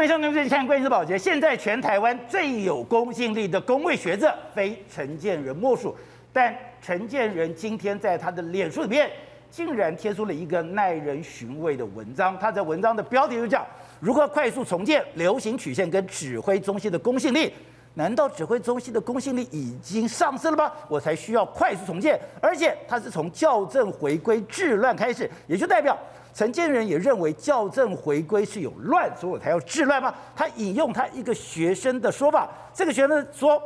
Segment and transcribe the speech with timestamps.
[0.00, 1.18] 位兄弟们，看关键字保洁。
[1.18, 5.94] 现在全台湾最有公信力的公卫学者，非陈建仁莫属。
[6.32, 9.10] 但陈建仁今天在他的脸书里面，
[9.50, 12.38] 竟然贴出了一个耐人寻味的文章。
[12.38, 13.62] 他在文章的标题就讲：
[14.00, 17.52] 如何快速重建流行曲线跟指挥中心的公信力？
[17.92, 20.72] 难道指挥中心的公信力已经丧失了吗？
[20.88, 25.94] 我才需要快速重建，而且他是从校正回归治乱开始，也就代表
[26.32, 30.14] 陈建人也认为校正回归是有乱，所以我才要治乱吗？
[30.34, 33.60] 他引用他一个学生的说法，这个学生说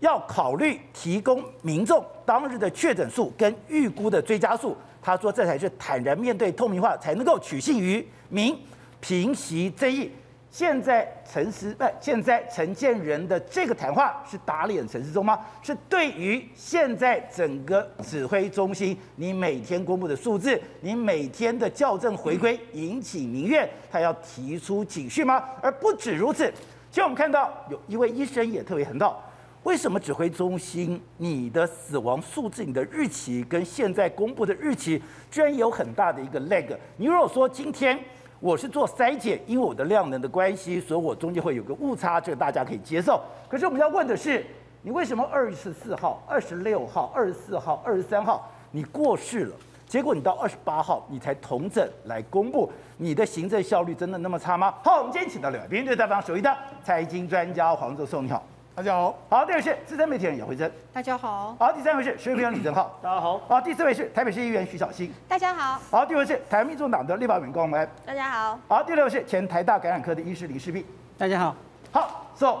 [0.00, 8.56] 要考虑提供民众当日的确诊数跟预估的追加数，他说这才是坦然面对透明化，才能够取信于民，
[9.00, 10.10] 平息争议。
[10.56, 15.38] 现在陈时不，现在陈建仁的这个谈话是打脸陈时中吗？
[15.62, 25.44] 是对于现在整个指挥中心，你每天公布的数字，你每天的校正回归引起民怨，他要提出警讯吗？
[25.60, 26.50] 而不止如此，
[26.90, 29.22] 就我们看到有一位医生也特别很道，
[29.64, 36.74] 为什么指挥中心你的死亡数字、你的日期跟现在公布的日期居然有很大的一个 lag？
[36.96, 38.02] 你如果说今天。
[38.38, 43.20] 我是做筛检，因为我的量能的关系，所以我中间会有个误差，这个大家可以接受。
[43.48, 44.44] 可是我们要问的是，
[44.82, 49.56] 你为什么二十四号、二十六号、二十四号、二十三号你过世了，
[49.86, 54.74] 结果你到二十八号你才同整来公布，你的行政效率真的那么差吗？
[54.84, 58.44] 好，我们今天请到两位，对大方首席的财经专家黄教授，你好。
[58.76, 70.84] 大家好，好，第二位是资深媒体人姚慧珍，大家好，好，第三位是时事评论员李正浩， 大家好，好，第四位是台北市议员徐小新，大家好，好，第五位是台湾民众党的立法委员高虹安，大家好，好，第六位是前台大感染科的医师林世璧，
[71.16, 71.56] 大家好，
[71.90, 72.58] 好，so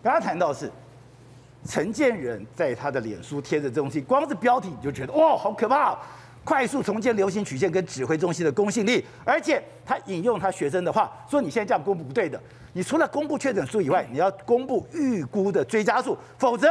[0.00, 0.70] 刚刚谈到的是
[1.66, 5.98] 陈建仁在他的脸书贴的这东西，光是标题你就觉得哇，好可怕，
[6.44, 12.40] 快速重建流行曲线跟指挥中心的公信力，而且他引用他学生的话说，你现在这样公布不对的。
[12.72, 16.68] 你除了公布确诊数以外，你要公布预估的追加数，否则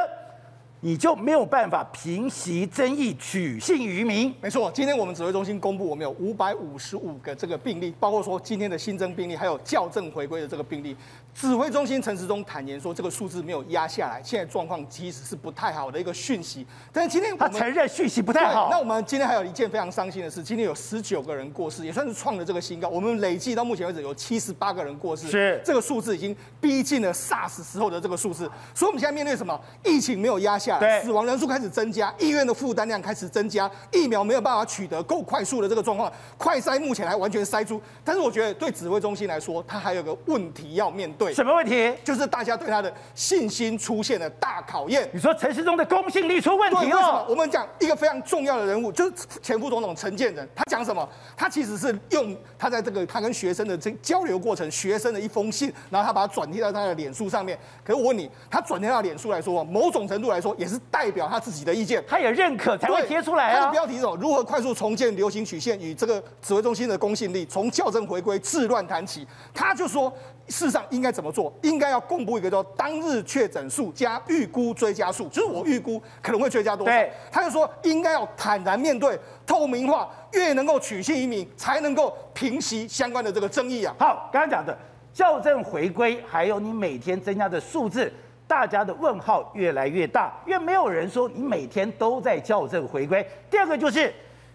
[0.80, 4.34] 你就没有办法平息争议、取信于民。
[4.42, 10.98] 没错，今天我们指挥中心公布，我们有五百五十五个这个病例，包括说今天的新增病例，还有校正回归的这个病例。
[11.34, 16.66] 指挥中心陈时中坦言说，这个数字没有压下来，现在状况其实是不太好的一个讯息。
[16.92, 18.68] 但是今天他承认讯息不太好。
[18.70, 22.88] 那我们今天还有一件非常伤心的事，今天有十九个人过世，也算是创了这个新高。
[22.90, 28.50] 我们累计到目前为止有七十八个人过世，是这个数字已经逼近了 SARS 时候的这个数字。
[28.76, 29.60] 所以我们现在面对什么？
[29.84, 37.82] 疫情没有压下来，死亡人数开始增加，医院的负担量开始增加，疫苗没有办法取得够快速的这个状况，快筛目前还完全筛出。
[38.04, 41.21] 但是我觉得对指挥中心来说，它还有个问题要面对。
[41.22, 41.94] 对，什么问题？
[42.04, 45.08] 就是大家对他的信心出现了大考验。
[45.14, 47.24] 你说陈时中的公信力出问题了？
[47.30, 50.50] 我们讲一个非常重要的人物，就是前副总统陈建仁。
[50.56, 51.08] 他讲什么？
[51.38, 57.56] 他其实是用他在这个他跟学生的这交流过程，学生的一封信，然后他把它转贴到他的脸书上面。
[57.84, 63.60] 可是我问你，他转贴到脸书来说，某种程度来说也是代表他自己的意见，他也认可才会贴出来啊。
[63.60, 64.18] 他的标题是什么？
[64.20, 67.46] 如何快速重建流行曲线与这个指挥中心的公信力？
[67.46, 69.28] 从校正回归治乱谈起。
[69.54, 70.12] 他就说。
[70.48, 71.52] 事实上应该怎么做？
[71.64, 76.92] 应该要公布一个叫当日确诊数加预估追加数，就是我预估可能会追加多少。
[76.92, 83.96] 对，他就说应该要坦然面对，透明化，越能够取信于民，才能够平息相关的这个争议啊。
[84.00, 84.78] 好，刚刚讲的
[85.14, 88.12] 校正回归，还有你每天增加的数字，
[88.48, 93.26] 大家的问号越来越大，因为没有人说你每天都在校正回归。
[93.50, 94.14] 第二个就是。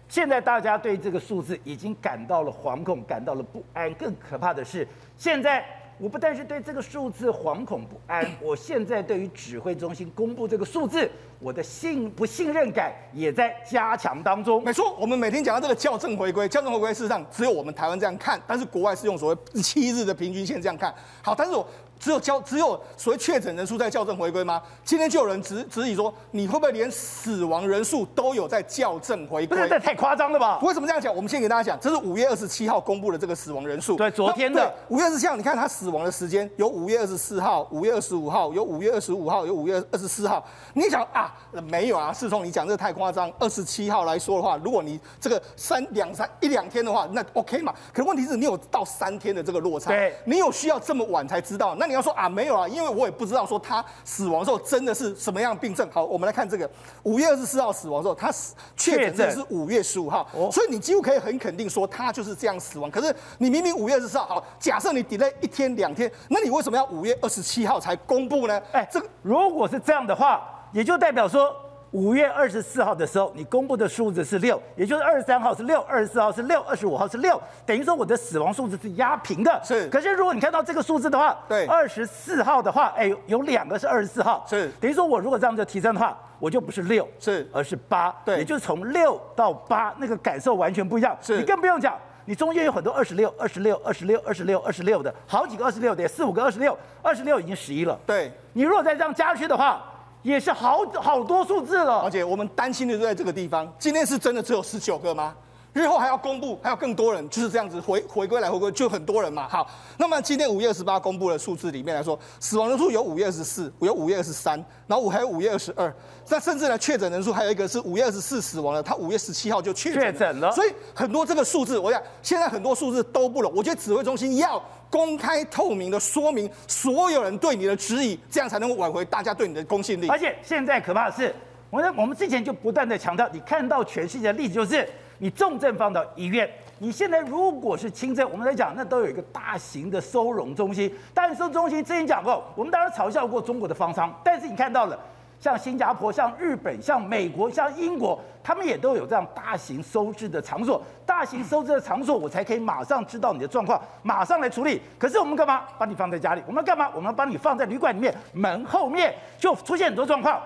[0.09, 3.93] 现在大家对这个数字已经感到了惶恐，感到了不安。
[3.95, 5.61] 更可怕的是，现在
[5.99, 11.09] 我不但是对这个数字惶恐不安， 我现在对于指挥中心公布这个数字，
[11.39, 14.63] 我的信不信任感也在加强当中。
[14.63, 20.93] 没错，我们每天讲到这个校正回归，校正回归事实上只有我们台湾这样看，但是国外是用所谓七日的平均线这样看。
[21.21, 21.67] 好，但是我。
[21.99, 24.61] 只有校只有所谓确诊人数在校正回归吗？
[24.83, 29.57] 今天就有人质质疑说，你会不会连死亡人数都有在校正回归？
[29.57, 30.59] 不是，这太夸张了吧？
[30.61, 31.15] 为什么这样讲？
[31.15, 33.95] 我们先给大家讲，这是五月二十七号公布的这个死亡人数。
[33.95, 40.45] 对，昨天的五月二十七号，你看他死亡的时间有五月二十四号、五月二十五号、有五月二十五号、有五月二十四号。
[40.73, 41.33] 你想啊，
[41.67, 43.31] 没有啊，世聪，你讲这个太夸张。
[43.39, 47.73] 二十七号来说的话，如果你这个三两三一两天的话，那 OK 嘛？
[47.91, 51.75] 可是问题是你有到三天的这个落差，对，你有需要这么晚才知道？
[51.75, 52.67] 那你要说啊，没有啊。
[52.67, 55.87] 因为我也不知道说他死亡的时候真的是什么样的病症。
[55.91, 56.69] 好，我们来看这个
[57.03, 62.91] 五月二十四号死亡的时候，他死确诊是五月十五号，所以你几乎可以很肯定说他就是这样死亡。
[62.91, 68.61] 可是你明明五月二十四号，好，假设你 delay 一天两天，那你为什么要五月二十七号才公布呢？
[68.71, 70.41] 哎，这个如果是这样的话，
[70.71, 71.55] 也就代表说。
[71.97, 79.59] 五月二十四号的时候，你公布的数字是六，也就是二十三号是六，二十四号是六，二十五号是六，等于说我的死亡数字是压平的。
[79.63, 79.89] 是。
[79.89, 84.71] 可是如果你看到这个数字的话，对，二十四号的话，哎，有两个是二十四号，是。
[84.79, 91.17] 等于说我如果这样子提升的话，我就不是六，是，而是八，对，也就是从六到八，那个感受完全不一样。
[91.19, 91.39] 是。
[91.39, 97.99] 你更不用讲，你中间有很多二十六、二十六、二十六、二十六、二十六的，好几个二十六的，四五个二十六，二十六已经十一了。
[98.05, 98.31] 对。
[98.53, 99.81] 你如果再这样加去的话。
[100.23, 103.71] 也是好好多数字了，而且我们担心的就在这个地方。
[103.79, 105.35] 今天是真的只有十九个吗？
[105.73, 109.47] 日后还要公布，还有更多人，就是这样子回回归来回归，就很多人嘛。
[109.47, 115.93] 好，那么今天五月二十八公布的数字里面来说，死亡人数有五月二十四，有五月二十三，然后五还有五月二十二。
[116.29, 120.11] 那甚至呢，确诊人数还有一个是五月二十四死亡了，他五月十七号就确诊了。
[120.11, 120.51] 确诊了。
[120.51, 123.49] 所以很多这个数字，我想现在很多数字都不了。
[123.49, 124.59] 我觉得指挥中心要。
[124.89, 130.07] 公开透明的说明所有人对你的质疑，这样才能够挽回大家对你的公信力。
[130.07, 131.33] 而且现在可怕的是，
[131.69, 134.87] 我们我们之前就不断的强调，你看到全世界的例子，就是
[135.17, 136.49] 你重症放到医院，
[136.79, 140.93] 你现在如果是轻症，我们来讲，那都有一个大型的收容中心。
[141.13, 144.99] 但收容中心之前讲过，我们当然嘲笑过中国的方舱，但是你看到了。
[145.39, 150.81] 像新加坡、像日本、像美国、像英国，他们也都有这样大型收治的场所。
[151.05, 154.81] 大型收治的场所，我才可以马上知道你的状况，马上来处理。
[154.97, 155.63] 可是我们干嘛？
[155.77, 156.41] 把你放在家里？
[156.47, 156.89] 我们干嘛？
[156.95, 160.41] 我们把你放在旅馆里面，门后面就出现很多状况。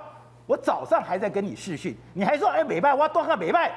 [0.45, 3.71] 我早上还在跟你视讯，你还说哎，美拜，我要多个美拜。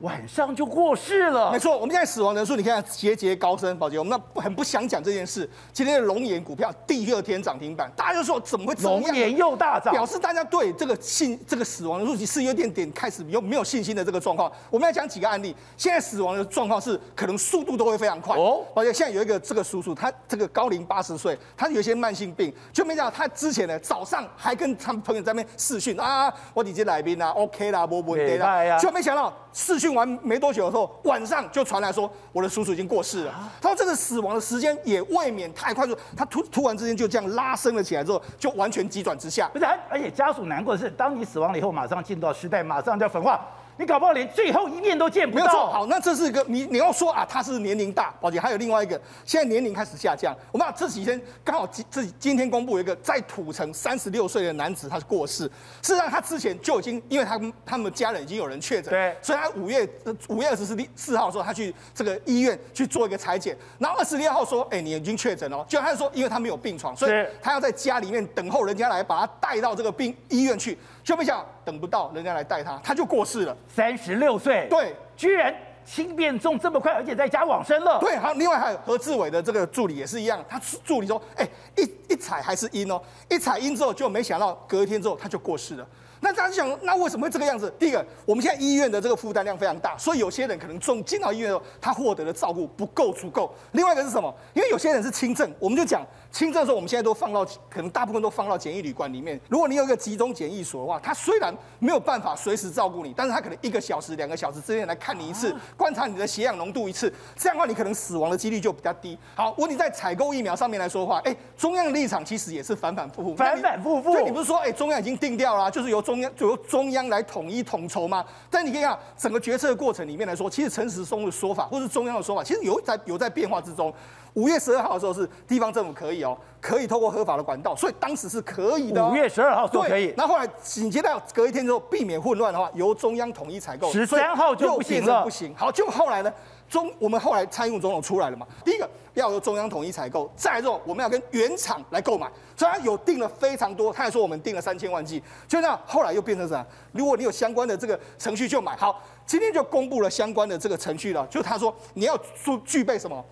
[0.00, 1.52] 晚上就过世了。
[1.52, 3.76] 没错，我们现在死亡人数，你看节节高升。
[3.78, 5.48] 宝杰，我们那很不想讲这件事。
[5.72, 9.00] 今天的龙岩股票第二天涨停板，大家就说怎么会这样？
[9.00, 14.50] 龙岩又大涨，表示大家对这个信这个死亡人数是有点点开始有没有信心的这个状况。
[14.70, 18.34] 我们要讲几个案例，现在死亡的状况是可能速度都会非常快。
[18.36, 30.66] 哦，宝杰，现在有一个这个叔叔，他这个高龄八十岁，他有一些慢性病，就没想到他之前呢早上还跟他们朋友在那边视讯啊，我直接来宾啊，OK 啦，没问题啦，就没想到视讯完没多久。
[30.66, 33.34] 的时候晚上就传来说，我的叔叔已经过世了。
[33.60, 39.48] 他说这个死亡的时间也未免太快速，他突突然之间就这样拉升了起来之后，就完全急转直下。
[39.52, 43.40] 不是，而且家属难过的是，当你死亡了以后，马上进到尸袋，马上就要焚化。
[43.80, 45.44] 你搞不好连最后一面都见不到。
[45.46, 50.36] 没有错，好，那这是一个你你要说啊，他是年龄大，而且还有另外一个，现在年龄开始下降。
[50.52, 55.44] 我们这几天刚好今这今天公布一个在土城三十六岁的男子，他是过世。
[55.80, 59.88] 事实上，他之前就已经，因为他们他们家人已经有人确诊，对，所以他五月
[60.28, 65.64] 五月二十四四号的时候，他去这个医院去做一个裁剪，然后二十六号说，哎，你已经确诊了。
[65.66, 70.76] 就他说，因为他没有病床，所以他要在家里面等候人家来把他带到这个病医院去。
[71.10, 73.56] 就没想等不到人家来带他，他就过世了。
[73.66, 75.52] 三十六岁，对，居然
[75.84, 77.98] 轻变重这么快，而且在家往生了。
[77.98, 81.44] 对，好，另外还有何志伟的这个助理也是一样，他助理说，哎，
[81.76, 85.84] 一一踩还是阴哦，一踩阴之后就没想到隔一天之后他就过世了。
[86.22, 87.72] 那大家想，那为什么会这个样子？
[87.76, 93.52] 第一个，我们现在医院的这个负担量非常大，所以有些人可能重进到医院的时候，他获得的照顾不够足够。
[93.72, 94.32] 另外一个是什么？
[94.52, 99.40] 因为有些人是轻症，我们就讲轻症的时候，我们现在都放到可能大部分都放到检疫旅馆里面。
[99.48, 109.18] 如果你有一个集中检疫所的话，它虽然没有办法随时照顾你，但是它可能一个小时、两个小时之内来看你一次，观察你的血氧浓度一次，这样的话你可能死亡的几率就比较低。
[109.34, 114.12] 好，如果你在采购疫苗上面来说的话，哎，中央的立场其实也是反反复复，反反复复。
[114.12, 116.90] 对，你不是说哎，中央已经定掉了啊，就是由中央就由中。
[116.90, 118.24] 央来统一统筹吗？
[118.50, 123.94] 但你可以看整个决策的过程里面来说，其实陈时松的说法，或是中央的说法，其实有在有在变化之中。
[124.34, 129.04] 五月十二号的时候是地方政府可以哦，可以透过合法的管道，所以当时是可以的。
[129.06, 133.90] 五月十二号说可以，那后后来紧接着隔一天之后，避免混乱的话，由中央统一采购。
[133.90, 135.54] 十三号就不行了，不行。
[135.56, 136.32] 好，就后来呢？
[136.68, 138.46] 中我们后来蔡英文总统出来了嘛？
[138.64, 146.64] 第一个要由中央统一采购，再来之后我们要跟原厂来购买，所以他有订了非常多，他还说我们订了三千万剂，就那后来又变成啥？
[146.92, 148.76] 如果你有相关的这个程序就买。
[148.76, 153.24] 好，今天就公布了相关的这个程序了，就他说你要具具备什么？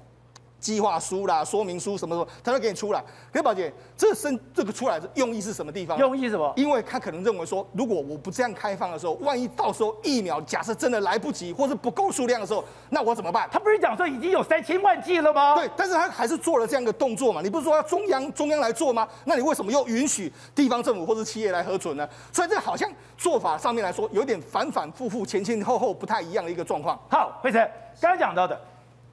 [0.61, 3.01] 计划书啦、说明书什么什么，他都给你出来。
[3.33, 5.99] 可是宝姐，这生这个出来的用意是什么地方？
[5.99, 6.53] 用意什么？
[6.57, 13.49] 因为他可能认为说，如果我不这样开放的时候，万一到时候疫苗假设真的来不及，或是不够数量的时候，那我怎么办？
[13.53, 15.55] 他不是讲说已经有三千万剂了吗？
[15.55, 17.41] 对，但是他还是做了这样一个动作嘛。
[17.43, 19.07] 你不是说要中央中央来做吗？
[19.25, 22.09] 那你为什么又允许地方政府或是企业来核准呢？
[22.33, 26.99] 所以这好像做法上面来说，有点反反复复、前前后后不太一样的一个状况。
[27.11, 27.61] 好，慧辰
[28.01, 28.59] 刚刚讲到的。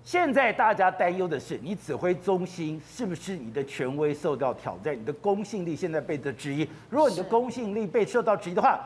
[0.06, 4.96] 现在大家担忧的是，你指挥中心是不是你的权威受到挑战？
[4.96, 6.62] 你的公信力现在被的质疑。
[6.92, 8.80] 如果你的公信力被受到质疑的话，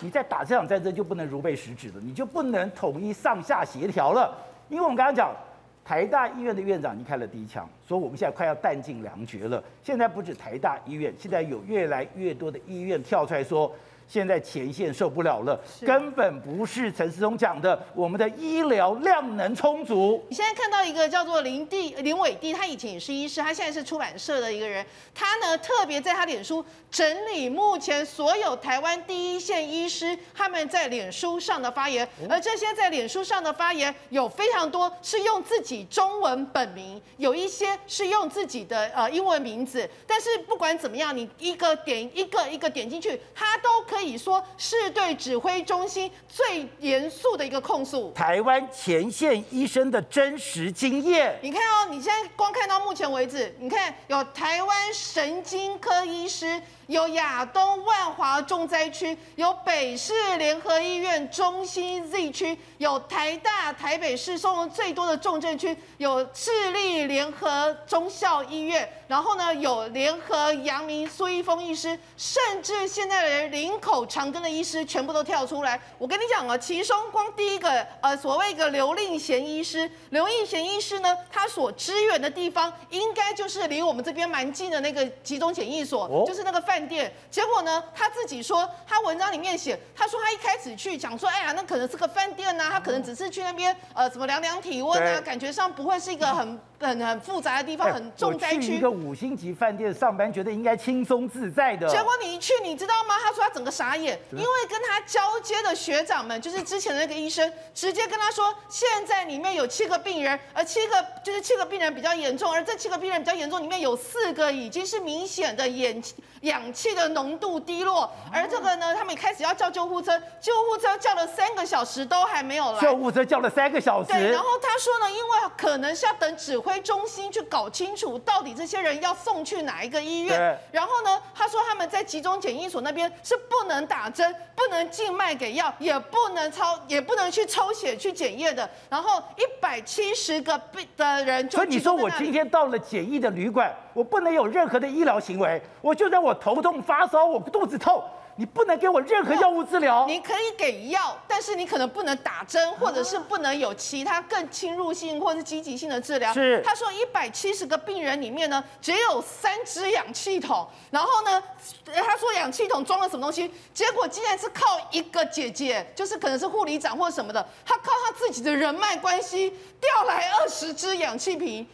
[0.00, 4.36] 你在打这场战争就不能如备实质了，你就不能统一上下协调了。
[4.68, 5.34] 因为我们刚刚讲，
[5.82, 9.64] 台大医院的院长已经开了第一枪，说我们现在快要弹尽粮绝了。
[9.82, 13.74] 现在不止台大医院，现在有越来越多的医院跳出来说，
[14.08, 20.24] 现在前线受不了了，根本不是陈时中讲的我们的医疗量能充足。
[20.28, 24.84] 你现在看到一个叫做林地林伟地，他以前也是医师，他现在是出版社的一个人，
[25.14, 48.12] 他呢特别在他脸书整理目前所有台湾第一线医师他们在脸书上的发言，而这些在脸书上的发言有非常多是用自己中文本名，有一些是用自己的呃英文名字，但是不管怎么样，你一个点一个一个点进去，他都可以说是对指挥中心最严肃的一个控诉。
[48.12, 56.60] 台湾前线医生的真实经验，你看哦，你现在光看到目前为止，你看有台湾神经科医师。
[56.86, 75.80] 有亚东万华重灾区，有北市联合医院中心 Z 区，有台大台北市收容最多的重症区，有智利联合中校医院，然后呢有联合阳明苏一峰医师，甚至现在连林口长庚的医师全部都跳出来。
[75.98, 86.75] 我跟你讲啊，其中光第一个呃所谓一个刘令贤医师，刘令贤医师呢，他所支援的地方应该就是离我们这边蛮近的那个集中检疫所，哦、就是那个饭。
[86.76, 87.82] 饭店，结果呢？
[87.94, 98.60] 他自己说，他文章里面写，他说他一开始去讲说，哎呀，那可能是个饭店呐、啊，他可能只是去那边，呃，怎么量量体温啊，感觉上不会是一个很很很复杂的地方，很重灾区。
[98.60, 101.88] 去一个五星级饭店上班，觉得应该轻松自在的。
[101.88, 103.14] 结果你一去，你知道吗？
[103.24, 116.02] 他说他整个傻眼，因为跟他交接的学长们，就是之前的那个医生，直接跟他说，现在里面有七个病人，而七个就是七个病人比较严重，而这七个病人比较严重，里面有四个已经是明显的眼
[116.42, 116.65] 氧。
[116.72, 122.80] 气的浓度低落，而这个呢，他们开始要叫救护车，救护车叫了三个小时都还没有来。
[122.80, 124.12] 救护车叫了三个小时。
[124.12, 130.36] 对，然后他说呢，因为可能是要等指挥中心去搞清楚到底这些人要送去哪一个医院。
[130.36, 138.68] 对然后呢，他说他们在集中检疫所那边是不能打针、不能静脉给药，也不能抽，也不能去抽血去检验的。
[138.90, 141.58] 然后一百七十个病的人就。
[141.58, 146.55] 所以你说我今天到了检疫的旅馆，我不能有任何的医疗行为，我就在我头。
[146.56, 148.02] 头痛发烧，我肚子痛，
[148.36, 150.06] 你不能给我任何药物治疗。
[150.06, 156.32] 你可以给药，但是你可能不能打针，或者是不能有其他更侵入性或者是积极性的治疗。
[156.32, 161.42] 是，他说一百七十个病人里面呢，只有三支氧气筒，然后呢，
[161.84, 171.66] 他说氧气筒装了什么东西，结果竟然是靠一个姐姐，就是可能是护理长或什么的，他靠他自己的人脉关系调来二十支氧气瓶。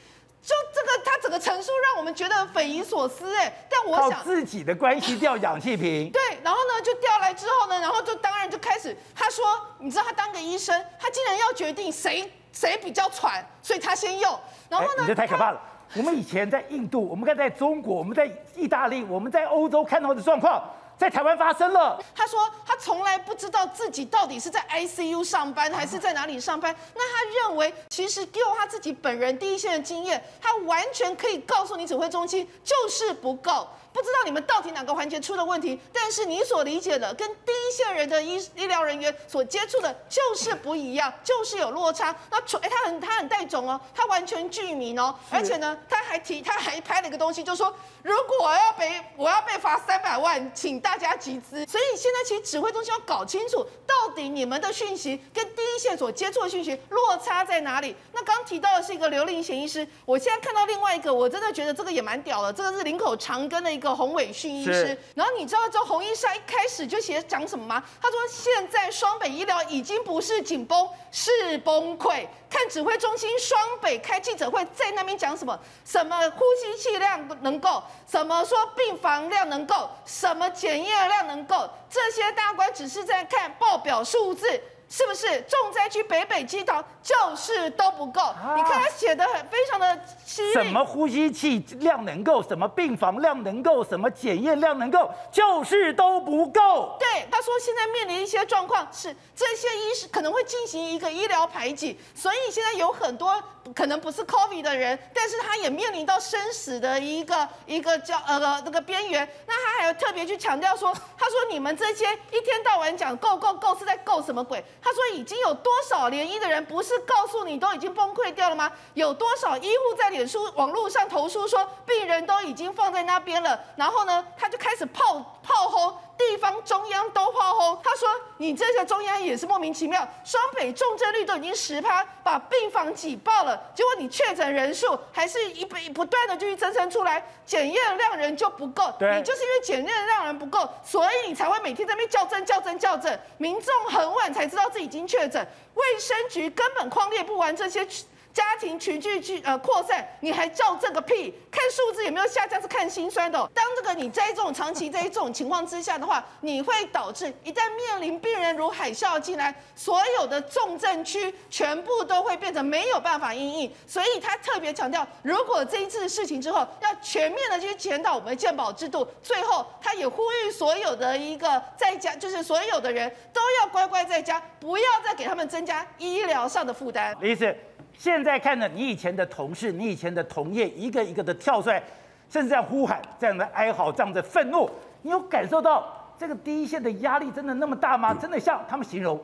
[0.43, 3.53] 就这个，他整个陈述让我们觉得匪夷所思哎。
[3.71, 6.11] 但我想靠自己的关系调氧气瓶。
[6.13, 9.45] 对，然后呢，就调来之后呢，然后就当然就开始，他说，
[9.79, 14.39] 你知道他当个医生，他竟然要决定谁谁比较喘，所以他先用。
[14.69, 15.61] 然后呢，你这太可怕了。
[15.95, 20.63] 我们以前在印度，我们刚在中国，我们在意大利，我们在欧洲看到的状况。
[21.03, 22.01] 在台湾发生了。
[22.15, 26.73] 他说他从来不知道自己到底是在 ICU 上班还是在哪里上班。
[26.95, 33.67] 那他认为，其实就他自己本人第一线的经验，他完全可以告诉你指挥中心就是不够。
[33.93, 42.15] 不知道你们到底哪个环节出了问题，但是你所理解的跟第一线人的医医疗人员所接触的，就是不一样，就是有落差。
[42.31, 51.67] 那哎，他很他很带种哦，他完全具名哦，而且呢，他还提他还拍了一个东西，就说如果我要被我要被罚三百万，请大家集资。
[51.67, 57.95] 所以现在其实指挥中心要搞清楚，到底你们的讯息跟第一线所接触的讯息落差在哪里。
[58.13, 63.93] 那刚提到的是一个刘令贤医师，我现在看到另外一个，我真的觉得这个也蛮屌的，这个是林口长庚的一个。
[63.93, 67.83] 个洪伟训医师，然后你知道这洪医师一开始就写讲什么吗？
[68.01, 72.25] 他说现在双北医疗已经不是紧绷，是崩溃。
[72.49, 75.59] 看指挥中心双北开记者会，在那边讲什么？
[75.85, 77.83] 什么呼吸器量能够？
[78.09, 79.91] 什么说病房量能够？
[80.07, 81.69] 什么检验量能够？
[81.91, 84.63] 这些大官只是在看报表数字。
[84.93, 88.21] 是不是重灾区北北基桃就是都不够？
[88.21, 90.53] 啊、你看他写的很非常的犀利。
[90.53, 92.43] 什么呼吸器量能够？
[92.43, 93.83] 什么病房量能够？
[93.83, 95.11] 什么检验量能够？
[95.33, 96.95] 就是都不够。
[97.01, 103.43] 对，他说现在面临一些状况是这些医师可能会进行一个医疗排挤，所以现在有很多
[103.75, 109.29] 可能不是 COVID 的人，但是他也面临到生死的一个一个叫呃这个边缘。
[109.47, 114.63] 那他还有特别去强调说，他说你们这些一天到晚讲够够够是在够什么鬼？
[114.83, 118.71] 他说：“已经有多少联医的人不是告诉你都已经崩溃掉了吗？
[118.95, 123.59] 有多少医护在脸书网络上投诉说病人都已经放在那边了？
[123.77, 125.97] 然后呢，他就开始炮炮轰
[126.29, 127.81] 地方中央都炮轰。
[127.83, 147.87] 他说：你这些中央也是莫名其妙，双北重症率都已经十趴，把病房挤爆了，结果你确诊人数还是一不不断的就去增生出来，检验量人就不够，你就是因为检验量人不够，所以你才会每天在那边校正校正校正，民众很晚才知道自己已经确诊，卫生局根本框列不完这些。
[148.33, 151.35] 家庭群聚去呃扩散，你还叫这个屁？
[151.51, 153.39] 看数字有没有下降是看心酸的。
[153.55, 163.73] 当这个你在这种长期在这种情况之下的话， 你会导致一旦面临病人如海啸进来，所有的重症区全部都会变成没有办法应应。
[163.87, 177.15] 所以他特别强调，如果这一次事情之后要全面的去检讨我们的健保制度，最后他也呼吁所有的一个在家，就是所有的人都要乖乖在家，不要再给他们增加医疗上的负担。
[177.21, 177.55] 李医师。
[178.03, 181.81] 现在看着你以前的同事，你以前的同业，一个一个的跳出来，
[182.29, 184.69] 甚至在呼喊，这样的哀嚎，这样的愤怒，
[185.03, 185.87] 你有感受到
[186.19, 188.13] 这个第一线的压力真的那么大吗？
[188.13, 189.21] 真的像他们形容，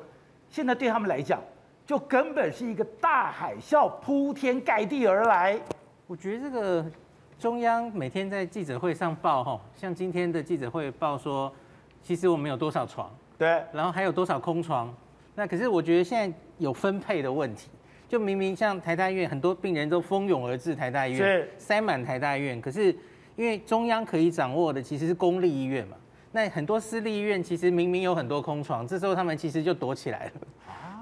[0.48, 1.42] 现在对他们来讲，
[1.84, 5.58] 就根本是一个大海啸铺天盖地而来。
[6.06, 6.86] 我觉得这个
[7.36, 11.52] 中央每天在记者会上报，哈，像今天的记者会报说，
[12.00, 14.94] 其实我们有多少床，对，然后还有多少空床，
[15.34, 17.68] 那可是我觉得现在有分配的问题。
[18.08, 22.58] 就明明像台大医院，很多病人都蜂拥而至台大医院，塞满台大医院。
[22.58, 22.86] 可是
[23.36, 25.96] 因为中央可以掌握的其实是公立医院嘛，
[26.32, 30.32] 那很多私立医院其实明明有很多空床，这时候他们其实就躲起来了。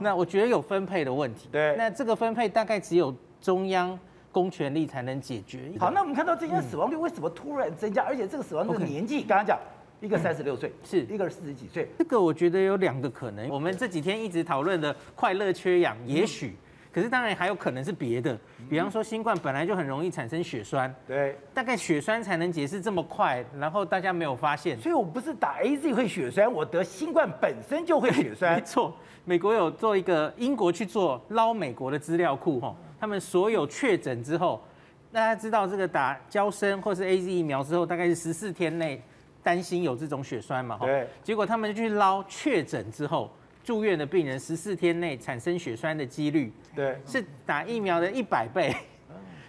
[0.01, 1.49] 那我觉得有分配的问题。
[1.53, 1.77] 对。
[1.79, 3.97] 那这个分配大概只有中央
[4.33, 5.71] 公权力才能解决。
[5.79, 8.03] 好，那我们看到这些死亡率为什么突然增加？
[8.03, 9.59] 而且这个死亡率的年纪，刚刚讲
[10.01, 11.89] 一个三十六岁，是一个四十几岁。
[11.97, 13.49] 这个我觉得有两个可能。
[13.49, 16.57] 我们这几天一直讨论的快乐缺氧，也许。
[16.97, 18.35] 可是当然还有可能是别的，
[18.71, 24.81] 比方说新冠本来就很容易产生血栓，对，大概血栓才能解释这么快，然后大家没有发现。
[24.81, 28.55] 所以我不是打 AZ 会血栓，我得新冠本身就会血栓。
[28.57, 34.65] 没错，美国有做一个，英国去做捞美国的资料库，哈，他们所有确诊之后，
[35.13, 39.03] 大家知道这个打胶生或是 AZ 疫苗之后，大概是十四天内
[39.43, 43.31] 担心有这种血栓嘛，哈，对，结果他们就去捞确诊之后。
[43.67, 48.73] 住院的病人十四天内产生血栓的几率，对，是打疫苗的一百倍。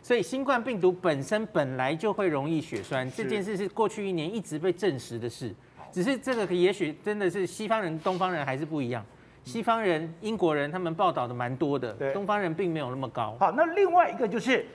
[0.02, 5.54] 所以新冠病毒本身本来就会容易血栓，这件事是过去一年一直被证实的事。
[5.92, 9.06] 只是这个也许真的是西方人、东方人还是不一样。
[9.44, 13.38] 西方人、英国人他们报道的蛮多的，东方人并没有那么高。
[13.40, 14.66] 好，那另外一个就是，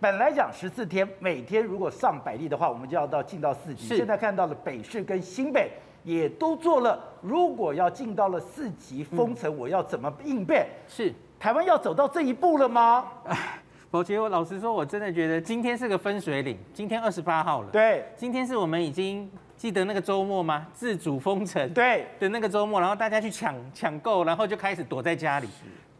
[0.00, 3.86] 本来讲十四天，每天如果上百例的话，我们就要到进到四级。
[3.96, 5.70] 现在看到了北市跟新北。
[6.04, 6.98] 也都做了。
[7.20, 10.66] 如果要进到了四级封城，我要怎么应变？
[10.86, 13.06] 是台湾要走到这一步了吗？
[13.24, 16.56] 哎，宝杰，我老实说，我真的觉得今天是个分水岭。
[16.72, 20.66] 今天二十八号了，对，今天是我们已经记得那个周末吗？
[20.72, 25.48] 自主封城对的那个周末，然后大家去抢抢购，然后就开始躲在家里。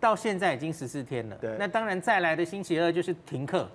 [0.00, 3.68] 到现在已经十四天了，对，那当然再来的星期二就是停课。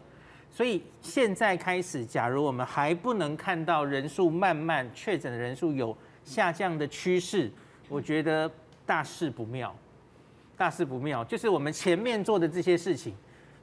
[0.50, 7.52] 所以现在开始，假如我们还不能看到人数慢慢确诊的人数有下降的趋势，
[7.90, 8.50] 我觉得
[8.86, 9.76] 大事不妙，
[10.58, 13.14] 大事不妙，就是我们前面做的这些事情，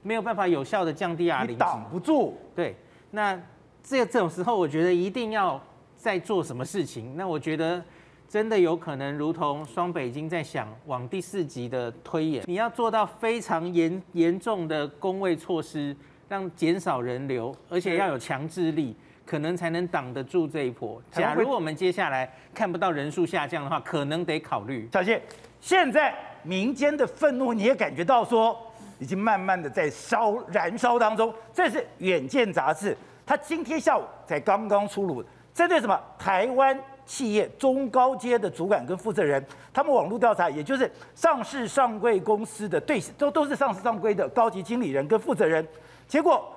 [0.02, 2.36] 没有办法有效的降低 R 零，挡不住。
[2.54, 2.76] 对，
[3.10, 3.34] 那
[3.82, 5.62] 这这种时候，我觉得一定要
[5.96, 7.16] 再做什么事情。
[7.16, 7.82] 那我觉得
[8.28, 15.96] 真的有可能，如同双北已经在想往第四级的推演，你要做到非常严严重的工位措施，
[16.28, 18.94] 让减少人流，而且要有强制力。
[19.30, 21.00] 可能才能挡得住这一波。
[21.12, 24.88] 假如我们接下来看不到人数下降的话，可能得考虑。
[24.92, 25.22] 小谢，
[25.60, 26.12] 现在
[26.42, 28.60] 民间的愤怒你也感觉到说，
[28.98, 31.32] 已经慢慢的在烧燃烧当中。
[31.52, 35.96] 这是《远见》杂志，他今天下午才刚刚出炉，针对什么？
[36.18, 39.40] 台湾企业中高阶的主管跟负责人，
[39.72, 45.64] 他们网络调查，也就是上市上柜公司的对，都都是上市上柜的高级经理人跟负责人，
[46.08, 46.52] 结果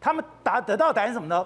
[0.00, 1.44] 他们答得到答案什么呢？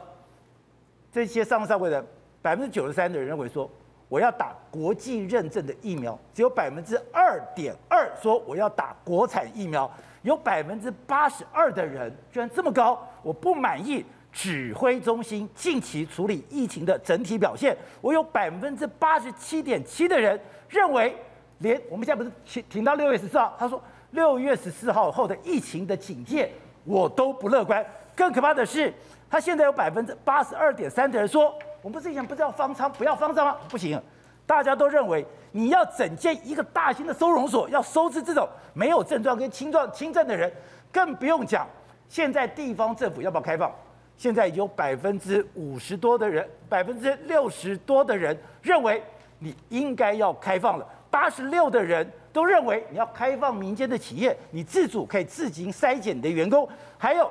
[1.17, 2.05] 这些上上位的
[2.43, 3.71] 百分之九十三的人认为说，
[4.07, 21.17] 我要打国际认证的疫苗，只有百分之二点二说我要打国产疫苗，有百分之八十二的人居然这么高，我不满意指挥中心近期处理疫情的整体表现，我有百分之八十七点七的人认为，
[21.61, 26.53] 连我们现在不是停停到六月十四号，他说六月十四号后的疫情的警戒
[26.85, 27.83] 我都不乐观，
[28.15, 28.93] 更可怕的是。
[29.37, 33.59] 他现在有百分之八十二点三的人说，我们不是以前不是要方舱，不要方舱吗？
[33.69, 34.01] 不行，
[34.47, 35.23] 大家都认为
[35.53, 40.51] 你要整建一个大型的收容所，要收治这种没有症状跟轻状轻症的人，
[40.91, 41.69] 更不用讲。
[42.09, 43.71] 现在地方政府要不要开放？
[44.17, 49.05] 现在有百分之五十多的人，百分之六十多的人认为
[49.41, 50.89] 你应该要开放了。
[51.11, 56.67] 八十六的人都认为你要开放民间的企业，你自主可以自行筛检你的员工。
[56.97, 57.31] 还有，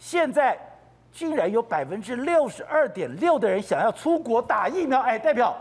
[0.00, 0.58] 现在
[1.14, 5.56] 竟然有百分之六十二点六的人想要出国打疫苗，哎，代表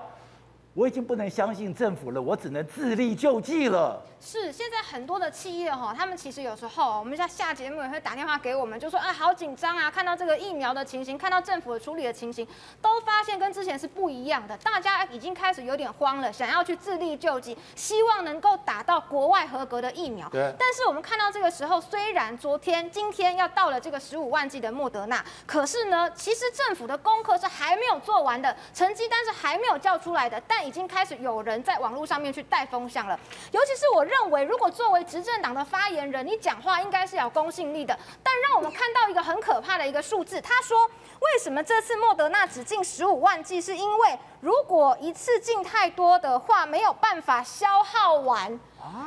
[0.73, 4.01] 我已经不能相信政府了，我只能自力救济了。
[4.19, 12.47] 是，现在很多的企业哈，他们其实有时候，我们在下节目也会打电话给我们，就说啊，好紧张啊，看到这个疫苗的情形，看到政府的处理的情形，
[12.81, 20.27] 都发现跟之前是不一样的，大家已经开始有点慌了，想要去自力救济，希望能够打到国外合格的疫苗。
[20.29, 20.53] 对。
[20.57, 33.19] 但是我们看到这个时候，虽然昨天、今天要到了这个十五万剂的莫德纳，可是呢，其实政府的功课是还没有做完的，成绩单是还没有叫出来的，但已经开始有人在网络上面去带风向了，
[33.51, 34.03] 尤其是我。
[34.03, 37.97] 认为，如果作为执政党的发言人，你讲话应该是有公信力的。
[38.21, 43.61] 但让我们看到一个很可怕的一个数字，他说，为什么这次莫德纳只进十五万剂？
[43.61, 48.59] 是因为如果一次进太多的话，没有办法消耗完。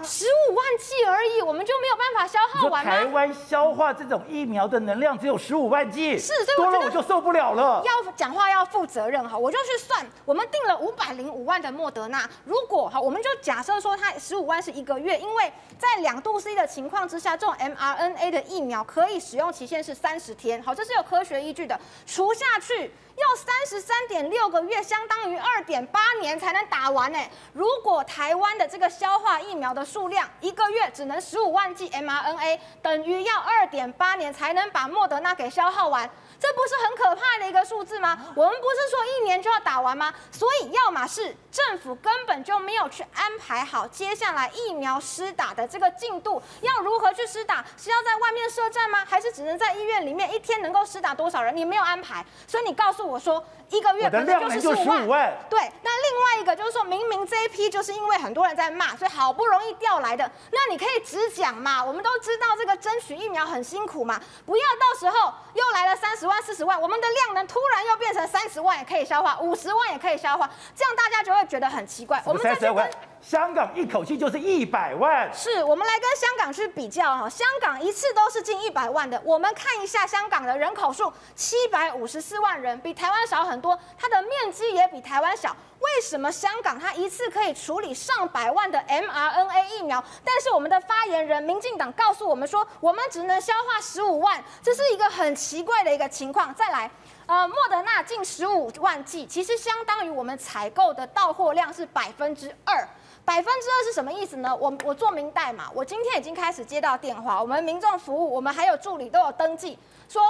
[0.02, 2.90] 十五万剂而已，我们就没有办法消耗完吗？
[2.90, 7.82] 台湾消化这种疫苗的能量只有十五万剂，是，所以我就受不了了。
[7.84, 22.90] 要讲话要负责任哈，我就去算，我们定了五百零五万的莫德纳，如果哈，我们就假设说它十五万是一个月，因为在两度 C 的情况之下，这种 mRNA 的疫苗可以使用期限是三十天，好，这是有科学依据的，除下去。
[23.16, 27.18] 要三十三点六个月，相当于二点八年才能打完呢。
[27.54, 36.08] 如果台湾的这个消化疫苗的数量，一个月只能十五万剂 mRNA，等于要二点八年才能把莫德纳给消耗完。
[36.38, 38.18] 这不是很可怕的一个数字吗？
[38.34, 40.12] 我们不是说一年就要打完吗？
[40.30, 47.64] 所以，要么是政府根本就没有去安排好接下来疫苗施打的这个进度，要如何去施打？
[47.78, 49.02] 是要在外面设站吗？
[49.08, 51.56] 还是只能在医院里面一天能够施打多少人？
[51.56, 55.32] 你没有安排，所以你告诉我说一个月可能就是十五万。
[55.48, 61.82] 对，那另外一个就是说明明这一批就是因为很多人在骂，所以好不容易调来的，那你可以直讲嘛？
[61.82, 66.25] 我们都知道这个争取疫苗很辛苦嘛，不要到时候又来了三十。
[66.26, 72.20] 十万四十万，我们的量能突然又变成三十万也可以消化，五十万也可以消化，这样大家就会觉得很奇怪。
[72.26, 79.20] 我们再去跟香港一口气就是一百万，是我们来跟香港去比较哈，香港一次都是近一百万的。
[79.24, 85.54] 我们看一下香港的人口数七百五十四万人，比台湾少很多，它的面积也比台湾小。
[85.86, 96.52] 为什么香港它一次可以处理上百万的 mRNA 疫苗，但是我们的发言人民进党告诉我们说，我们只能消化十五万，这是一个很奇怪的一个情况。
[96.54, 96.90] 再来，
[97.26, 102.86] 呃，莫德纳近十五万剂，其实相当于我们采购的到货量是百分之二。
[103.24, 104.54] 百分之二是什么意思呢？
[104.54, 110.22] 我我做明代码，我今天已经开始接到电话，我们民众服务，我们还有助理都有登记，说，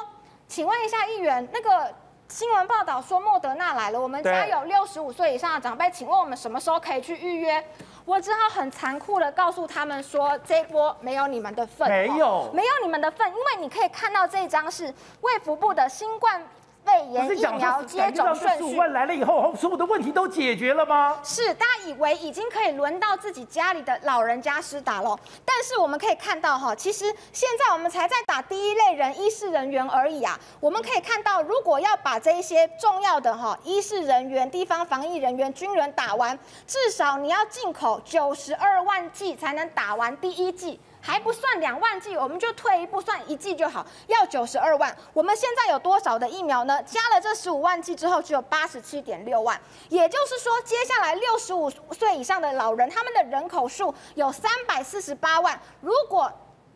[0.46, 1.92] 请问一下议员，那个。
[2.28, 7.64] 新闻报道说莫德纳来了，我们家有六十五岁以上的长辈，请问我们什么时候可以去预约？
[8.04, 16.42] 我只好很残酷的告诉他们说，这一波没有你们的份，没有，没有你们的份，因为你可以看到这一张是卫福部的新冠。
[16.86, 21.18] 肺炎疫苗接种顺序来了以后，所有的问题都解决了吗？
[21.24, 30.38] 是，大家以为已经可以轮到自己家里的老人家施打了，但是我们可以看到哈，其实现在我们才在打第一类人医事人员而已啊。
[30.60, 40.78] 我们可以看到，如果要把这一些重要的哈医事人员、地方防疫人员、军人打完，至少你要进口九十二万剂才能打完第一剂。
[41.06, 44.94] 还不算两万剂，我们就退一步算一剂就好，要九十二万。
[45.12, 46.82] 我们现在有多少的疫苗呢？
[46.82, 49.60] 加了这十五万剂之后，只有八十七点六万。
[49.88, 55.60] 也就是说，接下来六十五岁以上的老人，他们的人口数有三百四十八万。
[55.80, 56.28] 如果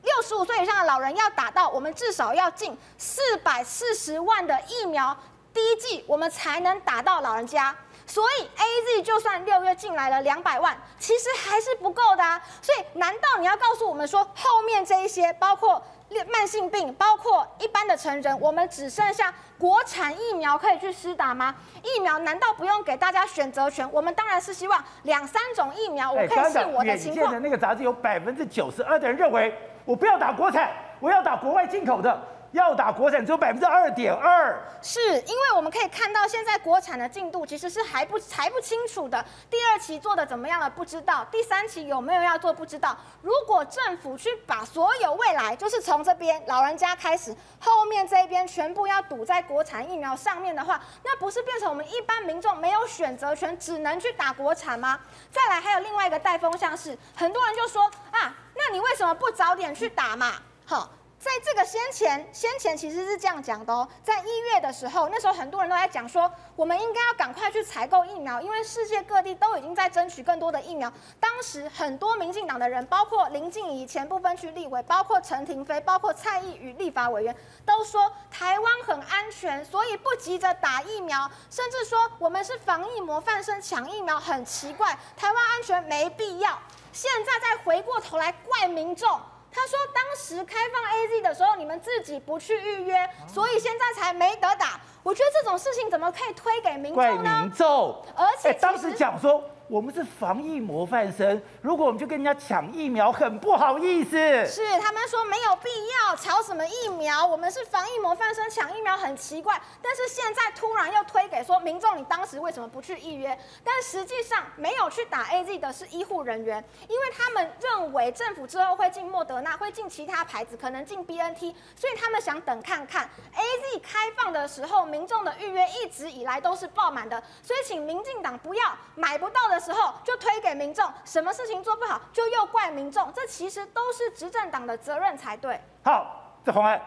[0.02, 5.16] 六十五岁以上的老人要打到，我们至少要进四百四十万的疫苗，
[5.52, 7.74] 第一剂我们才能打到老人家。
[8.10, 12.42] 所以 AZ 就算六月进来了两百万，其实还是不够的啊。
[12.60, 15.80] 所以难道你要告诉我们说，后面这一些包括
[16.28, 21.54] 慢性病，包括一般的成人，我们只剩下国产疫苗可以去施打吗？
[21.84, 23.88] 疫苗难道不用给大家选择权？
[23.92, 27.40] 我们当然是希望两三种疫苗，我可以试我的情况。
[27.40, 32.20] 那个杂志有百分之九十二的人认为，我不要打国产，我要打国外进口的。
[32.52, 39.24] 要打国产只有百分之二点二，是因为我们可以看到现在国产的进度其实是还不还不清楚的。
[39.48, 40.68] 第二期做的怎么样了？
[40.68, 41.24] 不知道。
[41.30, 42.52] 第三期有没有要做？
[42.52, 42.96] 不知道。
[43.22, 54.98] 如果政府去把所有未来就是从这边老人家开始，后面这一边全部要堵在国产疫苗上面的话，那不是变成我们一般民众没有选择权，只能去打国产吗？
[55.30, 60.32] 再来还有另外一个带风向是，很多人就说啊，那你为什么不早点去打嘛？
[60.66, 60.90] 好。
[61.20, 70.90] 在这个先前，先前其实是这样讲的哦，在一月的时候，那时候很多人都在讲说，我们应该要赶快去采购疫苗，因为世界各地都已经在争取更多的疫苗。
[71.20, 86.58] 当时很多民进党的人，包括林静仪前部分区立委，包括陈亭妃，包括蔡毅与立法委员，都说台湾很安全，所以不急着打疫苗，甚至说我们是防疫模范生抢疫苗很奇怪，台湾安全没必要。
[86.94, 89.20] 现在再回过头来怪民众。
[89.52, 94.80] 他说：“当时开放 AZ 的时候，你们自己不去预约，所以现在才没得打。
[95.02, 97.22] 我觉得这种事情怎么可以推给民众呢？
[97.22, 104.10] 怪民众，而且当时讲说。”我们是防疫模范生，如果我们就跟人家抢疫苗，很不好意思。
[104.44, 109.62] 是他们说没有必要抢什么疫苗，我们是防疫模范生，抢疫苗很奇怪。
[109.80, 113.38] 但是现在突然又推给说民众，你当时为什么不去预约？
[113.62, 129.59] 但实际上没有去打 AZ 的是医护人员，因为他们认为政府之后会进莫德纳，会进其他牌子，可能进 BNT，所以他们想等看看 AZ 开放的时候，民众的预约一直以来都是爆满的，所以请民进党不要买不到的。
[129.60, 135.60] 时候就推给民众，什么事情做不好就又怪民众，这其实都是执政党的责任才对。
[135.84, 136.80] 好，这红安，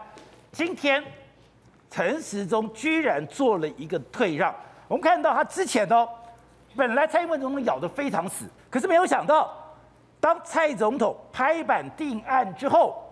[0.52, 1.02] 今天
[1.90, 4.54] 陈时中居然做了一个退让。
[4.88, 6.08] 我们看到他之前哦，
[6.76, 9.50] 本来蔡英文总统咬得非常死，可是没有想到，
[10.20, 13.02] 当蔡总统拍板定案之后，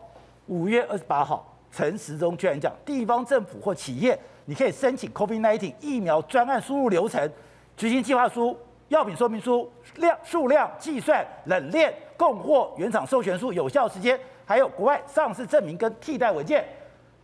[0.47, 7.33] 五月二十八号，陈时中居然讲，地方政府或企业，你可以申请 COVID-19 疫苗专案输入流程，
[7.77, 8.59] 执行计划书。
[8.93, 16.63] 药品说明书量数量计算冷链供货原厂授权书有效时间，还有国外上市证明跟替代文件，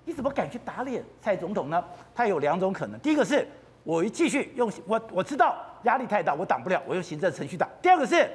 [0.07, 1.85] 你怎么敢去打脸蔡总统呢？
[2.15, 3.47] 他有两种可能，第一个是
[3.85, 8.27] 我一继续用我我知道压力太大，我挡不了，我用行政程序挡；第二个是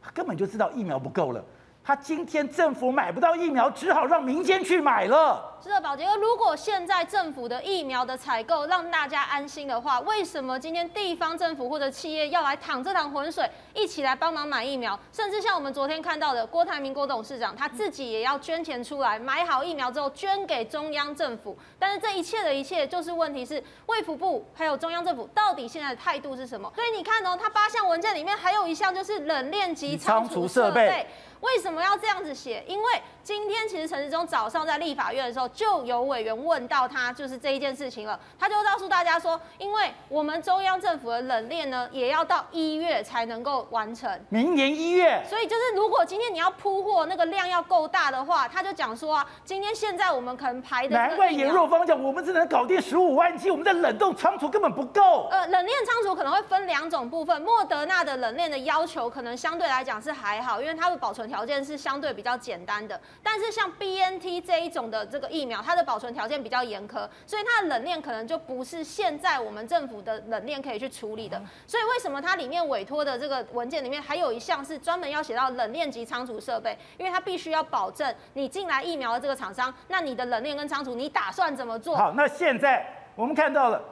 [0.00, 1.44] 他根本就知道疫苗不够了。
[1.88, 5.56] 他今天政府买不到疫苗，只好让民间去买了。
[5.62, 15.00] 是的，宝杰哥，如果现在政府的疫苗的采购让大家安心的话，为什么今天地方政府或者企业要来淌这趟浑水，一起来帮忙买疫苗？
[15.10, 21.56] 甚至像我们昨天看到的郭台铭郭董事长，他自己也要捐钱出来买好疫苗之后捐给中央政府。
[21.78, 26.70] 但是这一切的一切，就是问题是卫福部还有中央政府到底现在的态度是什么？
[26.74, 31.06] 所以你看哦，他八项文件里面还有一项就是冷链及仓储设备。
[31.40, 32.64] 为什么要这样子写？
[32.66, 38.18] 因为今天其实陈时中早上在立法院的时候，就有委员问到他，就是这一件事情了。
[38.38, 45.22] 他就告诉大家说，因为我们中央政府的冷链呢，也要到一月才能够完成，明年一月。
[45.28, 50.96] 所以就是如果今天你要铺货，那个量要够大的话，他就讲说啊，今天现在我们可能排的。
[50.96, 55.28] 难怪颜若芳讲，我们只能搞定十五万剂，我们的冷冻仓储根本不够。
[55.30, 61.27] 呃，冷链仓储可能会分两种部分，莫德纳的冷链的要求可能相对来讲是还好，因为它的保存。
[61.28, 71.40] 条件是相对比较简单的，但是像 BNT 这一种的这个疫苗，它的保存条件比较严苛，所以它的冷链可能就不是现在我们政府的冷链可以去处理的。
[71.66, 76.76] 所以为什么它里面委托的这个文件里面还有一项是专门要写到冷链及仓储设备？
[76.96, 81.96] 因为它必须要保证你进来疫苗的这个厂商，那你的冷链跟仓储你打算怎么做？
[81.96, 83.82] 好，那现在我们看到了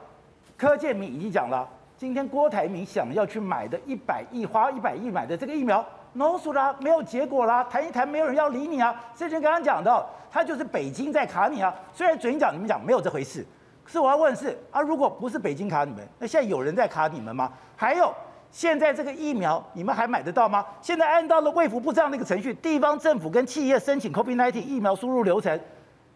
[0.57, 5.85] 柯建明已经讲了，今天郭台铭想要去买的一百亿花一百亿买的这个疫苗。
[6.17, 8.93] No 啦，没有结果啦，谈一谈没有人要理你啊。
[9.15, 11.73] 之前刚刚讲到，他就是北京在卡你啊。
[11.93, 13.45] 虽然嘴讲你们讲没有这回事，
[13.83, 17.51] 可是我要问的是啊，如果不是北京卡你们，那现在有人在卡你们吗？
[17.75, 18.13] 还有
[18.51, 20.65] 现在这个疫苗你们还买得到吗？
[20.81, 25.59] 现在按照了卫福部这样的一个程序，地方政府跟企业申请 COVID-19 疫苗输入流程。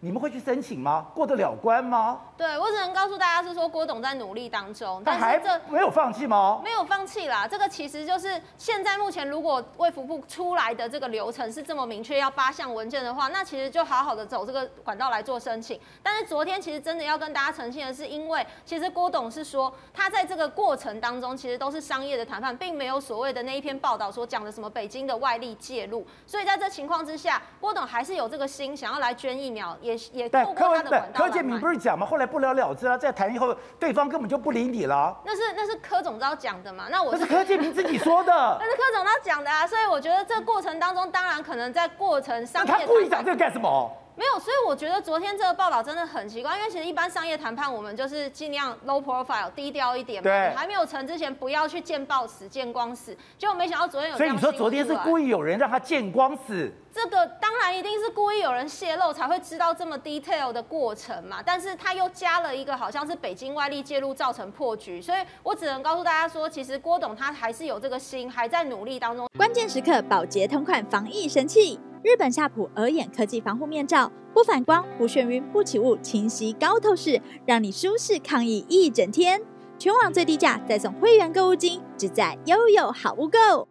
[0.03, 1.05] 你们会去申请吗？
[1.13, 2.19] 过得了关吗？
[2.35, 6.59] 对，我只能告诉大家是说郭董在努力当中，但是这没有放弃吗？
[6.63, 7.47] 没有放弃啦。
[7.47, 15.79] 这个其实就是现在目前如果卫福部出来的这个流程是这么明确，要八项文件的话，那其实就好好的走这个管道来做申请。
[16.01, 26.03] 但是昨天其实真的要跟大家澄清的是，因为其实郭董是说他在这个过程当中其实都是商业的谈判，并没有所谓的那一篇报道所讲的什么北京的外力介入。
[26.25, 29.77] 所以在这情况之下，郭董还是有这个心想要来捐疫苗。
[29.90, 32.05] 也也也对柯文对柯建铭不是讲吗？
[32.05, 35.15] 后来不了了之啊，在谈以后，对方根本就不理你了。
[35.25, 36.85] 那是那是柯总召讲的嘛？
[36.89, 38.31] 那我是那是柯建铭自己说的。
[38.59, 43.91] 那是柯总召讲的啊，所以我觉得这个过程当中，当然可能在过程上他故意讲这个干什么？
[44.13, 50.29] 没有，所以我觉得昨天这个报道真的很奇怪，因为其实一般商业谈判，我们就是尽量 low profile 低调一点嘛。
[50.29, 53.17] 对，还没有成之前，不要去见报死见光死。
[53.37, 54.17] 结果没想到昨天有。
[54.17, 56.71] 所以你说昨天是故意有人让他见光死？
[56.93, 61.41] 这个当然一定是故意有人泄露才会知道这么 detail 的过程嘛。
[61.45, 69.27] 但是他又加了一个好像是北京外力介入造成破局，所以我只能告诉大家说，其实郭董他还是有这个心，还在努力当中。
[69.37, 71.79] 关键时刻，宝洁同款防疫神器。
[72.03, 79.41] 日本夏普鹅眼科技防护面罩，不反光、不眩晕、不起雾，清晰高透视，让你舒适抗疫一整天。
[79.77, 83.70] 全网最低价，再送会员购物金，只在悠悠好物购。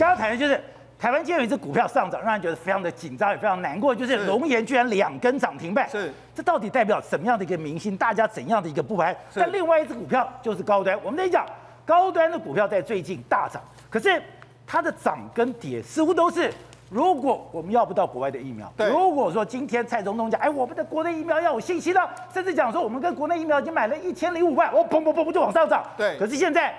[0.00, 0.58] 刚刚谈的就是
[0.98, 5.86] 台湾今天有一只股票上涨，让人觉得非常的紧张，也非常难过，就是龙岩居然两根涨停板。
[5.90, 7.94] 是，这到底代表什么样的一个明星？
[7.94, 9.14] 大家怎样的一个不安？
[9.34, 11.44] 但另外一只股票就是高端，我们在讲。
[11.84, 13.60] 高端的股票在最近大涨，
[13.90, 14.22] 可是
[14.64, 16.48] 它的涨跟跌似乎都是，
[16.88, 25.82] 如果我们要不到国外的疫苗，如果说今天蔡总统讲，哎，我们的国内疫苗要有信心了，甚至讲说我们跟国内疫苗已经买了一千零五万，哦，砰砰砰就往上涨。
[25.96, 26.72] 对，可是现在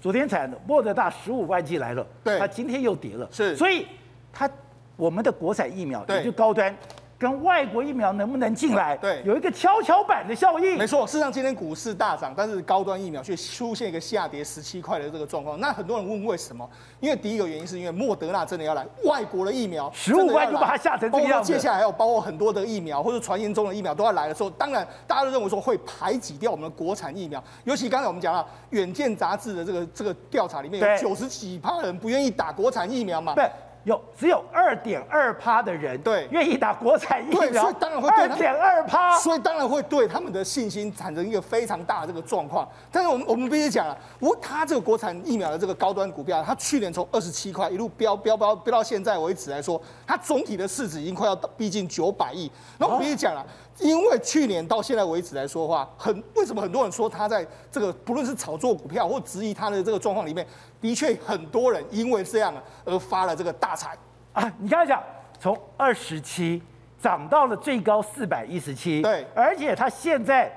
[0.00, 3.86] 昨天才的莫德纳十五万剂来了，对，它今天又跌了，是，所以
[4.32, 4.48] 它
[4.96, 6.74] 我们的国产疫苗也就高端。
[7.18, 8.96] 跟外国疫苗能不能进来？
[8.98, 10.76] 对，有一个跷跷板的效应。
[10.76, 15.58] 没错，事实上今天股市大涨，但是高端疫苗却出现一个下跌十七块的这个状况。
[15.58, 16.68] 那很多人问为什么？
[17.00, 21.50] 因为第一个原因是因为莫德纳真的要来，外国的疫苗十五块就把它吓成这个样子。
[21.50, 27.42] 接下来还有包括很多的疫苗或者传言中的疫苗都要来的时候，当然大家都认为说会排挤掉我们的国产疫苗。
[27.64, 33.34] 尤其刚才我们讲到《远见》杂志的这个这个调查里面，有九十几趴人不愿意打国产疫苗嘛？
[33.34, 33.50] 对。
[33.86, 42.68] 有只有二点二趴的人对愿意打国产疫苗，所以当然会对二点二趴，所以当然会对他们的信心产生一个非常大的这个状况。
[42.90, 52.50] 但是我们我们必须讲了，我他这个国产疫苗的这个高端股票，它去年从二十七块一路飙飙飙飙到现在为止来说，它总体的市值已经快要逼近九百亿。
[52.78, 53.46] 那我们必须讲了。
[53.78, 60.46] 因为去年到现在为止来说的话，很为什么很多人说他在这个不论是炒作股票或质疑他的这个状况里面，
[60.80, 63.96] 的确很多人因为这样而发了这个大财
[64.32, 64.52] 啊！
[64.58, 65.02] 你刚才讲
[65.38, 66.62] 从二十七
[67.00, 70.52] 涨到了最高四百一十七，对，而且他现在。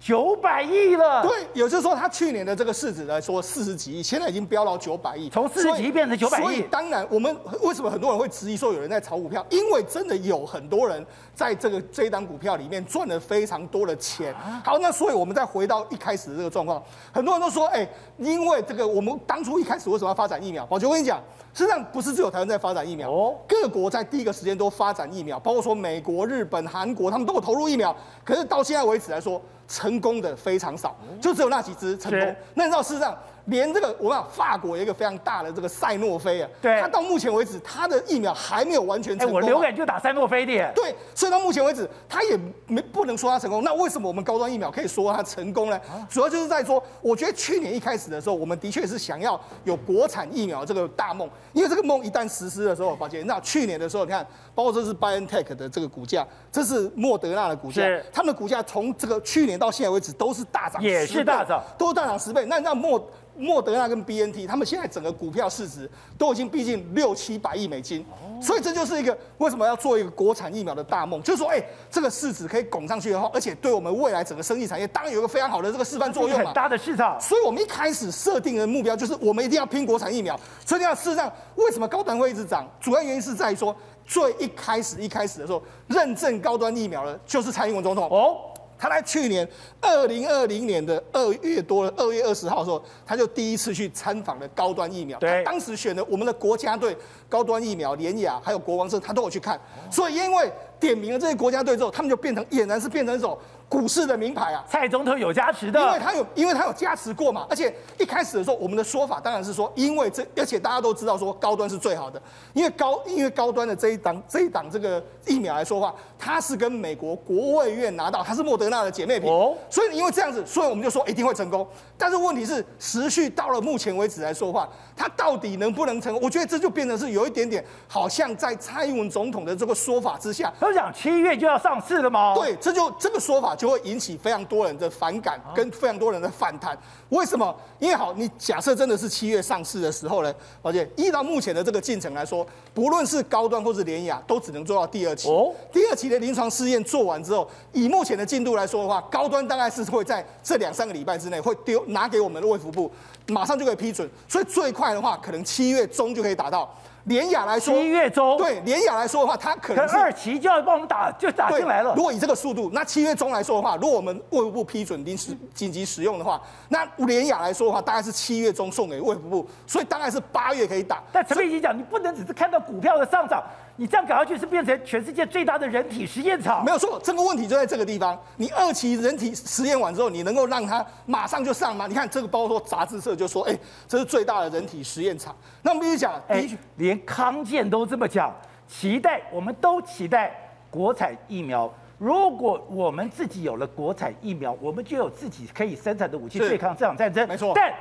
[0.00, 6.42] 九百亿了，对，也就是说，它去年的这个市值来说四十几亿，现在已经飙到九百亿，从四十几亿变成九百亿。
[6.42, 9.44] 所以当然，我们为什么很多人会质疑说有人在炒股票？
[9.50, 14.34] 因为真的有很多人在这个这一档股票里面赚了非常多的钱。
[14.64, 16.82] 好，那所以我们再回到一开始的这个状况，
[17.12, 17.86] 很多人都说，哎，
[18.16, 20.64] 因为这个我们当初一开始为什么要发展疫苗？
[20.64, 27.94] 宝杰，我跟你讲，实际上不是只有台湾在发展疫苗，哦，各国在第一个时间都发展疫苗，包括说美国、日本、韩国，他们都有投入疫苗。
[28.24, 29.38] 可是到现在为止来说，
[29.70, 32.36] 成功的非常少，就只有那几只成功。
[32.54, 39.36] 那你知道事实上，连这个我们讲法国有一个非常大的这个赛诺菲啊，对，它到目前为止，它的疫苗还没有完全成功。
[39.36, 40.72] 我流感就打赛诺菲的。
[40.74, 43.64] 对，所以到目前为止，它也没不能说它成功。
[43.64, 45.80] 那为什么我们高端疫苗可以说它成功呢？
[46.08, 62.44] 主要就是在说，我觉得去年一开始的时候，我们的确是想要有国产疫苗这个大梦，因为这个梦一旦实施的时候，宝杰，那去年的时候，你看，包括这是 BioNTech 的这个股价，这是莫德纳的股价，他们的股价从这个去年到现在为止都是大涨，也是大涨，都是大涨十倍。
[62.46, 68.04] 那那莫莫德纳跟 BNT，他们现在整个股票市值都已经逼近六七百亿美金，
[68.40, 77.18] 所以这就是一个为什么要做一个国产疫苗的大梦，就是说，哎，这个市值可以拱上去的话，而且对我们未来整个生意产业当然有一个非常好的这个示范作用嘛，很大的市场。
[77.20, 80.38] 所以我们一开始设定的目标就是我们一定要拼国产疫苗。
[80.66, 82.68] 所以你要事实上，为什么高端会一直涨？
[82.80, 83.74] 主要原因是在于说，
[84.04, 88.36] 最一开始一开始的时候，认证高端疫苗的就是蔡英文总统哦。
[88.80, 89.46] 他在去年
[89.80, 95.18] 二零二零年的二月多二月二十号的时候，他就第一次去参访了高端疫苗。
[95.18, 96.96] 对，当时选的我们的国家队
[97.28, 99.60] 高端疫苗联雅还有国王社，他都有去看。
[99.90, 103.38] 所以因为点名了这些国家队之后，他们就变成俨然是变成一种。
[103.70, 107.46] 股市的名牌啊，蔡总统有加持的，因为他有，因为他有加持过嘛。
[107.48, 112.20] 而且一开始的时候，我们的说法当然是说，因为这，而且大家都知道说高端是最好的，
[112.52, 121.66] 因为高，因为高端的这一档这一档这个疫苗来说话，它是跟美国国卫院拿到，它是莫德纳的姐妹品，哦，所以因为这样子，所以我们就说一定会成功。
[121.96, 126.20] 但是问题是，持续到了目前为止来说话，它到底能不能成功？
[126.22, 132.34] 我觉得这就变成是有一点点，好像在蔡英文总统的这个说法之下，他讲七月就要上市了吗？
[132.34, 134.40] 对，这就这个说法就会引起非常。
[134.50, 136.76] 多人的反感跟非常多人的反弹，
[137.10, 137.54] 为什么？
[137.78, 145.28] 因为好，你假设真的是七月上市的时候呢，而且依照目前的这个进程来说，不论是高端或是联雅，都只能做到第二期。
[145.28, 152.90] 哦，第二期的临床试验做完之后，以目前的进度来说的话，高端大概是会在这两三个礼拜之内会丢拿给我们的卫福部，
[153.26, 154.08] 马上就可以批准。
[154.28, 156.72] 所以最快的话，可能七月中就可以达到。
[157.04, 161.94] 联雅来说，七月中对联雅来说的话，它可能是二期就要帮我们打，就打进来了。
[161.96, 171.02] 如果以这个速度，那七月中来说的话，如果我们卫福部批准临时紧急使用的话，那联雅来说的话，大概是七月中送给卫福部，所以大概是八月可以打。
[171.10, 173.42] 但陈佩琪讲，你不能只是看到股票的上涨。
[173.80, 176.62] 你这样搞下去是变成全世界最大的人体实验场。
[176.62, 178.20] 没有错，这个问题就在这个地方。
[178.36, 181.86] 你二期人体实验完之后，你能够让它马上就上吗？
[181.86, 183.58] 你看这个，包括杂志社就说，哎，
[183.88, 185.34] 这是最大的人体实验场。
[185.62, 188.30] 那我们必须讲，哎，连康健都这么讲，
[188.68, 190.30] 期待我们都期待
[190.70, 191.72] 国产疫苗。
[191.96, 197.26] 如果我们自己有了国产疫苗，我们就有自己可以生产的武器对抗这场战争。
[197.26, 197.72] 没错，但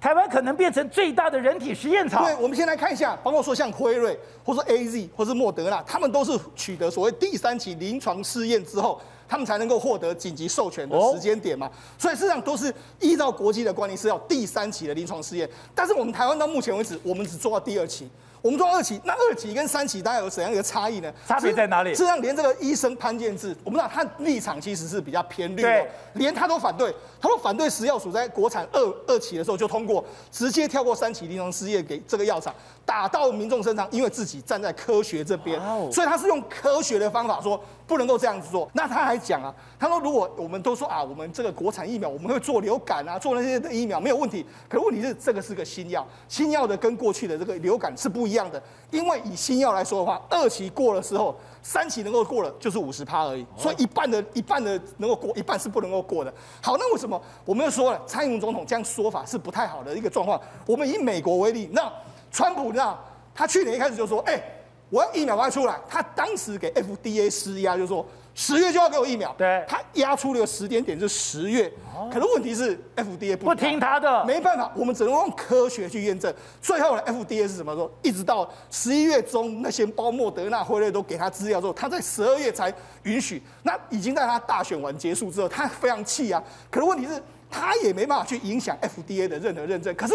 [0.00, 2.24] 台湾可能变成最大的人体实验场。
[2.24, 11.68] 对，我们先来看一下，包括说像辉瑞，或是 AZ，或是莫德纳，他们都是取得所谓第三期临床试验之后，他们才能够获得紧急授权的时间点嘛。
[11.98, 15.48] 所以事实上都是依照国际的惯例是要第三期的临床试验。
[15.74, 18.08] 但是我们台湾到目前为止，我们只做到第二期。
[18.48, 21.12] 我们做二期，那二期跟三期大概有怎样一个差异呢？
[21.26, 21.90] 差别在哪里？
[21.90, 26.90] 实际上，连这个医生潘建志，我们知道他立场其实是比较偏绿的，对连他都反对。
[27.20, 32.54] 他说反对食药署在国产二二期的时候就通过，直接跳过三期临床试验给这个药厂，
[32.86, 35.60] 打到民众身上，因为自己站在科学这边，
[35.92, 38.70] 所以他是用科学的方法说不能够这样子做。
[38.72, 48.60] 那他还讲啊，他说如果我们都说啊，我们这个国产疫苗我们会做流感啊，做那些的疫苗没有问题，可是问题是这个是个新药，新药的跟过去的这个流感是不一样的，
[48.90, 51.34] 因为以新药来说的话，二期过了之后。
[51.60, 56.32] 三期能够过了就是五十趴而已，所以一半的一半的能够过，一半是不能够过的。
[56.62, 60.40] 好，那为什么我们又说了，蔡英文总统这样说法是不太好的一个状况？
[60.64, 61.92] 我们以美国为例，那
[62.30, 62.96] 川普那
[63.34, 64.42] 他去年一开始就说，哎、欸，
[64.88, 68.06] 我要疫苗快出来，他当时给 FDA 施压，就说。
[68.40, 71.68] 十月就要给我疫苗，对，他压出了个时间点是十月，
[72.08, 76.32] 可是问题是 FDA 不不听他的，没办法，我们只能用科学去验证。
[76.62, 77.90] 最后呢，FDA 是什么说？
[78.00, 82.72] 一直到十一月中，那些包莫德纳、辉瑞都给他资料之后，他在十二月才
[83.02, 83.42] 允许。
[83.64, 86.40] 那已经在他大选完结束之后，他非常气啊。
[86.70, 87.20] 可是问题是，
[87.50, 89.92] 他也没办法去影响 FDA 的任何认证。
[89.96, 90.14] 可是。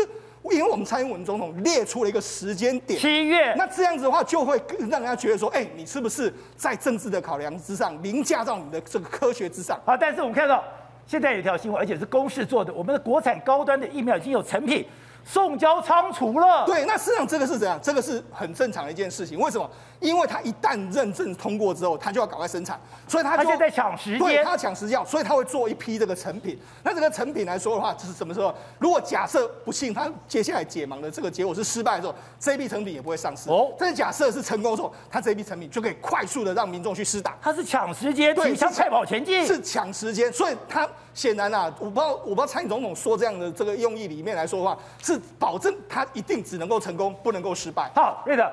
[0.52, 9.80] 因为我们蔡英文总统列出了一个时间点，七月，那这样子的话，就会让人家觉得说，哎，你是不是在政治的考量之上凌驾到你的这个科学之上？
[9.86, 10.64] 好，但是我们看到
[11.08, 14.86] 现在有一条新闻，而且是公视做的，我们的国产高端的疫苗已经有成品。
[15.26, 16.66] 送交仓储了。
[16.66, 17.80] 对，那实际上这个是怎样？
[17.82, 19.40] 这个是很正常的一件事情。
[19.40, 19.70] 为什么？
[20.04, 26.60] 因为他一旦认证通过之后，他就要赶快生产，所以他就在抢时间，对，他要抢时间，所以他会做一批这个成品。
[26.84, 28.54] 那这个成品来说的话，就是什么时候？
[28.78, 33.50] 如果假设不幸他接下来解盲的这个结果是失败的时候，这一批成品也不会上市。
[33.50, 37.38] 哦，但是假设是成功的时候，他这一批成品就可以快速的让民众去施打。
[37.42, 40.88] 他是抢时间，对，像快跑前进，是抢时间，所以他。
[41.14, 47.88] 显然啊，我不知道，我不知道蔡总统说这样的这个用意里面来说的话，是保证他一定只能够成功，不能够失败。
[47.94, 48.52] 好，瑞德，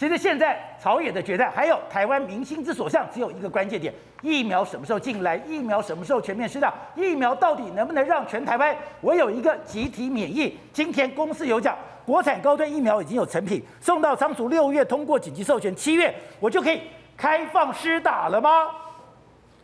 [0.00, 3.92] 其实现在朝野的决战，还有台湾民心之所向，只有一个关键点：
[4.22, 5.36] 疫苗什么时候进来？
[5.46, 6.72] 疫苗什么时候全面施打？
[6.96, 10.56] 疫苗到底能不能让全台湾我有一个集体免疫？
[10.72, 11.76] 今天公司有讲，
[12.06, 16.80] 国产高端疫苗已经有成品，送到仓储，六月通过紧急授权，七月我就可以
[17.14, 18.68] 开放施打了吗？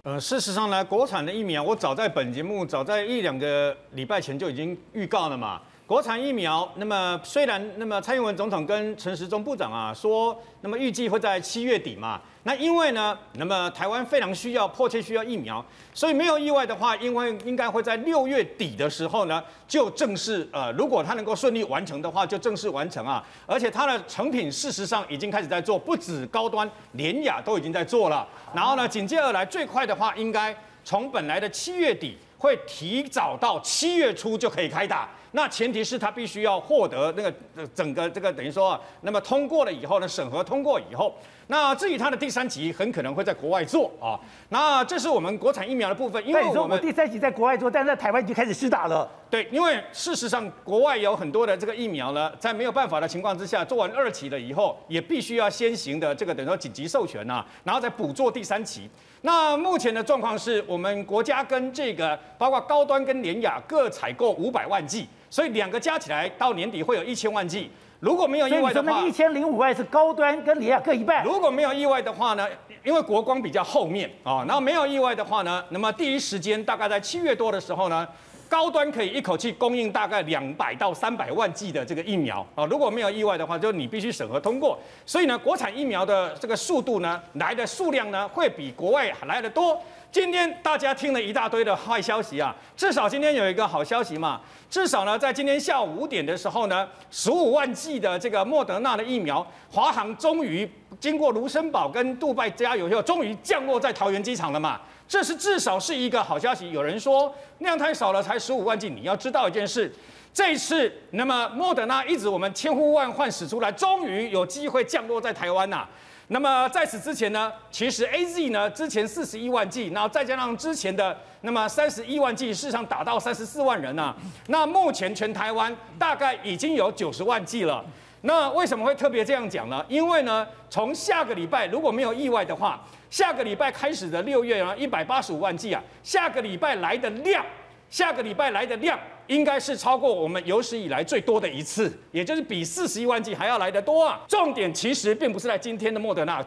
[0.03, 5.63] 呃，事实上呢，国产的疫苗，我早在本节目，早在一两个礼拜前就已经预告了嘛。
[5.87, 12.21] 国产疫苗，那么虽然那么蔡英文总统跟陈时中部长啊说，那么预计会在七月底嘛。
[12.43, 15.65] 那因为呢，那么台湾非常需要、迫切需要疫苗，
[15.95, 23.25] 所以没有意外的话，因为应该会在六月底的时候呢，就正式呃，如果它能够顺利完成的话，就正式完成啊。
[23.47, 28.27] 而且它的成品事实上已经开始在做，不止高端，连雅都已经在做了。
[28.53, 35.09] 然后呢，紧接而来最快的话，应该从本来的七月底会提早到七月初就可以开打。
[35.37, 37.33] 那前提是他必须要获得那个
[37.75, 41.15] 整个这个等于说啊，那么通过了以后呢，审核通过以后。
[41.49, 44.19] 那至于它的第三级很可能会在国外做啊，
[44.49, 49.09] 那这是我们国产疫苗的部分，因为我们第三级在国外做，但是在台湾已经开始施打了。
[49.31, 58.91] 对，因为事实上国外有很多的这个疫苗呢，在没有办法的情况之下，做完二期了以后，也必须要先行的这个等于说紧急授权呐，然后再补做第三期。
[59.21, 67.71] 那目前的状况是我们国家跟这个包括高端跟联雅各采购五百万剂，所以两个加起来到年底会有一千万剂。
[68.01, 71.25] 如果没有意外的话，一千零五万是高端跟联亚各一半。
[71.25, 72.47] 如果没有意外的话呢，
[72.85, 78.07] 因为国光比较后面啊，然后没有意外的话呢，那么第一时间大概在七月多的时候呢，
[78.51, 82.67] 高端可以一口气供应大概两百到三百万剂的这个疫苗啊。
[82.67, 84.79] 如果没有意外的话，就你必须审核通过。
[85.07, 89.83] 所以呢，国产疫苗的这个速度呢，来的数量呢，会比国外来的多。
[90.13, 94.41] 今天大家听了一大堆的坏消息啊，至少今天有一个好消息嘛。
[94.71, 104.81] 至少呢，在今天下午五点的时候呢，十五万剂的这个莫德纳的疫苗，华航终于经过卢森堡跟杜拜加油后，终于降落在桃园机场了嘛。
[105.07, 106.73] 这是至少是一个好消息。
[106.73, 108.89] 有人说量太少了，才十五万剂。
[108.89, 109.93] 你要知道一件事，
[110.33, 115.87] 这次那么莫德纳一直我们千呼万唤始出来，终于有机会降落在台湾呐。
[116.29, 124.17] 那么在此之前呢，其实 A Z 呢之前四十一万剂，然后再加上之前的那么三十一万剂，市场达到三十四万人呐、啊。
[124.49, 127.85] 那目前全台湾大概已经有九十万剂了。
[128.23, 129.85] 那为什么会特别这样讲呢？
[129.89, 137.47] 因为呢，从下个礼拜如果没有意外的话，下个礼拜开始的六月啊，一百八十五万剂啊，下个礼拜来的量，
[137.91, 138.99] 下个礼拜来的量。
[139.29, 144.21] 应该是超过我们有史以来最多的一次，也就是比四十一万剂还要来得多啊！
[144.29, 146.41] 重点其实并不是在今天的莫德纳，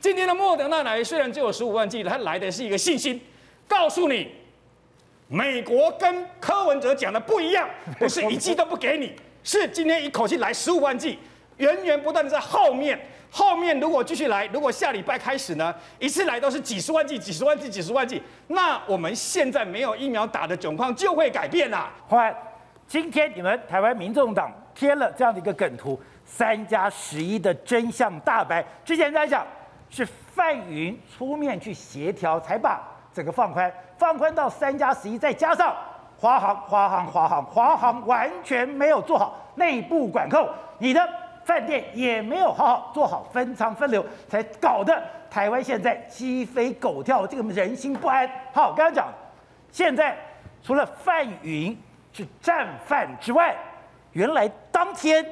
[0.00, 3.20] 今天的莫德纳来虽然只有十五万剂，它来的是一个信心，
[3.68, 4.32] 告诉你，
[5.28, 7.70] 美国跟柯文哲讲的不一样，
[8.00, 9.12] 不是一剂都不给你，
[9.44, 11.20] 是今天一口气来十五万剂，
[11.58, 12.98] 源源不断的在后面。
[13.36, 21.90] 后面如果继续来，如果下礼拜开始呢，一次来都是几十万剂、几十万剂、几十万剂，那我们现在没有疫苗打的窘况就会改变啦。
[22.06, 22.32] 欢，
[22.86, 28.64] 今天你们台湾民众党贴了这样的一个梗图，三加十一的真相大白。
[28.84, 29.44] 之前在讲
[29.90, 32.80] 是范云出面去协调，才把
[33.12, 33.68] 整个放宽，
[33.98, 35.74] 放宽到三加十一，再加上
[36.16, 41.04] 华航、华航、华航、华航完全没有做好内部管控，你的。
[41.44, 48.28] 饭店也没有好好做好分仓分流，才搞得台湾现在鸡飞狗跳，这个人心不安。
[48.52, 49.12] 好，刚刚讲，
[49.70, 50.16] 现在
[50.62, 51.78] 除了范云
[52.12, 53.54] 是战犯之外，
[54.12, 55.24] 原来当天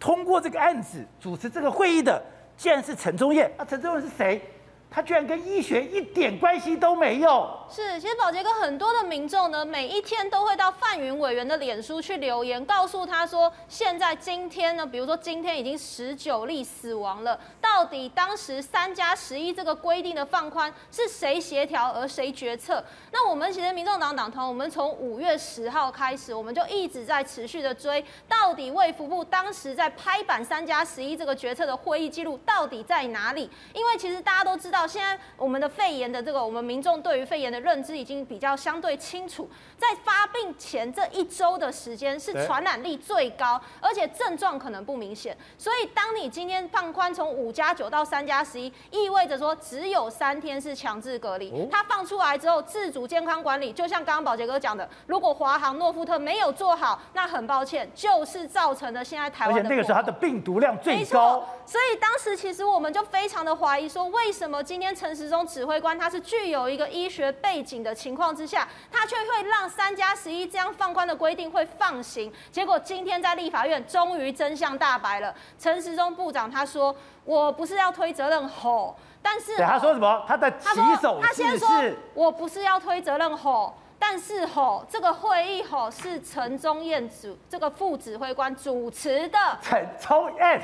[0.00, 2.22] 通过这个案子主持这个会议的，
[2.56, 3.50] 竟然是陈忠彦。
[3.56, 4.42] 啊陈忠彦是谁？
[4.90, 7.48] 他居然跟医学一点关系都没有。
[7.68, 17.38] 是，其实宝杰哥很多的民众呢，每一天都会到范云委员的脸书去留言，告诉他说，现在今天呢，比如说今天已经十九例死亡了，
[17.76, 22.82] 到底当时三加十一这个规定的放宽是谁协调而谁决策？
[23.12, 33.50] 那我们其实民众党党团，我们从五月十号开始，我们就一直在持续的追，到底卫福部当时在拍板三加十一这个决策的会议记录到底在哪里？
[33.74, 34.86] 因为其实大家都知道。
[34.86, 39.46] 现在我们的肺炎的这个，我们民众对于肺炎的认知已经比较相对清楚。
[39.76, 45.36] 在发病前这一周的时间是传染力最高，而且症状可能不明显。
[45.58, 51.66] 所以当你今天放宽从五加九到三加十一，意味着说只有三天是强制隔离。
[51.70, 59.54] 它放出来之后，自主健康管理，就像刚刚宝杰哥讲的，如果华航、诺富特没有做好，那很抱歉，就是造成了现在台湾。
[59.54, 61.46] 而且那个时候它的病毒量最高。
[61.64, 72.32] 所以当时其实我们就非常的怀疑说，为什么今天陈时中指挥官他是具有一个医学背景的情况之下，他却会让三加十一这样放宽的规定会放行？
[72.52, 75.34] 结果今天在立法院终于真相大白了。
[75.58, 76.94] 陈时中部长他说
[77.26, 80.24] ：“我不是要推责任吼，但是对他说什么？
[80.26, 80.68] 他的起
[81.02, 81.68] 手他先说
[82.14, 89.38] 我不是要推责任吼，但是吼这个会议吼是陈宗彦主这个副指挥官主持的。
[89.60, 90.62] ”陈宗彦。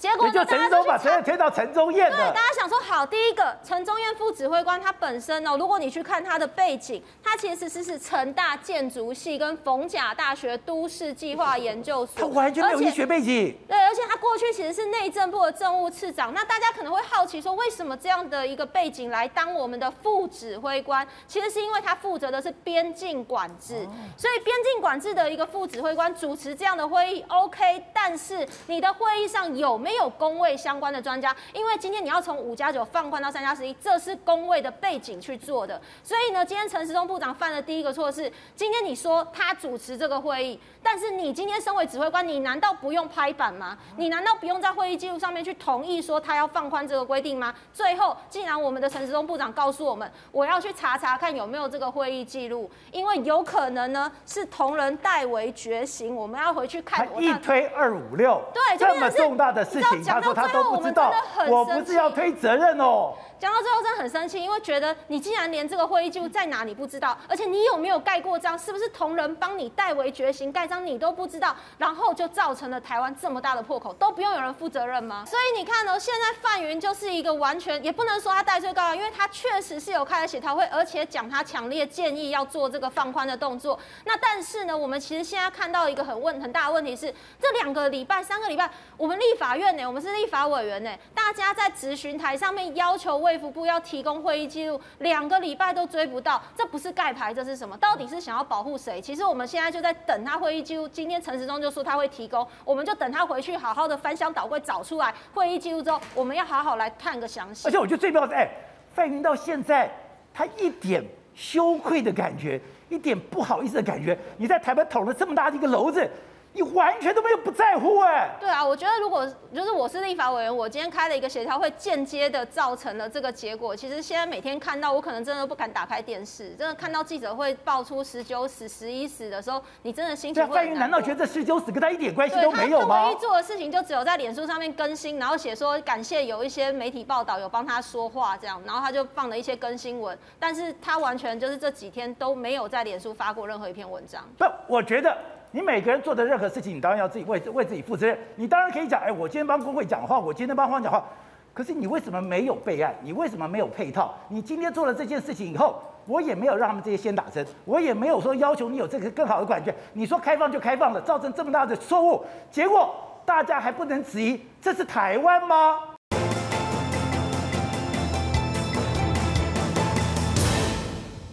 [0.00, 2.10] 结果就陈时中把责任推到陈忠彦。
[2.10, 13.54] 对，大家想说好，第一个陈忠彦副指挥官他本身哦，如果你去看他的背景，他其实是是成大建筑系跟逢甲大学都市计划研究所，他完全没有医学背景。
[13.68, 16.32] 对，而且他过去其实是内政部的政务次长。
[16.32, 21.06] 那大家可能会好奇说，为什么这样的一个背景来当我们的副指挥官？
[21.28, 23.86] 其实是因为他负责的是边境管制，
[24.16, 27.84] 所以边境管制的一个副指挥官主持这样的会议，OK。
[27.92, 29.89] 但是你的会议上有没有？
[29.90, 35.80] 没有工位相关的专家，因为今天你要从五加九放宽到三加十一，这是工位的背景去做的。
[36.04, 43.76] 所以呢，今天陈时中部长犯的第一个错是，今天你说他主持这个会议，但是你今天身为指挥官，你难道不用拍板吗？
[43.96, 47.52] 你难道不用在会议记录上面去同意说他要放宽这个规定吗？
[47.72, 57.08] 最后，既然我们的陈时中部长告诉我们，我要去查查看有没有这个会议记录，因为有可能呢是同仁代为觉醒，我们要回去看。
[57.20, 59.79] 一推二五六，对，这么重大的事。
[59.80, 61.12] 他说他都不知道，
[61.48, 63.14] 我不是要推责任哦。
[63.40, 75.24] 讲到最后真的很生气，因为觉得你既然连这个会议记录在哪你不知道，而且你有没有盖过章，是不是同仁帮你代为觉醒盖章你都不知道，然后就造成了台湾这么大的破口，都不用有人负责任吗？
[75.26, 83.80] 所以你看呢，现在范云就是一个完全也不能说他代罪羔羊，因为他确实是有开了协调会，而且讲他强烈建议要做这个放宽的动作。
[84.04, 87.10] 那但是呢，我们其实现在看到一个很问很大的问题是，
[87.40, 97.76] 这两个礼拜、三个礼拜，我们立法院呢，我们是立法委员呢，大家在质询台上面要求卫福部要提供会议记录，两个礼拜都追不到，这不是盖牌，这是什么？
[97.76, 99.00] 到底是想要保护谁？
[99.00, 100.88] 其实我们现在就在等他会议记录。
[100.88, 107.68] 今天陈时中就说他会提供，我们就等他回去好好的翻箱倒柜找出来会议记录之后，我们要好好来看个详细。
[107.68, 108.48] 而且我觉得最妙的，哎，
[108.92, 109.88] 范云到现在
[110.34, 114.18] 他一点羞愧的感觉，一点不好意思的感觉。
[114.38, 116.10] 你在台湾捅了这么大的一个篓子，
[116.52, 118.30] 你完全都没有不在乎哎、欸。
[118.40, 123.74] 对啊，我觉得如果就是我是立法委员，我今天开了一个协调会，间接的造成了这个结果。
[123.74, 130.54] 其实现在每天看到，我可能真的不敢打开电视，真的看到记者会爆出十九死、十一死的时候，你真的心情会。
[130.54, 133.02] 范云难道觉得这十九死跟他一点关系都没有吗？
[133.02, 144.24] 他唯一做的事情就只有在脸书上面更新，然后写说感谢有一些媒体报道有帮他说话这样，然后他就放了一些更新文，但是他完全就是这几天都没有在脸书发过任何一篇文章。
[144.36, 145.16] 不，我觉得。
[145.52, 148.16] 你每个人做的任何事情，你当然要自己为为自己负责任。
[148.36, 151.04] 你当然可以讲，哎，我今天帮工会讲话，我今天帮方讲话。
[151.52, 152.94] 可是你为什么没有备案？
[153.02, 154.14] 你为什么没有配套？
[154.28, 159.74] 你今天做了这件事情以后，我也没有让他们这些先打针，我也没有说要求你有这个更好的管卷。
[159.94, 162.94] 你说开放就开放了，造成这么大的错误，结果
[163.24, 165.80] 大家还不能质疑，这是台湾吗？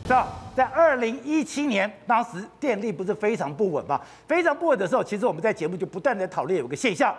[0.06, 0.28] 这样。
[0.58, 4.02] 在二零一七年，当时电力不是非常不稳吗？
[4.28, 7.14] 非常不稳的时候，其实我们在节目就不断的讨论有个现象，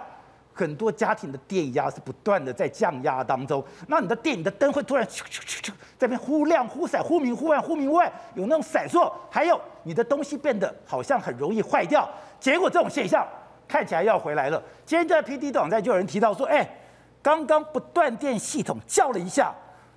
[0.52, 3.64] 很多家庭的电压是不断的在降压当中。
[3.86, 9.08] 那你的电，你的灯会突然咻咻咻咻在那边忽亮忽闪、忽明忽暗、忽明忽暗，有那种闪烁。
[9.30, 12.10] 还有你的东西变得好像很容易坏掉。
[12.40, 13.24] 结果这种现象
[13.68, 14.60] 看起来要回来了。
[14.84, 16.68] 今天在 PD 网站就有人提到说，哎，
[17.22, 19.54] 刚刚不断电系统叫了一下，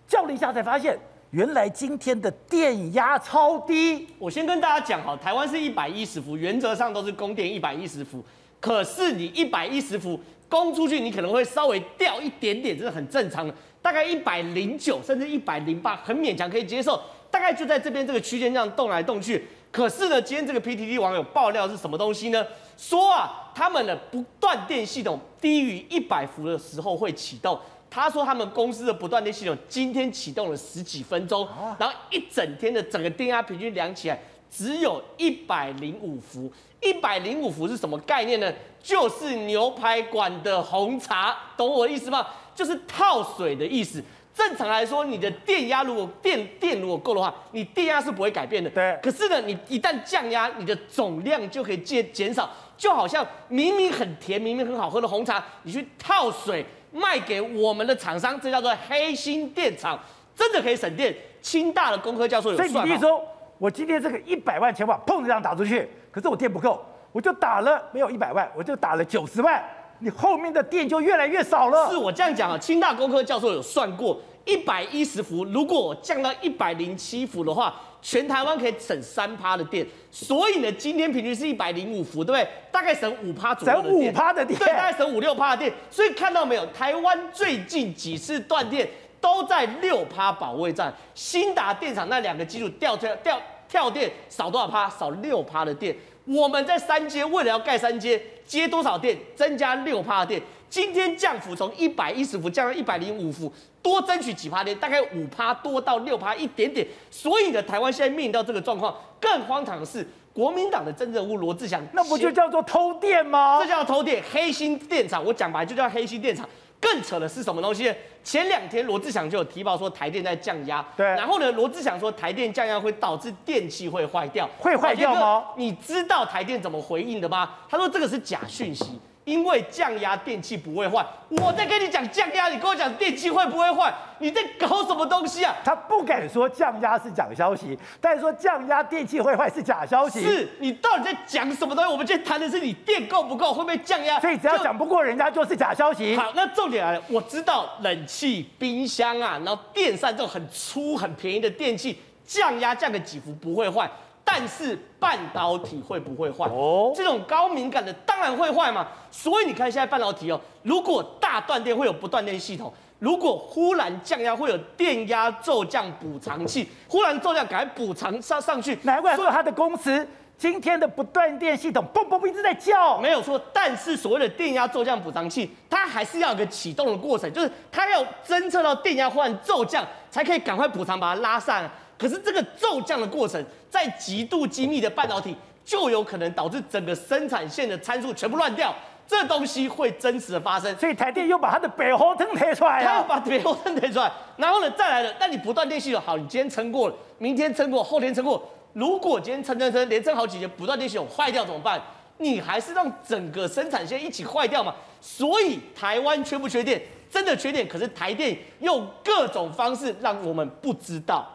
[0.07, 0.95] 叫了一下才发现。
[1.31, 4.05] 原来今天的电压超低。
[4.19, 8.21] 我先跟大家讲哈，台湾是一百一十伏，原则上都是供电一百一十伏。
[8.59, 10.19] 可是你一百一十伏
[10.49, 13.55] 供出去，你可能会稍微掉一点点，这是很正常的。
[13.81, 17.01] 大概一百零九甚至一百零八，很勉强可以接受。
[17.31, 19.47] 大概就在这边这个区间这样动来动去。
[19.71, 22.45] 可是呢，今天这个 PTT 网友爆料是什么东西呢？
[22.77, 27.57] 说啊，他们的不断电系统低于一百伏的时候会启动。
[27.91, 31.45] 他说他们公司的不断电系统今天启动了十几分钟，
[31.77, 34.17] 然后一整天的整个电压平均量起来
[34.49, 36.49] 只有一百零五伏。
[36.79, 38.51] 一百零五伏是什么概念呢？
[38.81, 42.25] 就是牛排馆的红茶，懂我的意思吗？
[42.55, 44.01] 就是套水的意思。
[44.33, 48.69] 正常来说，你的电压如果电电如果够的话，你电压是不会改变的。
[48.69, 48.97] 对。
[49.03, 52.49] 可是呢，你一旦降压，你的总量就可以减减少。
[52.77, 56.65] 就好像明明很甜、明明很好喝的红茶，你去套水。
[56.91, 59.99] 卖给我们的厂商，这叫做黑心电厂，
[60.35, 61.15] 真的可以省电。
[61.41, 62.69] 清大的工科教授有算。
[62.69, 63.19] 所以你比如说，
[63.57, 66.79] 我今天这个一百万千瓦砰这样打出去，可是我电不够，
[67.11, 69.63] 我就打了没有一百万，我就打了九十万，
[69.97, 71.89] 你后面的电就越来越少了。
[71.89, 77.73] 是我这样讲啊，清大工科教授有算过，一百一十伏，如果我降到一百零七伏的话。
[78.03, 82.47] 全台湾可以省三趴的电，所以呢，今天平均是一百零五伏，对不对？
[82.71, 83.79] 大概省五趴左右。
[83.79, 84.57] 省五趴的电。
[84.57, 85.71] 对，大概省五六趴的电。
[85.91, 88.89] 所以看到没有，台湾最近几次断电
[89.21, 90.91] 都在六趴保卫战。
[91.13, 93.39] 新达电厂那两个机组掉跳掉
[93.69, 94.89] 跳电少多少趴？
[94.89, 95.95] 少六趴的电。
[96.25, 99.17] 我们在三接为了要盖三接，接多少电？
[99.35, 100.41] 增加六趴的电。
[100.69, 103.51] 今天降幅从一百一十伏降到一百零五伏。
[103.81, 106.85] 多争取几趴电，大概五趴多到六趴一点点。
[107.09, 113.59] 所以呢，台湾现在面临到这个状况，更荒唐的是，国民党的政治人物罗志祥，那不就叫做偷电吗？
[113.59, 115.25] 这叫偷电，黑心电厂。
[115.25, 116.47] 我讲白就叫黑心电厂。
[116.81, 117.93] 更扯的是什么东西？
[118.23, 121.05] 前两天罗志祥就有提报说台电在降压，对。
[121.05, 125.45] 然后呢，罗志祥说台电降压会导致电器会坏掉，会坏掉吗？
[125.55, 127.51] 你知道台电怎么回应的吗？
[127.69, 128.99] 他说这个是假讯息。
[129.23, 133.93] 因为降压电器不会坏，我在跟你讲降压，你跟我讲电器会不会坏？
[134.17, 135.55] 你在搞什么东西啊？
[135.63, 140.21] 他不敢说降压是假消息，但是说降压电器会坏是假消息。
[140.21, 141.91] 是你到底在讲什么东西？
[141.91, 144.19] 我们今天谈的是你电够不够，会不会降压？
[144.19, 146.15] 所以只要讲不过人家就是假消息。
[146.17, 153.89] 好，那重点来了，我知道冷气、冰箱啊，然后电扇这种很粗、很便宜的电器，降压降个几伏不会坏。
[154.23, 156.45] 但是半导体会不会坏？
[156.45, 158.87] 哦，这种高敏感的当然会坏嘛。
[159.09, 168.77] 所以你看现在半导体哦，如果大断电会有不断电系统，如果忽然降压会有电压骤降补偿器， 忽然骤降赶快补偿上上去。
[168.83, 170.07] 难怪说他的公司
[170.37, 172.99] 今天的不断电系统嘣嘣嘣一直在叫。
[172.99, 181.69] 没有错，但是所谓的电压骤降补偿器，它还是要有个启动的过程，就是它要侦测到电压忽然骤降，才可以赶快补偿把它拉上。
[182.01, 188.73] 可是这个骤降的过程，在极度精密的半导体，就有可能导致整个生产线的参数全部乱掉，
[189.07, 190.75] 这东西会真实的发生。
[190.79, 198.43] 所以台电又把它的北河灯推出来了，他又把北河灯推出来，然后呢，再来了，那你不断电系统好，你今天撑过了，明天撑过，后天撑过，
[198.73, 201.79] 如果今天撑撑撑连撑好几天，不断电系统坏掉怎么办？
[202.17, 204.73] 你还是让整个生产线一起坏掉嘛？
[204.99, 206.81] 所以台湾缺不缺电？
[207.11, 211.27] 真的缺电，可是台电用各种方式让我们不知道。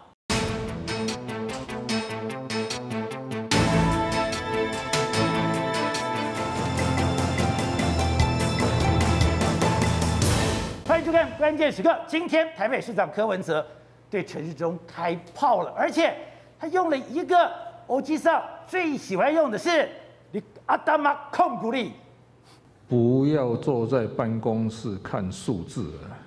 [11.06, 11.96] 就看关键时刻。
[12.08, 13.64] 今天台北市长柯文哲
[14.10, 16.12] 对陈时中开炮了，而且
[16.58, 17.48] 他用了一个
[17.86, 19.88] 欧吉桑最喜欢用的是
[20.32, 21.92] 你阿达玛控股力。
[22.88, 26.18] 不要坐在办公室看数字啊！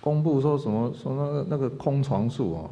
[0.00, 2.70] 公布说什么说那个那个空床数哦，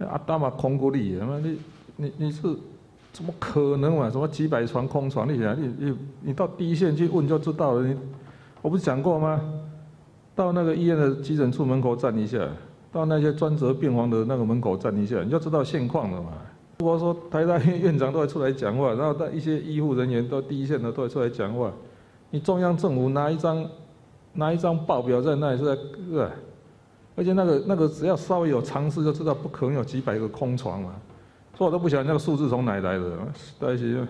[0.00, 1.58] 阿达玛控股力，什么你
[1.96, 2.42] 你你是
[3.14, 4.10] 怎么可能嘛？
[4.10, 5.26] 什么几百床空床？
[5.26, 7.86] 你想你你你到第一线去问就知道了。
[7.86, 7.96] 你
[8.60, 9.40] 我不是讲过吗？
[10.34, 12.38] 到那个医院的急诊处门口站一下，
[12.90, 16.30] 到那些专责病房的那个门口站一下，你就知道现况了嘛。
[16.78, 21.70] 如果说台大院院长都会出来讲话，然后一些医护人员到第一线的都会出来讲话。
[22.30, 23.64] 你中央政府拿一张
[24.32, 25.76] 拿一张报表在那里是在
[26.10, 26.30] 是吧？
[27.14, 30.94] 而且那个那个只要稍微有常识就知道不可能有几百个空床嘛，
[31.54, 33.18] 所以我都不晓得那个数字从哪来的，
[33.60, 34.08] 担心。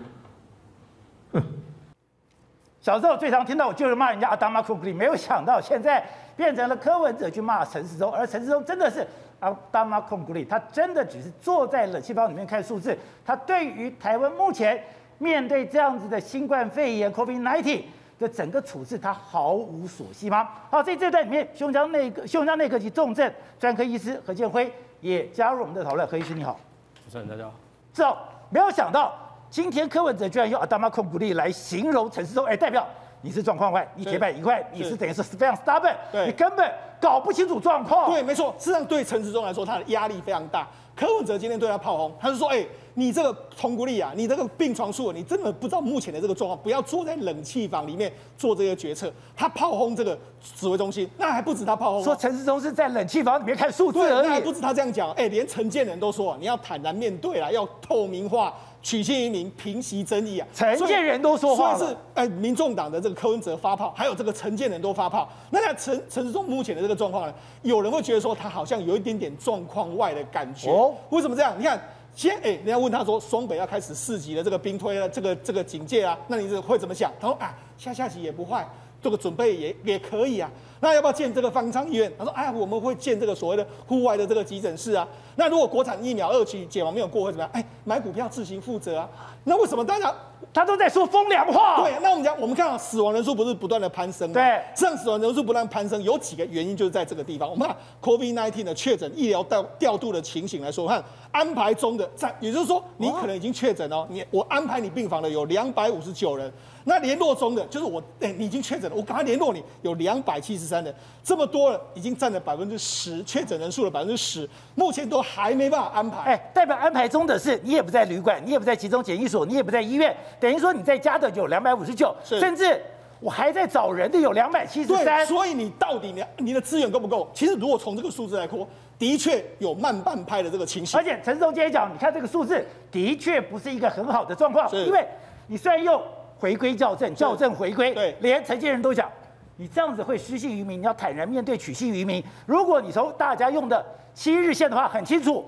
[2.83, 6.03] 小时候最常听到我就是骂人家阿达玛控股力，没有想到现在
[6.35, 9.07] 变成了柯文哲去骂陈世忠，而陈世忠真的是
[9.39, 14.83] 阿达玛控股力，他真的只是坐在冷气房里面看数字，他对于台湾目前
[15.17, 17.81] 面对这样子的新冠肺炎 COVID-19。
[18.19, 20.47] 的整个处置，他毫无所惜吗？
[20.69, 23.29] 好，在这段里面，胸腔内科、胸腔内科及重症
[23.59, 24.71] 专科医师何建辉
[25.01, 26.07] 也加入我们的讨论。
[26.07, 26.57] 何医师你好，
[27.03, 27.53] 主持人大家好。
[27.91, 28.17] 知道
[28.49, 29.13] 没有想到，
[29.53, 32.87] 今天柯文哲居然用阿达玛控股力来形容陈世忠，哎，代表
[33.21, 35.93] 你是状况外，一铁板一块，你是等于是非常 stubborn，
[36.25, 38.11] 你根本搞不清楚状况。
[38.11, 40.67] 对，没错，事实上对陈世忠来说，他的压力非常大。
[40.95, 42.65] 柯文哲今天对他炮轰，他是说，哎。
[42.95, 49.11] 你这个控股力啊，你这个病床数，你真的不知道目前的这个状况，不要坐在冷气房里面做这个决策。
[49.35, 50.17] 他炮轰这个
[50.55, 54.27] 指挥中心，那还不止他炮轰，说陈世忠是在冷气房里面看数字而已。
[54.27, 60.47] 那还不止他这样讲，哎，连陈建仁都说，你要坦然面对啦，要透明化，取信于民，平息争议啊。
[60.53, 65.27] 陈建仁都说话了，是哎，民众党的这个柯文哲发炮，还有这个陈建仁都发炮。
[65.49, 67.33] 那在陈陈世忠目前的这个状况呢，
[67.63, 70.69] 有人会觉得说他好像有一点点状况外的感觉。
[70.69, 71.55] 哦，为什么这样？
[71.57, 71.81] 你看。
[72.15, 77.11] 先哎，人家问他说，松北要开始四级的这个兵推了，这个这个警戒啊，那你是会怎么想？
[77.19, 78.67] 他说啊，下下级也不坏，
[79.03, 80.49] 做个准备也也可以啊。
[80.79, 82.11] 那要不要建这个方舱医院？
[82.17, 85.07] 他说哎，我们会建这个所谓的户外的这个急诊室啊。
[85.35, 87.49] 那如果国产疫苗二期解完没有过会怎么样？
[87.53, 89.09] 哎，买股票自行负责啊。
[89.45, 90.13] 那为什么大家
[90.53, 91.81] 他都在说风凉话？
[91.83, 94.33] 对，那我们讲，我们看到死亡人数不是不断的攀升吗？
[94.33, 97.49] 对，这样死亡人数不断攀升，有几个原因就是在这个地方。
[97.49, 101.01] 我们看 COVID-19 的确诊医疗调调度的情形来说，看
[101.31, 106.51] 安排中的在，也就是说你可能已经确诊哦，你我安排你病房的有两百五十九人。
[106.85, 116.17] 那联络中的就是我，哎、欸，你已经确诊了，我赶快联络你，有两百七十三人，这么多了，已经占了百分之十确诊人数的百分之十，目前都还没办法安排。
[116.23, 122.81] 哎、欸，代表安排中的是你也不在旅馆，你也不在集中检疫所，你也不在医院，等于说你在家的有两百五十九，甚至
[123.21, 125.25] 我还在找人的有两百七十三。
[125.25, 127.29] 所以你到底你你的资源够不够？
[127.33, 128.67] 其实如果从这个数字来说，
[128.99, 130.99] 的确有慢半拍的这个情形。
[130.99, 135.07] 而且陈时中今天讲，你看这个数字的确不是一个很好的状况，因为
[135.47, 136.01] 你虽然用。
[136.43, 139.09] 回归校正，校正回归，对，连陈建仁都讲，
[139.55, 142.21] 你这样子会失信于民，你要坦然面对，取信于民。
[142.45, 145.45] 如果你从大家用的七日线的话，很清楚，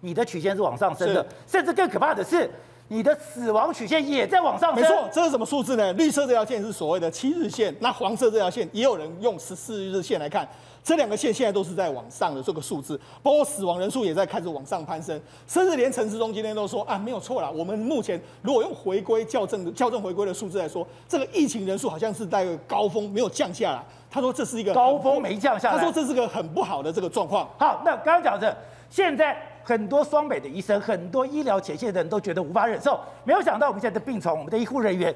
[0.00, 2.50] 你的曲线是往上升的，甚至更可怕的是，
[2.88, 4.82] 你的死亡曲线也在往上升。
[4.82, 5.92] 没错，这是什么数字呢？
[5.92, 10.44] 绿色这条线是所谓的七日线，那黄色这条线也有人用十四日线来看。
[10.84, 23.84] 这两个线现在都是在往上的这个数字，包括死亡人数也在开始往上攀升，甚至连陈时中今天都说啊，没有错啦，我们目前如果用回归校正的校正回归的数字来说，这个疫情人数好像是在高峰没有降下来。
[24.10, 27.48] 他说这是一个高峰没降下来，他说这是个很不好的这个状况。
[27.58, 28.54] 好，那刚刚讲的，
[28.90, 35.14] 现在很多双北的医生，很多医疗前线的人都觉得无法忍受，没有想到我们现在的病床，我们的医护人员。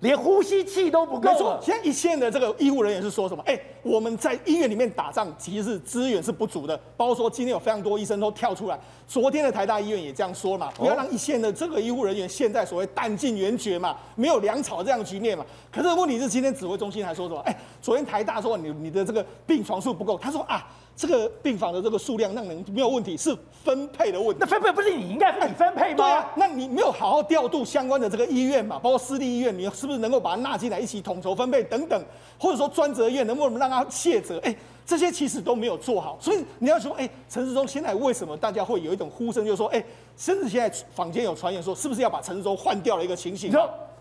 [0.00, 1.30] 连呼吸器都不够。
[1.32, 3.42] 没错，现在一线的这个医护人员是说什么？
[3.46, 6.78] 哎，我们在医院里面打仗，其实是资源是不足的。
[6.96, 15.44] 包括说今天有非常多医生都跳出来，昨天的台大医院也这样说嘛，不要让一线的这个医护人员现在所谓弹尽援绝嘛，没有粮草这样的局面嘛。
[15.72, 17.40] 可是问题是，今天指挥中心还说什么？
[17.40, 20.66] 哎，昨天台大说你你的这个病床数不够，他说啊。
[20.98, 23.32] 这个病房的这个数量让人没有问题，是
[23.62, 24.38] 分配的问题。
[24.40, 25.96] 那分配不是你应该是你分配吗？
[25.96, 32.04] 对啊，那你没有好好调度相关的这个医院嘛，包括私立医院，你是不是能够把它纳进来一起统筹分配等等？
[32.36, 34.40] 或者说专责医院能不能让它卸责？
[34.40, 34.52] 哎，
[34.84, 36.18] 这些其实都没有做好。
[36.20, 39.80] 所以你要说，哎，陈世忠现在为什么大家会有一种呼声，就是说，哎，
[40.16, 43.52] 甚至现在坊间有传言说，是不是要把陈世忠换掉了一个情形？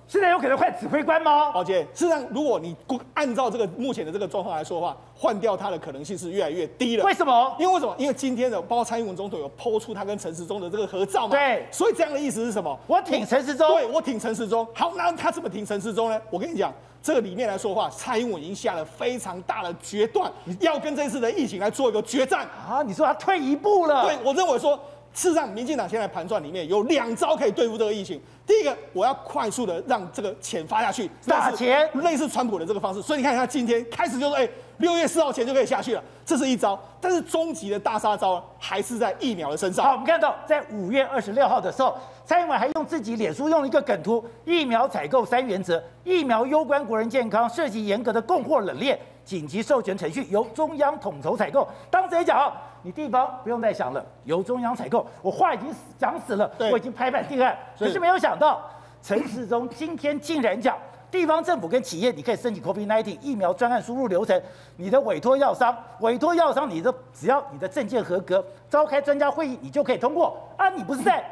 [0.07, 1.51] 现在有可能换指挥官吗？
[1.51, 2.73] 宝杰，事实上，如果你
[3.13, 7.03] 按照这个目前的这个状况来说的话，换掉他的可能性是越来越低了。
[7.03, 7.53] 为什么？
[7.59, 7.93] 因为为什么？
[7.97, 11.31] 因为今天的包括蔡英文总统有抛出他跟陈时中的这个合照嘛。
[11.35, 11.65] 对。
[11.71, 12.79] 所以这样的意思是什么？
[12.87, 13.67] 我挺陈时中。
[13.67, 14.65] 对，我挺陈时中。
[14.73, 16.21] 好，那他怎么挺陈时中呢？
[16.29, 20.31] 我跟你讲，这个里面来说的话，蔡英文已经下了非常大的决断，
[20.61, 22.81] 要跟这次的疫情来做一个决战啊！
[22.81, 24.05] 你说他退一步了？
[24.05, 24.79] 对，我认为说。
[25.17, 28.21] 事实上，民进党现在盘算里面有两招可以对付这个疫情。
[28.45, 33.01] 第一个，我要快速的让这个钱发下去，打钱，类似川普的这个方式。
[33.01, 34.47] 所以你看，他今天开始就说，哎，
[34.77, 36.79] 六月四号前就可以下去了，这是一招。
[37.01, 39.83] 但是终极的大杀招还是在疫苗的身上。
[39.83, 51.67] 好，我们看到在五月二十六号的时候，蔡英文还用自己脸书用一个梗图：疫苗采购三原则，疫苗攸关国人健康，涉及严格的供货冷链，紧急授权程序由中央统筹采购。
[51.89, 52.53] 当时也讲。
[52.83, 55.05] 你地方不用再想了，由中央采购。
[55.21, 55.67] 我话已经
[55.97, 57.57] 讲死了，我已经拍板定案。
[57.77, 58.61] 可是没有想到，
[59.01, 60.77] 陈时中今天竟然讲，
[61.11, 64.41] 地方政府跟企业，你可以申请 COVID-19 疫苗专案输入流程。
[64.77, 70.37] 你的委托药商，委托药商，你的只要你的证件合格，召开专家会议，你就可以通过。
[70.57, 71.23] 啊，你不是在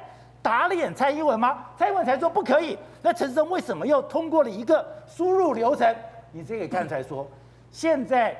[0.41, 1.65] 打脸蔡英文吗？
[1.77, 5.95] 蔡英文才说不可以，那陈时中为什么又通过了一个输入流程？
[6.31, 7.25] 你这个刚才说，
[7.71, 8.35] 现在。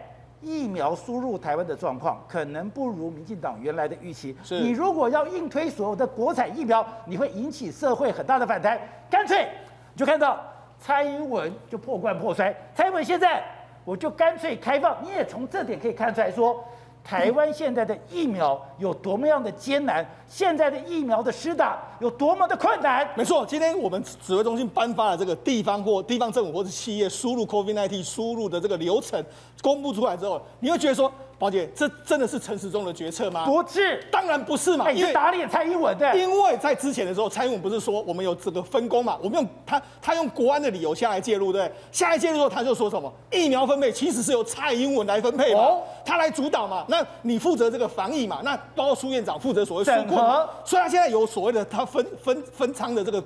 [0.46, 4.38] 疫苗输入台湾的状况可能不如民进党原来的预期。
[4.50, 8.80] 你如果要硬推所有的国产疫苗，你会引起社会很大的反弹。
[9.10, 9.50] 干脆
[9.96, 10.40] 就看到
[10.78, 12.56] 蔡英文就破罐破摔。
[12.76, 13.44] 蔡英文现在
[13.84, 16.64] 我就干脆开放，你也从这点可以看出来说。
[17.06, 20.04] 台湾现在的疫苗有多么样的艰难？
[20.28, 23.08] 现在的疫苗的施打有多么的困难？
[23.16, 29.24] 没错，今天我们指挥中心颁发了这个地方或地方政府或者企业输入 COVID-19 输入的这个流程
[29.62, 31.12] 公布出来之后，你会觉得说。
[31.38, 33.46] 宝姐，这真的是陈时中的决策吗？
[33.46, 34.92] 不是，当然不是嘛。
[34.92, 36.18] 因为打脸蔡英文的。
[36.18, 39.18] 因为在之前的时候，蔡英文不是说我们有这个分工嘛？
[39.22, 41.70] 我们用他他用国安的理由下来介入，对？
[41.92, 43.12] 下来介入之后，他就说什么？
[43.32, 46.86] 疫苗分配其实是由蔡英文来分配嘛，哦、他来主导嘛。
[46.88, 48.40] 那你负责这个防疫嘛？
[48.44, 50.48] 那包括苏院长负责所谓纾困嘛。
[50.64, 53.24] 所以他现在有所谓的他分分分仓的这个。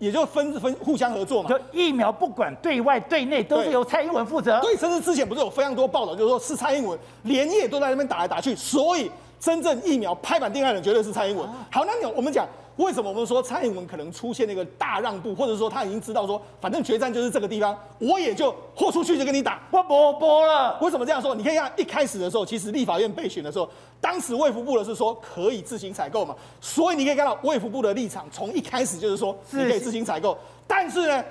[0.00, 4.58] 也就分分互相合作嘛，就疫苗不管对外对内都是由蔡英文负责。
[4.60, 11.48] 对，甚至之前不是有非常多报道，就是说是蔡英文连夜都在那边打来打去，所以真正疫苗拍板定案的绝对是蔡英文。
[11.70, 12.44] 好，那你我们讲。
[12.76, 20.78] 为什么我们说蔡英文可能出现那个大让步，或者说他已经知道说，反正决战就是这个地方，我也就豁出去就跟你打，我不播了。
[20.80, 21.34] 为什么这样说？
[21.34, 23.68] 你可以看一开始的时候，其实立法院备选的时候，
[24.00, 31.24] 当时卫福部的是说可以自行采购嘛，所以你可以看到卫福部的立场从一开始就是说你可以自行采购，但是呢。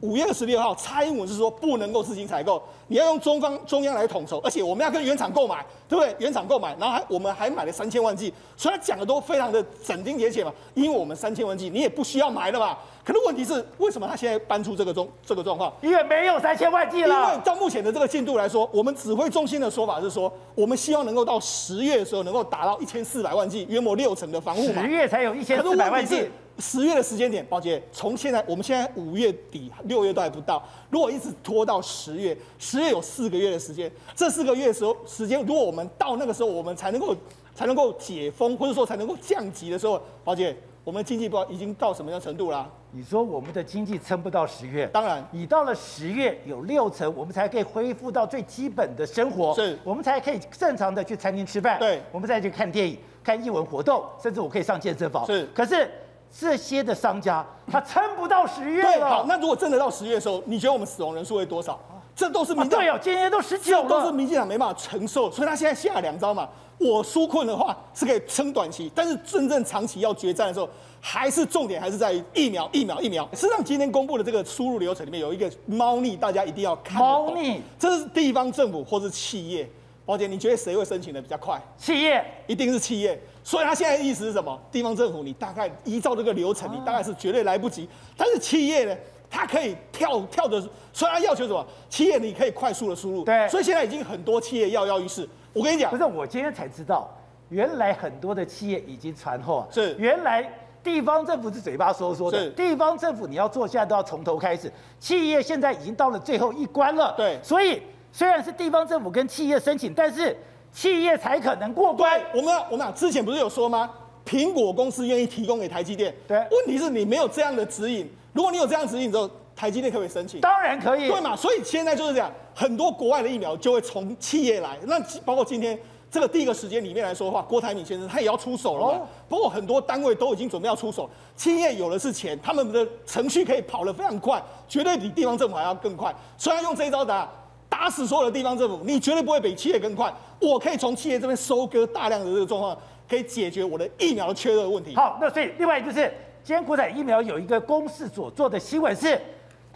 [0.00, 6.14] 五月二十六号，蔡英文是说不能够自行采购，你要用中方中央来统筹，而且我们要跟原厂购买，对不对？
[6.18, 12.76] 原厂购买，然后还我们还买了三千万剂，所以他讲的都非常的斩钉截铁嘛，因为我们三千万剂你也不需要买了嘛。
[13.02, 15.72] 可是问题是，为什么他现在搬出这个中这个状况？
[15.80, 17.14] 因为没有三千万剂了。
[17.14, 24.82] 因为到目前的这个进度来说，我们指挥中心的说法是说，我们希望能够到十月的时候能够达到一千四百万剂，约莫六成的防护嘛。
[24.82, 26.28] 十月才有一千四百万剂。
[26.58, 37.14] 十月的时间点，宝姐，从现在我们现在五月底六月都还不到，如果一直拖到十月，十月有四个月的时间，这四个月的时候时间，如果我们到那个时候我们才能够
[37.54, 42.70] 才能够解封，或者说才能够降级的时候，宝姐，我们的经济不已经到什么样程度了啊？
[42.92, 44.86] 你说我们的经济撑不到十月？
[44.92, 55.90] 当然，你到了十月有六成，我们才可以恢复到最基本的生活，是，我们才可以正常的去餐厅吃饭，对，我们再去看电影、看艺文活动，甚至我可以上健身房，是，可是。
[56.36, 58.92] 这些的商家他撑不到十月了。
[58.92, 61.78] 对，好，那如果真的到十月的时候，你觉得我们死亡人数会多少？
[62.16, 66.48] 这都是民进党、啊、对哦，今天都十九了，都是民进党没办法承受，所以他现在下了两招嘛。
[66.78, 70.68] 我纾困的话是可以撑短期，但是真正长期要决战的时候，
[71.00, 73.24] 还是重点还是在于疫苗，疫苗，疫苗。
[73.32, 76.98] 事实上，今天公布的这个输入流程里面有一个猫腻，大家一定要看。
[76.98, 79.68] 猫腻，这是地方政府或是企业。
[80.04, 81.60] 宝姐，你觉得谁会申请的比较快？
[81.78, 83.18] 企业，一定是企业。
[83.44, 84.58] 所以他现在的意思是什么？
[84.72, 87.86] 地方政府你大概依照这个流程，你大概是绝对来不及。
[88.16, 88.96] 但是企业呢，
[89.30, 90.58] 它可以跳跳的，
[90.92, 91.64] 所以他要求什么？
[91.90, 93.22] 企业你可以快速的输入。
[93.22, 93.46] 对。
[93.48, 95.28] 所以现在已经很多企业跃跃欲试。
[95.52, 97.14] 我跟你讲，不是我今天才知道，
[97.50, 99.68] 原来很多的企业已经传后啊。
[99.70, 99.94] 是。
[99.98, 100.50] 原来
[100.82, 102.38] 地方政府是嘴巴说说的。
[102.38, 102.50] 是。
[102.52, 104.72] 地方政府你要做，现在都要从头开始。
[104.98, 107.12] 企业现在已经到了最后一关了。
[107.14, 107.38] 对。
[107.42, 110.34] 所以虽然是地方政府跟企业申请，但是
[110.74, 112.20] 企业才可能过关。
[112.34, 113.88] 我们我们俩之前不是有说吗？
[114.26, 118.10] 苹果公司愿意提供给台积电，对，问题是你没有这样的指引。
[118.32, 120.40] 如果你有这样的指引之后，台积电可不可以申请？
[120.40, 121.36] 当然可以，对嘛？
[121.36, 124.76] 所以现在就是这样，很多国外的疫苗就会从企业来。
[124.86, 125.78] 那包括今天
[126.10, 129.06] 这个第一个时间里面来说的话，郭台铭先生他也要出手了哦。
[129.28, 136.12] 不过很多单位都已经准备要出手，企业有的是钱，他们的程序可以跑得非常快，绝对比地方政府还要更快。
[136.38, 137.30] 所以他用这一招打
[137.68, 140.12] 打死所有的地方政府，你绝对不会比企业更快。
[140.44, 142.76] 我可以从企业这边收割大量的这个状况，
[143.08, 144.94] 可以解决我的疫苗的缺的问题。
[144.94, 149.20] 好，那所以另外就是，今天国产疫苗有一个公司所做的新闻是。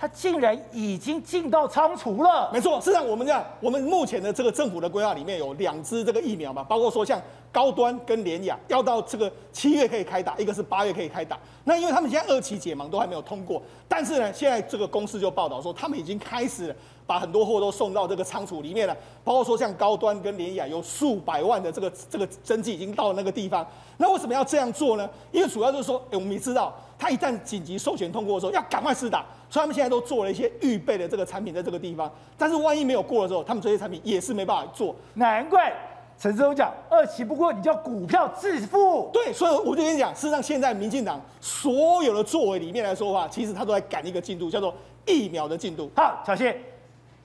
[0.01, 2.49] 它竟然已经进到仓储了。
[2.53, 11.37] 没错，事实上我们这样，我们目前的这个政府的规划里面有两支这个疫苗嘛，包括说像高端跟联雅要到这个七月可以开打，一个是八月可以开打。
[11.65, 16.73] 那因为他们现在二期解盲都还没有通过，但是呢，现在这个公司就报道说，他们已经开始
[17.09, 18.95] 把很多货都送到这个仓储里面了，
[19.25, 23.67] 包括说像高端跟联雅有数百万的这个这个针剂已经到了那个地方。
[23.97, 25.09] 那为什么要这样做呢？
[25.33, 29.25] 因为主要就是说，哎，我们也知道，他一旦紧急授权通过的时候，要赶快施打。
[29.49, 34.95] 所以他们现在都做了一些预备的这个产品在这个地方，但是万一没有过的时候，他们这些产品也是没办法做。
[35.15, 35.73] 难怪
[36.19, 39.09] 陈志忠讲二期不过，你叫股票致富。
[39.11, 44.75] 对，所以我就跟你讲，事实上现在民进党所有的作为里面来说的话，其实他都在赶一个进度，叫做
[45.07, 45.91] 疫苗的进度。
[45.97, 46.61] 好，小谢，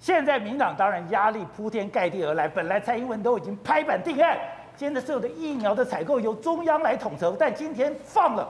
[0.03, 4.37] 现在民党当然压力铺天盖地而来，本来蔡英文都已经拍板定案，
[4.75, 8.45] 今天的所有的疫苗的采购由中央来统筹，但今天放了，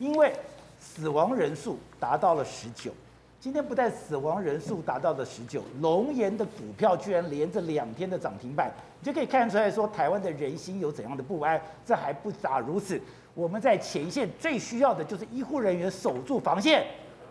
[0.00, 0.32] 因为
[0.80, 2.90] 死亡人数达到了十九。
[3.38, 11.60] 今天不但死亡人数达到了十九，龙岩的股票居然连着两天的涨停板，你就可以看出来说台湾的人心有怎样的不安。
[11.84, 13.00] 这还不咋如此，
[13.32, 16.84] 我们在前线最需要的就是医护人员守住防线，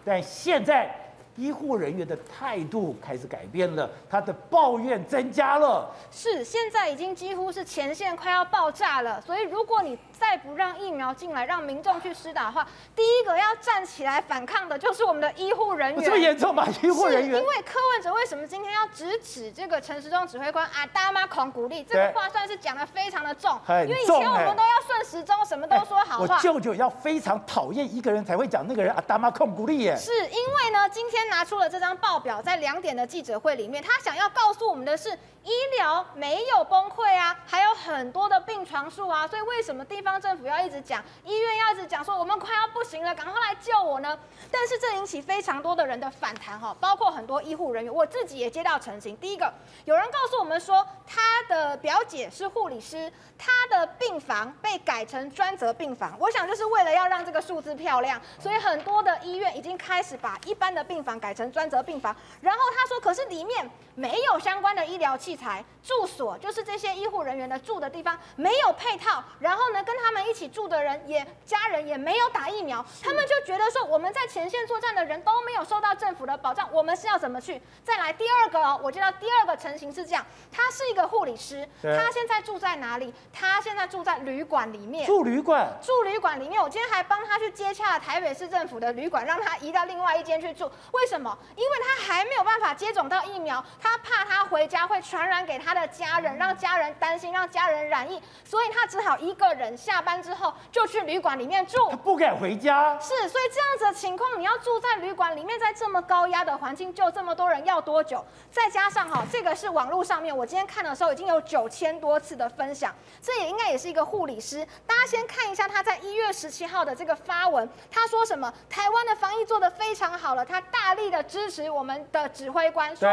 [0.06, 0.90] 但现在。
[1.36, 5.90] 医护人员的态度开始改变了，他的抱怨增加了。
[6.12, 9.22] 是，现在已经几乎是前线快要爆炸了。
[9.22, 16.04] 所以，如果你再不让疫苗进来，让民众去施打的话，第一个要站起来反抗的就是我们的医护人员。
[16.04, 16.66] 这么严重吗？
[16.82, 17.42] 医护人员？
[17.42, 20.86] 因为柯文哲为什么今天要直指这个陈时中指挥官啊？
[20.94, 23.60] 大妈狂鼓励，这个话算是讲的非常的重。
[23.66, 26.36] 重，因为以前我们都要顺时钟，什么都说好话。
[26.36, 29.96] 我舅舅要非常讨厌一个人才会讲那个人啊，大妈狂鼓励耶。
[29.98, 44.18] 是因为呢，今天拿出了这张报表，在两点的记者会里面，他想要告诉我们的是，医疗没有崩溃啊，还有很多的病床数啊，所以为什么地方政府要一直讲，医院要一直讲说我们快要不行了，赶快来救我呢？
[44.52, 49.16] 但是这引起非常多的人的反弹哈，包括很多医护人员，我自己也接到澄清。
[49.18, 49.54] 第一个，
[49.86, 62.16] 有人告诉我们说，他的表姐是护理师，他的病房被改成专责病房，我想就是为了要让这个数字漂亮，所以很多的医院已经开始把一般的病房改成专责病房。
[62.42, 69.24] 然后他说，可是里面没有相关的医疗器材，住所就是这些医护人员的住的地方没有配套。
[69.40, 77.62] 然后呢，跟他们一起住的人也家人也没有打疫苗，他们就觉得说，我们在前线作战的人都没有受到政府的保障，我们是要怎么去？
[77.84, 83.14] 再来第二个哦，我接到第二个成型是这样，他是一个护理师，他现在住在哪里？
[83.32, 86.62] 他现在住在旅馆里面，住旅馆，住旅馆里面。
[86.62, 90.70] 我今天还帮他去接洽台北市政府的旅馆，让他移到另外一间去住。
[90.92, 91.38] 为什么？
[91.56, 101.88] 因为他还没有办法接种到疫苗，他怕他回家会传染给他的家人，让家人担心，让家人染疫，所以他只好一个人下班之后就去旅馆里面住。
[101.92, 103.00] 他不敢回家。
[103.00, 108.26] 是，所以这样子的情况，你要住在旅馆里面，在这么高压的环境，就这么多人，要多久？
[108.52, 114.68] 再加上哈，这个是网络上面，我今天看的时候已经有九千多次的分享，这也应该也是一个护理师。
[114.88, 118.52] 大家先看一下他在一月十七号的这个发文，他说什么？
[118.68, 122.04] 台湾的防疫做得非常好了，他大力的支持我们。
[122.12, 123.10] 的指挥官说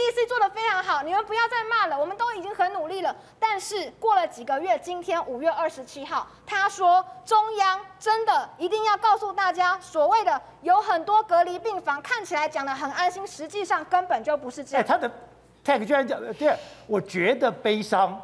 [0.00, 3.14] ，CDC 做的非常好，你们不要再骂了，我们都已经很努力了。
[3.38, 14.82] 但是过了几个月，今天五月二十七号，他说中央真的一定要告诉大家，所谓的有很多隔离病房，看起来讲的很安心，实际上根本就不是这样。
[14.82, 15.10] 哎，他的
[15.64, 18.18] tag 居然讲的，对，我觉得悲伤，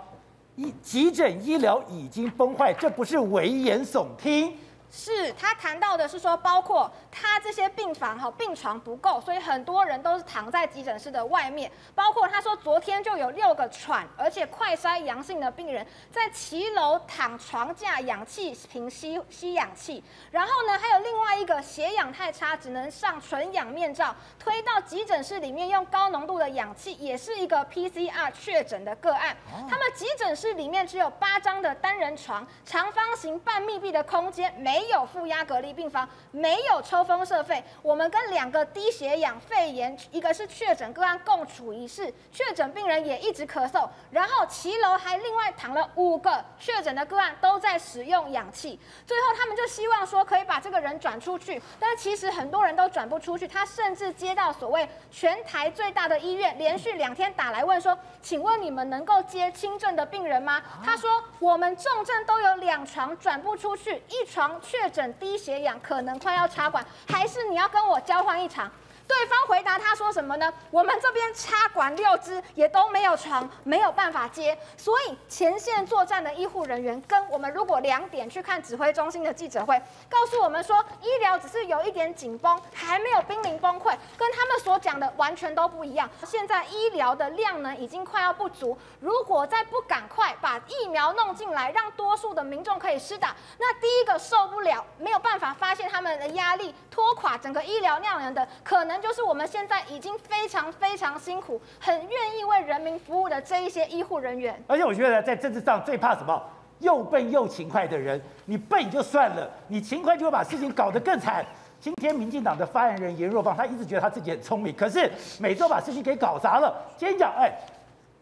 [0.54, 4.58] 医急诊医疗已经崩坏，这不是危言耸听。
[4.97, 11.70] 是他谈到的是说，包括他这些病房哈病床不够，所以很多人都是躺在急诊室的外面。
[11.94, 20.03] 包括他说，昨天就有六个喘而且快筛阳性的病人在骑楼躺床架氧气瓶吸吸氧气。
[20.30, 29.36] 然后呢，还有另外一个血氧太差，只能上纯氧面罩，推到急诊室里面用高浓度的氧气，也是一个 PCR 确诊的个案。
[29.68, 34.86] 他们急诊室里面只有八张的单人床，长方形半密闭的空间没。
[34.87, 60.62] 没有负压隔离病房，没有抽风设备，我们跟两个低血氧肺炎，一个是确诊个案共处一室，确诊病人也一直咳嗽，然后骑楼还另外躺了五个确诊的个案都在使用氧气，最后他们就希望说可以把这个人转出去，但其实很多人都转不出去，他甚至接到所谓全台最大的医院连续两天打来问说，请问你们能够接轻症的病人吗？
[60.84, 61.11] 他说
[61.41, 68.70] 我们重症都有两床转不出去，一床确诊低血氧可能快要插管，还是你要跟我交换一场？
[69.07, 70.52] 对方回答他说什么呢？
[70.70, 74.57] 我们这边插管六支也都没有床，没有办法接。
[74.76, 86.09] 所以前线作战的医护人员跟我们如果两点去看指挥中心的记者会，告诉我们说医疗只是有一点紧绷，还没有濒临崩溃，跟他们所讲的完全都不一样。
[86.24, 98.99] 现在医疗的量呢已经快要不足，如果再不赶快把疫苗弄进来，让多数的民众可以施打，那第一个受不了，没有办法发现他们的压力，拖垮整个医疗量能的可能。
[99.03, 104.59] 就是我们现在已经非常非常辛苦，很愿意为人民服务的这一些医护人员。
[104.66, 106.42] 而且我觉得在政治上最怕什么？
[106.78, 108.18] 又笨又勤快的人。
[108.47, 111.44] 你笨就算了，你勤快就会把事情搞得更惨。
[111.78, 116.74] 今天民进党的发言人颜若芳，他一直觉得他自己很聪明，可是每周把事情给搞砸了。
[116.97, 117.53] 今天讲，哎，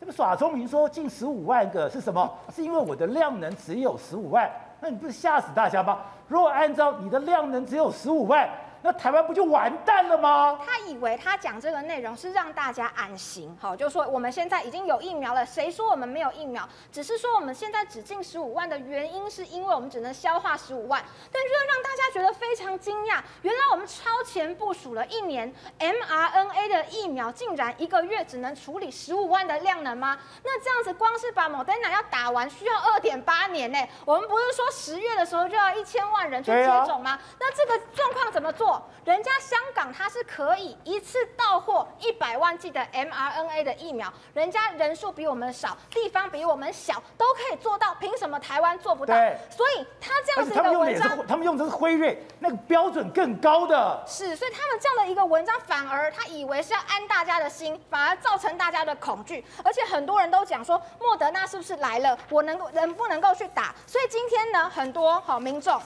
[0.00, 2.28] 这个耍聪明说近十五万个是什么？
[2.52, 4.50] 是因为我的量能只有十五万？
[4.80, 6.00] 那你不是吓死大家吗？
[6.26, 8.48] 如果按照你的量能只有十五万？
[8.84, 10.60] 那台湾不就完蛋了吗？
[10.62, 16.68] 他以为他讲这个内容是让大家安心，好，就是说我们现在已经有疫苗了，谁说我们没有疫苗？
[16.92, 21.02] 只是说我们现在只进十五万的原因，是因为我们只能消化十五万。
[21.32, 30.18] 但是让大家觉得非常惊讶，原来我们超前部署了一年，mRNA 的疫苗竟然一个月只能处理十五万的量能吗？
[30.42, 33.78] 那这样子光是把 Moderna 要打完需要二点八年呢？
[34.04, 37.18] 我们不是说十月的时候就要一千万人去接种吗？
[37.40, 38.73] 那这个状况怎么做？
[39.04, 49.14] 人家香港它是可以一次到货一百万剂的 mRNA 的疫苗，人家人数比我们少，地方比我们小，都可以做到，凭什么台湾做不到？
[49.50, 63.74] 所以他这样子一个文章，他们用的是辉瑞那个标准更高的，是，所以他们这样的一个文章，反而他以为是要安大家的心，反而造成大家的恐惧，而且很多人都讲说，莫德纳是不是来了，我能够能不能够去打？
[63.86, 65.80] 所以今天呢，很多好民众。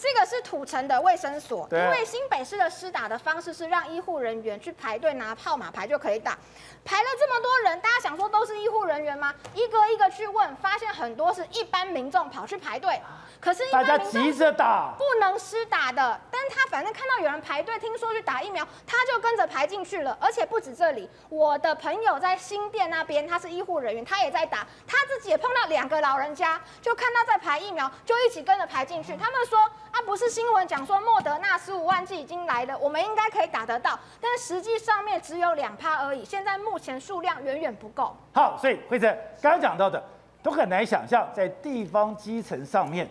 [0.00, 6.38] 这个是土城的卫生所，因为新北市的施打的方式是让医护人员去排队拿号码牌就可以打，
[6.82, 9.34] 排了这么多人，大家想说都是医护人员吗？
[9.52, 12.98] 一个一个去问，发现很多是一般民众跑去排队。
[13.40, 20.14] 可是大家急着打，不能施打的，但他反正看到有人排队，听说去打疫苗，他就跟着排进去了。
[20.20, 29.16] 而且不止这里，我的朋友在新店那边，他是医护人员，他也在打，他自己也碰到两个老人家，就看到在排疫苗，就一起跟着排进去。
[29.16, 36.22] 他们说啊，不是新闻讲说莫德纳十五万剂已经来了，我们应该可以打得到，但实际上面只有两趴而已。
[36.26, 38.14] 现在目前数量远远不够。
[38.34, 40.04] 好，所以惠贞刚刚讲到的，
[40.42, 43.08] 都很难想象在地方基层上面。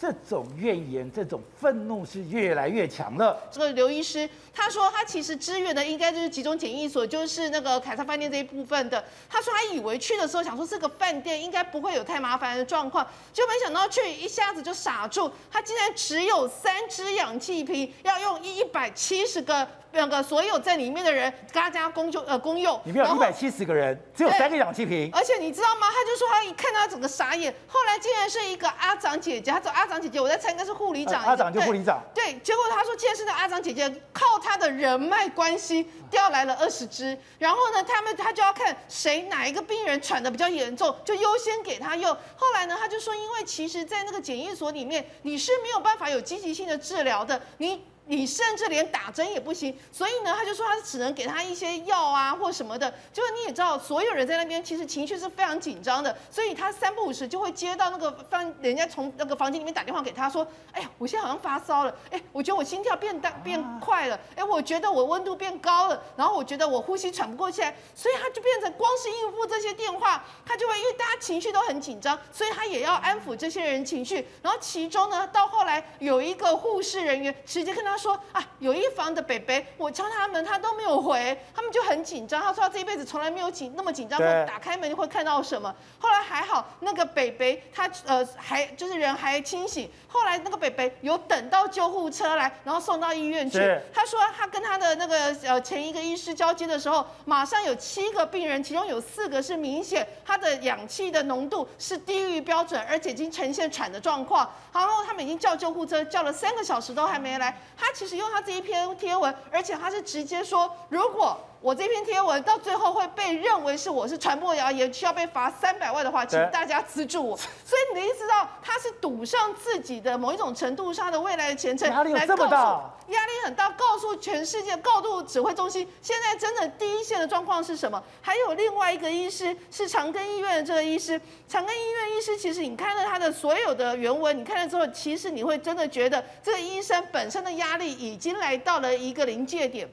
[0.00, 3.36] 这种怨言、这种愤怒是越来越强了。
[3.50, 9.04] 这个刘医师他说，他其实支援的应该就是集中检疫所，就是那个凯撒饭店这一部分的。
[9.28, 19.66] 他说他以为去的时候想说这个饭店应该不会有太麻烦的状况，就没想到去一下子就傻住，他竟然只有三支氧气瓶，要用一百七十个。
[19.92, 25.10] 那个所有在里面的人，大家公就呃公用，里面有一百七十个人，只有三个氧气瓶。
[25.12, 25.86] 而且你知道吗？
[25.88, 27.52] 他就说他一看到他整个傻眼。
[27.66, 31.24] 后来竟然是一个阿长姐姐，他说阿长姐姐，我在猜应该是护理长。
[31.24, 32.02] 阿长就护理长。
[32.14, 42.14] 对，结果他说竟然是那阿长姐姐靠他的人脉关系调来了二十支，然后呢，他们他就要看谁哪一个病人喘得比较严重，就优先给他用。
[42.36, 47.82] 后来呢，他就说，因为其实在那个检疫所里面，你是没有办法有积极性的治疗的，你。
[48.08, 52.92] 你甚至连打针也不行，所以呢，他就说他只能给他一些药啊或什么的。
[53.12, 74.26] 就是你也知道，所有人在那边其实情绪是非常紧张的，所以他三不五时就会接到那个房，人家从那个房间里面打电话给他说：“哎呀，我现在好像发烧了，哎，我觉得我心跳变大变快了，哎，我觉得我温度变高了，然后我觉得我呼吸喘不过气来。”所以他就变成光是应付这些电话，他就会因为大家情绪都很紧张，所以他也要安抚这些人情绪。
[74.40, 77.97] 然后其中呢，到后来有一个护士人员直接跟他。
[77.98, 82.40] 说啊，有一房的北北，我敲他门，他都没有回，他们就很紧张。
[82.40, 85.74] 他说他这一辈子从来没有紧那么紧张过，打开门会看到什么。
[85.98, 89.90] 后来还好，那个北北他呃还就是人还清醒。
[90.06, 93.58] 后来那个北北有等到救护车来，然后送到医院去。
[93.92, 104.50] 他说他跟他的那个呃前一个医师交接的时候，马上有七个病人，其中有四个是明显他的氧气的浓度是低于标准，而且已经呈现喘的状况。
[104.72, 107.60] 然后他们已经叫救护车，叫了三个小时都还没来。
[107.76, 111.40] 他他其实用他这一篇贴文，而且他是直接说，如果。
[111.60, 117.36] 我这篇贴文到最后会被认为是我是传播谣言，需要被罚三百万的话，请大家资助我。
[117.66, 128.00] 所以你的意思到他是赌上自己的某一种程度上的未来的前程，压力有这么大，压力很大，告诉全世界告诉指挥中心，现在真的第一线的状况是什么？
[128.22, 139.88] 还有另外一个医师是长庚医院的这个医师，长庚医院医师其实你看了他的所有的原文，你看了之后，其实你会真的觉得这个医生本身的压力已经来到了一个临界点。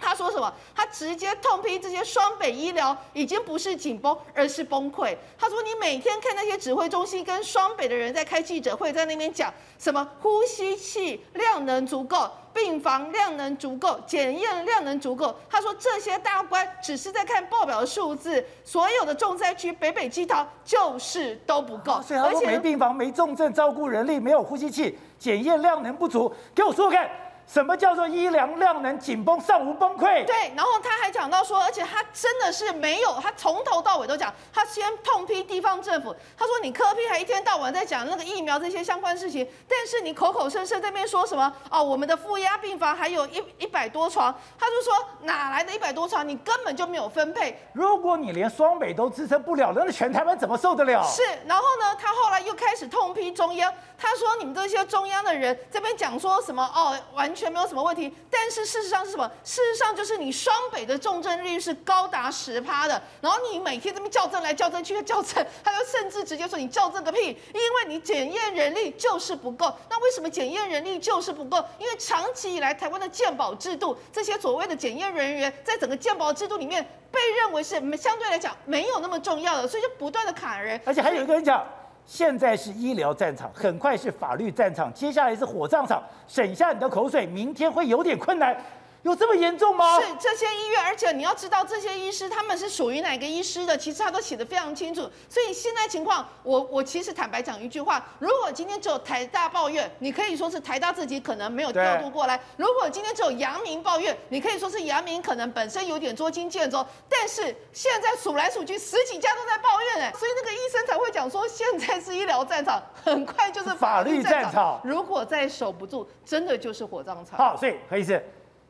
[0.00, 0.52] 他说什么？
[0.74, 5.16] 他直接痛批这些双北医疗已经不是紧绷，而是崩溃。
[5.36, 27.10] 他说：“你每天看那些指挥中心跟双北的人在开记者会，在那边讲什么呼吸器量能足够，病房量能足够，检验量能足够。”他说这些大官只是在看报表的数字，所有的重灾区北北基桃就是都不够，而且没病房、没重症照顾人力、没有呼吸器、检验量能不足，给我说说看。
[27.48, 30.22] 什么叫做医疗量能紧绷，尚无崩溃？
[30.26, 44.92] 对，然后他还讲到说，而且他真的是没有，他从头到尾都讲，他先痛批地方政府，他说你柯 P 还一天到晚在讲那个疫苗这些相关事情，但是你口口声声在那边说什么哦，我们的负压病房还有一一百多床，他就说
[45.22, 46.28] 哪来的一百多床？
[46.28, 47.58] 你根本就没有分配。
[47.72, 51.02] 如果你连双北都支撑不了，那全台湾怎么受得了？
[51.04, 57.28] 是，然后呢，他后来又开始痛批中央，他说你们这些中央的人这边讲说什么哦，完。
[57.38, 59.30] 全没有什么问题，但是事实上是什么？
[59.44, 69.72] 事实上就是你双北的重症率是高达十趴的，然后你每天这边校正来校正去校正，他就甚至直接说你校正个屁，因为你检验人力就是不够。
[69.88, 71.64] 那为什么检验人力就是不够？
[71.78, 80.80] 因为长期以来台湾的健保制度，这些所谓的检验人员在整个健保制度里面被认为是相对来讲没有那么重要的，所以就不断的卡人。
[80.84, 81.64] 而且还有一个人讲。
[82.08, 86.02] 现在是医疗战场，很快是法律战场，接下来是火葬场。
[86.26, 88.56] 省下你的口水，明天会有点困难。
[89.02, 90.00] 有这么严重吗？
[90.00, 95.02] 是这些医院，而且你要知道这些医师他们是属于哪个医师的，其实他都写的非常清楚。
[95.28, 106.84] 所以现在情况，我我其实坦白讲一句话：如果今天只有台大抱怨，你可以说是台大自己可能没有调度过来；如果今天只有阳明抱怨，你可以说是阳明可能本身有点捉襟见肘。
[107.08, 114.42] 但是现在数来数去，十几家都在抱怨哎，所以那个医生才会讲说，现在是医疗战场，很快就是法律战场。
[114.42, 117.38] 战场如果再守不住，真的就是火葬场。
[117.38, 118.22] 好，所以何医师。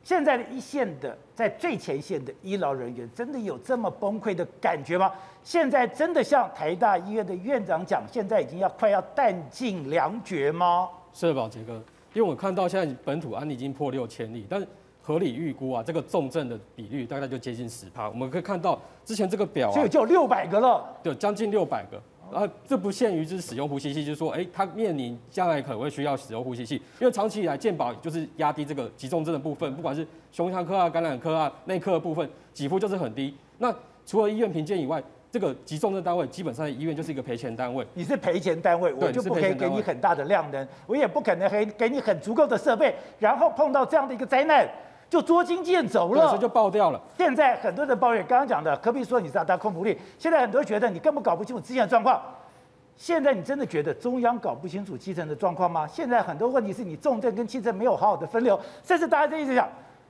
[0.08, 5.12] 现在的一线的，在最前线的医疗人员，真的有这么崩溃的感觉吗？
[5.44, 10.88] 现在真的像台大医院的院长讲，现在已经要快要弹尽粮绝吗？
[11.12, 11.74] 是的，宝杰哥，
[12.14, 14.66] 因为我看到现在本土案例已经破六千例，但是
[15.02, 18.08] 合理预估啊，这个重症的比率大概就接近十趴。
[18.08, 22.00] 我们可以看到之前这个表啊，就就六百个了，对，将近六百个。
[22.32, 33.34] 啊，这不限于就是使用呼吸器，就是说，哎，他面临将来可能会需要使用呼吸器，因为长期以来健保就是压低这个急重症的部分，不管是胸腔科啊、感染科啊、内科的部分，几乎就是很低。
[33.58, 33.74] 那
[34.06, 37.86] 除了医院评鉴以外，这个急重症单位基本上医院就是一个赔钱单位。
[37.92, 44.66] 你是赔钱单位，我就不可以给你很大的量能，我也不可能给给你很足够的设备，然后碰到这样的一个灾难。
[45.10, 47.00] 就捉襟见肘了，就爆掉了。
[47.16, 49.98] 现在很多人抱怨，刚刚讲的，何必说你是大空服力。
[50.18, 52.20] 现在很多人觉得你根本搞不清楚之前的状况。
[52.96, 55.86] 现在你真的觉得中央搞不清楚基层的状况吗？
[55.86, 59.68] 现在很多问题是你重症跟轻症没有好好的分流，甚至大家在一直讲，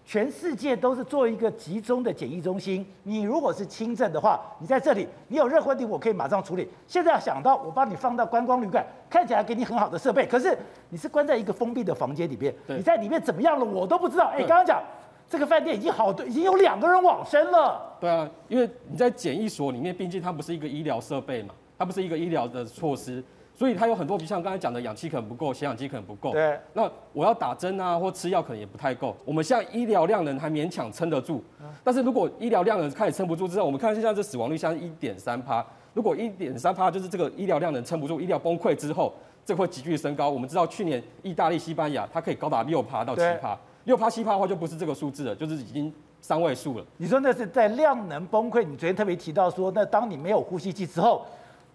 [0.08, 2.86] 全世界都是做一个集中的检疫中心。
[3.02, 6.66] 你如果是轻症的话，你在这里，你有任何问题我可以马上处理。
[6.86, 10.56] 现在要想到我把你放到观光旅馆，看起来给你很好的设备，可是
[10.88, 14.28] 你是关在一个封闭的房间里面，你在里面怎么样了我都不知道。
[14.28, 14.82] 哎，刚刚讲。
[15.28, 17.94] 这个饭店已经好多，已经有两个人往生了。
[18.00, 23.22] 对啊，因为你在检疫所里面，毕竟它不是一个医疗设备嘛，它不是一个医疗的措施，
[23.58, 26.30] 所以它有很多，比如像刚才讲的，氧气可能不够，血氧机可能不够。
[26.30, 26.56] 对。
[26.74, 29.16] 那我要打针啊，或吃药可能也不太够。
[29.24, 31.42] 我们现在医疗量能还勉强撑得住，
[31.82, 39.12] 但是如果医疗量能开始撑不住之后，我们看现在这死亡率像一点三趴，如果一点三趴就是这个医疗量能撑不住，医疗崩溃之后，
[39.44, 40.30] 这会急剧升高。
[40.30, 43.58] 我们知道去年意大利、西班牙它可以高达六趴到七趴。
[43.82, 46.84] 六趴七趴的话就不是这个数字了，就是已经三位数了。
[46.98, 48.62] 你说那是在量能崩溃？
[48.62, 51.26] 你昨天特别提到说，那当你没有呼吸器之后，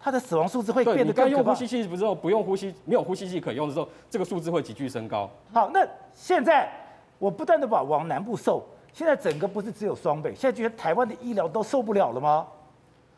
[0.03, 1.55] 它的死亡数字会对，变得更可怕你该用呼。
[1.55, 5.29] 吸器之后不用呼吸，没有呼吸器可用的时候，这个数字会急剧升高。
[5.53, 6.69] 好，那现在
[7.17, 8.61] 我不断的把往南部送，
[8.91, 12.45] 现在整个不是只有双倍，现在觉得台湾的医疗都受不了了吗？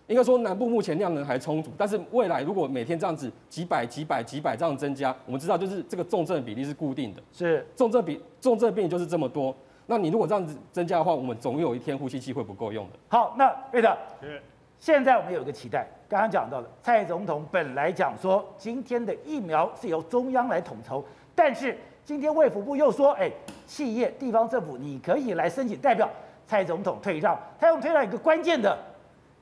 [0.05, 9.55] 应该说南部目前量能还充足，但是未来如果每天这样子几百、几百、几百这样增加，我们知道就是这个重症比例是固定的，是重症比重症病人就是这么多。
[9.87, 12.99] 那你如果这样子增加的话，我们总有一天呼吸器会不够用的。
[13.07, 14.39] 好，那瑞德是，
[14.79, 21.03] 现在我们有一个期待，刚刚讲到了，蔡总统本来讲说今天的疫苗是由中央来统筹，
[21.33, 23.31] 但是今天卫福部又说，哎，
[23.65, 26.07] 企业、地方政府你可以来申请代表，
[26.45, 28.77] 蔡总统退让，他用退让一个关键的，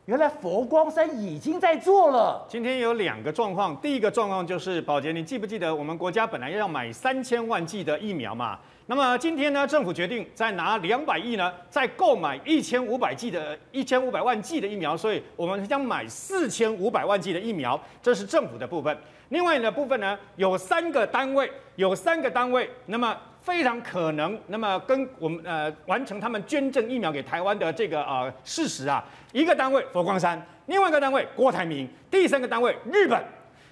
[0.05, 2.45] 原来佛光山已经在做了。
[2.47, 8.57] 今天有两个状况，第一个状况就是宝杰，你记不记得我们国家本来要买三千万剂的疫苗嘛？
[8.85, 18.95] 那么今天呢，政府决定再拿两百亿呢，再购买一千五百剂的一千五百万剂的疫苗，所以我们将买四千五百万剂的疫苗，这是政府的部分。
[19.29, 29.01] 另外的部分呢，有三个单位，有三个单位，那么非常可能，那么跟我们呃完成他们捐赠疫苗给台湾的这个呃事实啊，
[29.31, 33.23] 一个单位佛光山，另外一个单位郭台铭，第三个单位日本。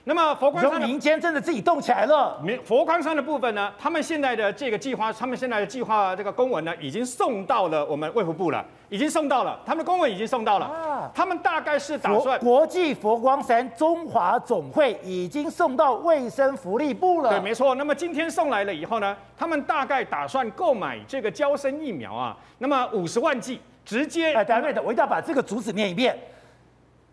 [0.05, 10.65] 那么佛光山民间真的自己动起来了，民佛光山的部分呢，他们现在的这个计划，他们现在的计划这个公文呢，已经送到了我们卫福部了，已经送到了，他们的公文已经送到了。
[10.65, 17.29] 啊他们大概是打算，国际佛光山中华总会已经送到卫生福利部了。
[17.31, 17.75] 对，没错。
[17.75, 24.33] 那么今天送来了以后呢，他们大概打算购买这个娇生疫苗啊，那么五十万剂，直接。
[24.33, 26.17] 哎，等一下，等，我一定要把这个主旨念一遍。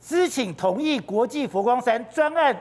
[0.01, 2.57] 知请同意国际佛光山专案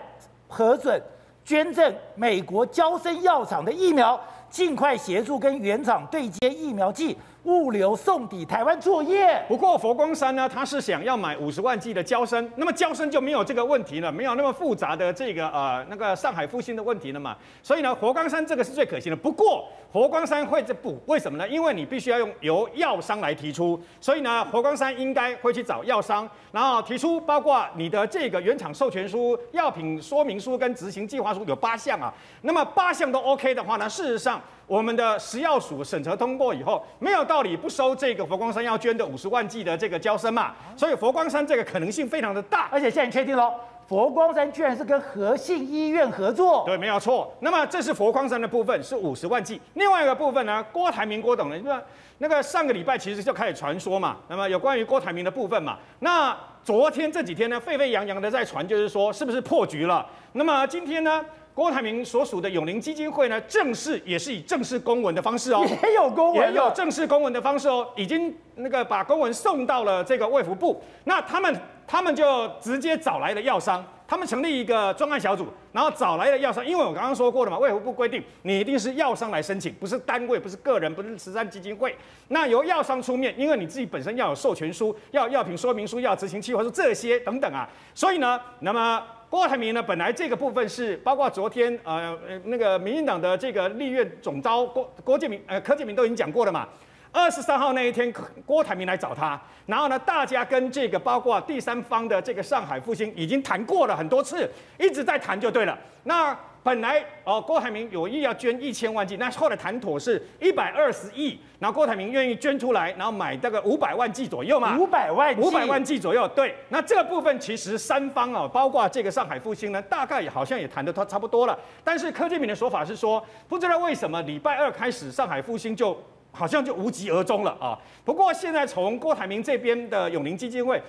[0.47, 1.01] 核准
[1.45, 4.19] 捐赠美国交生药厂的疫苗，
[4.49, 9.41] 尽快协助跟原厂对接疫苗剂物流送抵台湾作业。
[9.47, 17.37] 不过佛光山呢，他是想要买五十万剂的胶生，那么胶生就没有这个问题了，没有那么复杂的这个呃那个上海复兴的问题了嘛。
[17.63, 19.15] 所以呢，佛光山这个是最可行的。
[19.15, 21.47] 不过佛光山会这不为什么呢？
[21.47, 32.13] 因为你必须要用由药商来提出，所以呢，佛光山应该会去找药商，然后提出包括你的这个原厂授权书、药品说明书跟执行计划书有八项啊。
[32.41, 34.41] 那么八项都 OK 的话呢，事实上。
[34.67, 43.53] 我们的食药署审核通过以后，没有道理不收这个佛光山要捐的五十万剂的这个娇生嘛，所以佛光山这个可能性非常的大，而且现在你确定喽，
[43.87, 46.63] 佛光山居然是跟和信医院合作。
[46.65, 47.33] 对，没有错。
[47.39, 51.81] 那么这是佛光山的部分是五十万剂，另外一个部分呢，郭台铭郭董呢，那
[52.17, 60.05] 那个上个礼拜其实就开始传说嘛，那么有关于郭台铭的部分嘛，那昨天这几天呢，沸沸扬扬的在传，就是说是不是破局了？
[60.33, 61.23] 那么今天呢？
[61.57, 81.97] 郭台铭所属的永龄基金会呢，正式也是以正式公文的方式哦，也有公文，也有正式公文的方式哦，已经那个把公文送到了这个卫福部，那他们他们就直接找来了药商，他们成立一个专案小组，然后找来了药商，因为我刚刚说过了嘛，卫福部规定你一定是药商来申请，不是单位，不是个人，不是慈善基金会，
[82.27, 89.03] 那由药商出面，因为你自己本身要有授权书，要药品说明书，要执行计划书这些等等啊，所以呢，那么。
[89.29, 96.67] 郭台铭呢，本来这个部分是包括昨天呃那个民进党的这个立院总召郭郭建明呃柯建明都已经讲过了嘛。
[97.11, 98.13] 二十三号那一天，
[98.45, 105.77] 郭台铭来找他，然后呢，大家跟这个包括第三方的这个上海复兴已经谈过了很多次，一直在谈就对了。
[106.03, 116.27] 那本来哦，郭台铭有意要捐一千万剂，那后来谈妥是一百二十亿，然后郭台铭愿意捐出来，然后买这个五百万剂左右嘛，五百万剂，五百万剂左右。
[116.29, 121.57] 对，那这个部分其实三方啊，包括这个上海复兴呢，大概也好像也谈的差差不多了。
[121.83, 125.97] 但是柯建铭的说法是说，不知道为什么礼拜二开始上海复兴就。
[126.29, 127.75] 好像就无疾而终了啊！
[128.05, 130.79] 不过现在从郭台铭这边的永龄基金会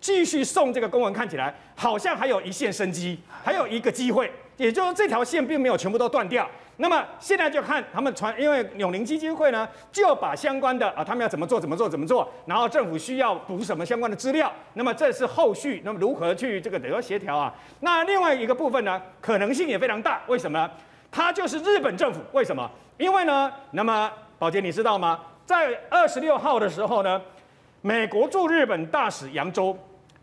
[0.00, 6.48] 继续送这个公文，看起来好像还有一线生机，还有一个机会，也就是这条线并没有全部都断掉。
[6.78, 17.54] 那么现在就看他们传，因为永龄基金会呢就把相关的啊，他们要怎么做怎么做怎么做，然后政府需要补什么相关的资料，那么这是后续，那么如何去这个得到协调啊？
[17.80, 20.68] 那另外一个部分呢，可能性也非常大，为什么？
[21.12, 22.68] 它就是日本政府，为什么？
[22.98, 24.10] 因为呢，那么。
[24.36, 25.20] 宝杰，你知道吗？
[25.46, 27.22] 在二十六号的时候呢，
[27.80, 29.74] 美国驻日本大使杨周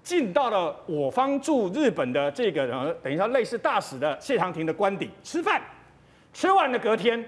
[0.04, 5.62] 进到了我方驻日本的这个呃，等于说类似大使的谢长廷的官邸吃饭，
[6.34, 7.24] 吃完了隔天，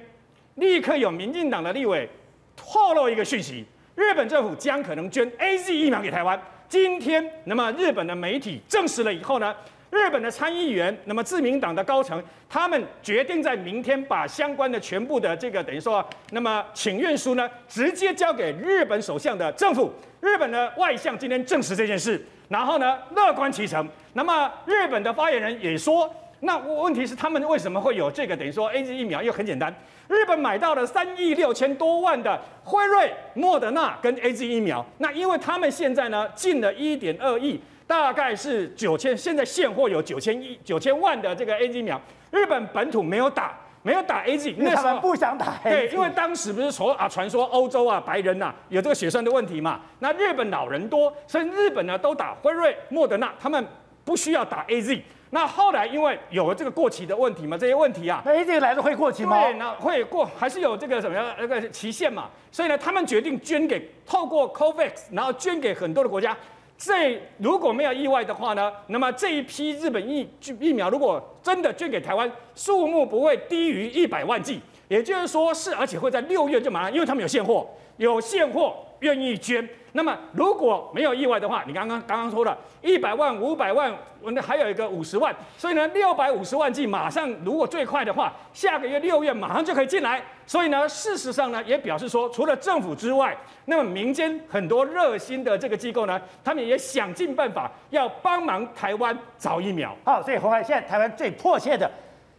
[0.55, 2.09] 立刻有民进党的立委
[2.55, 6.41] 透露一个讯息：日本政府将可能捐 AZ 疫苗给台湾。
[6.67, 9.55] 今天，那么日本的媒体证实了以后呢，
[9.91, 19.93] 日本的参议员，那么自民党的高层，他们决定在明天把相关的全部的这个等于说，那么请愿书呢，直接交给日本首相的政府。
[20.19, 23.87] 日本的外相今天证实这件事，然后呢，乐观其成。
[24.13, 29.21] 那么日本的发言人也说，那问题是他们为什么会有这个等于说 AZ 疫苗？
[29.21, 29.73] 又很简单，
[30.07, 37.59] 日本买到了三亿六千多万的辉瑞、莫德纳跟 AZ 疫苗，那因为他们现在呢进了一点二亿。
[37.85, 42.01] 大概是九千，现在现货有九千亿九千万的这个 AZ 疫苗，
[42.31, 45.53] 日本本土没有打，没有打 AZ， 那他们不想打。
[45.63, 53.63] 对，因为当时不是说啊，传说欧洲啊白人呐、啊、有这个血栓的问题嘛，那日本老人多，所以日本呢都打辉瑞、莫德纳，他们
[54.03, 55.01] 不需要打 AZ。
[55.29, 59.41] 那后来因为有了这个过期的问题嘛，这些问题啊，那 AZ 来的会过期吗？
[59.41, 66.37] 对，那会过，还是有这个什么样那个期限嘛，所以呢，他们决定捐给透过 COVAX，然后捐给很多的国家。
[66.85, 70.27] 这如果没有意外的话呢，那么这一批日本疫
[70.59, 77.65] 疫苗如果真的捐给台湾，数目不会低于一百万剂，也就是说是，而且会在六月就马上，因为他们有现货，
[77.95, 79.67] 有现货愿意捐。
[79.95, 90.19] 那么如果没有意外的话，你刚刚刚刚说了，一百万、五百万，那还有一个五十万，所以呢，六百五十万剂马上，如果最快的话，下个月六月马上就可以进来。
[90.47, 99.95] 所以呢，事实上呢，也表示说，除了政府之外，那么民间很多热心的这个机构呢，他们也想尽办法要帮忙台湾找疫苗。
[100.03, 101.89] 好，所以鸿海现在台湾最迫切的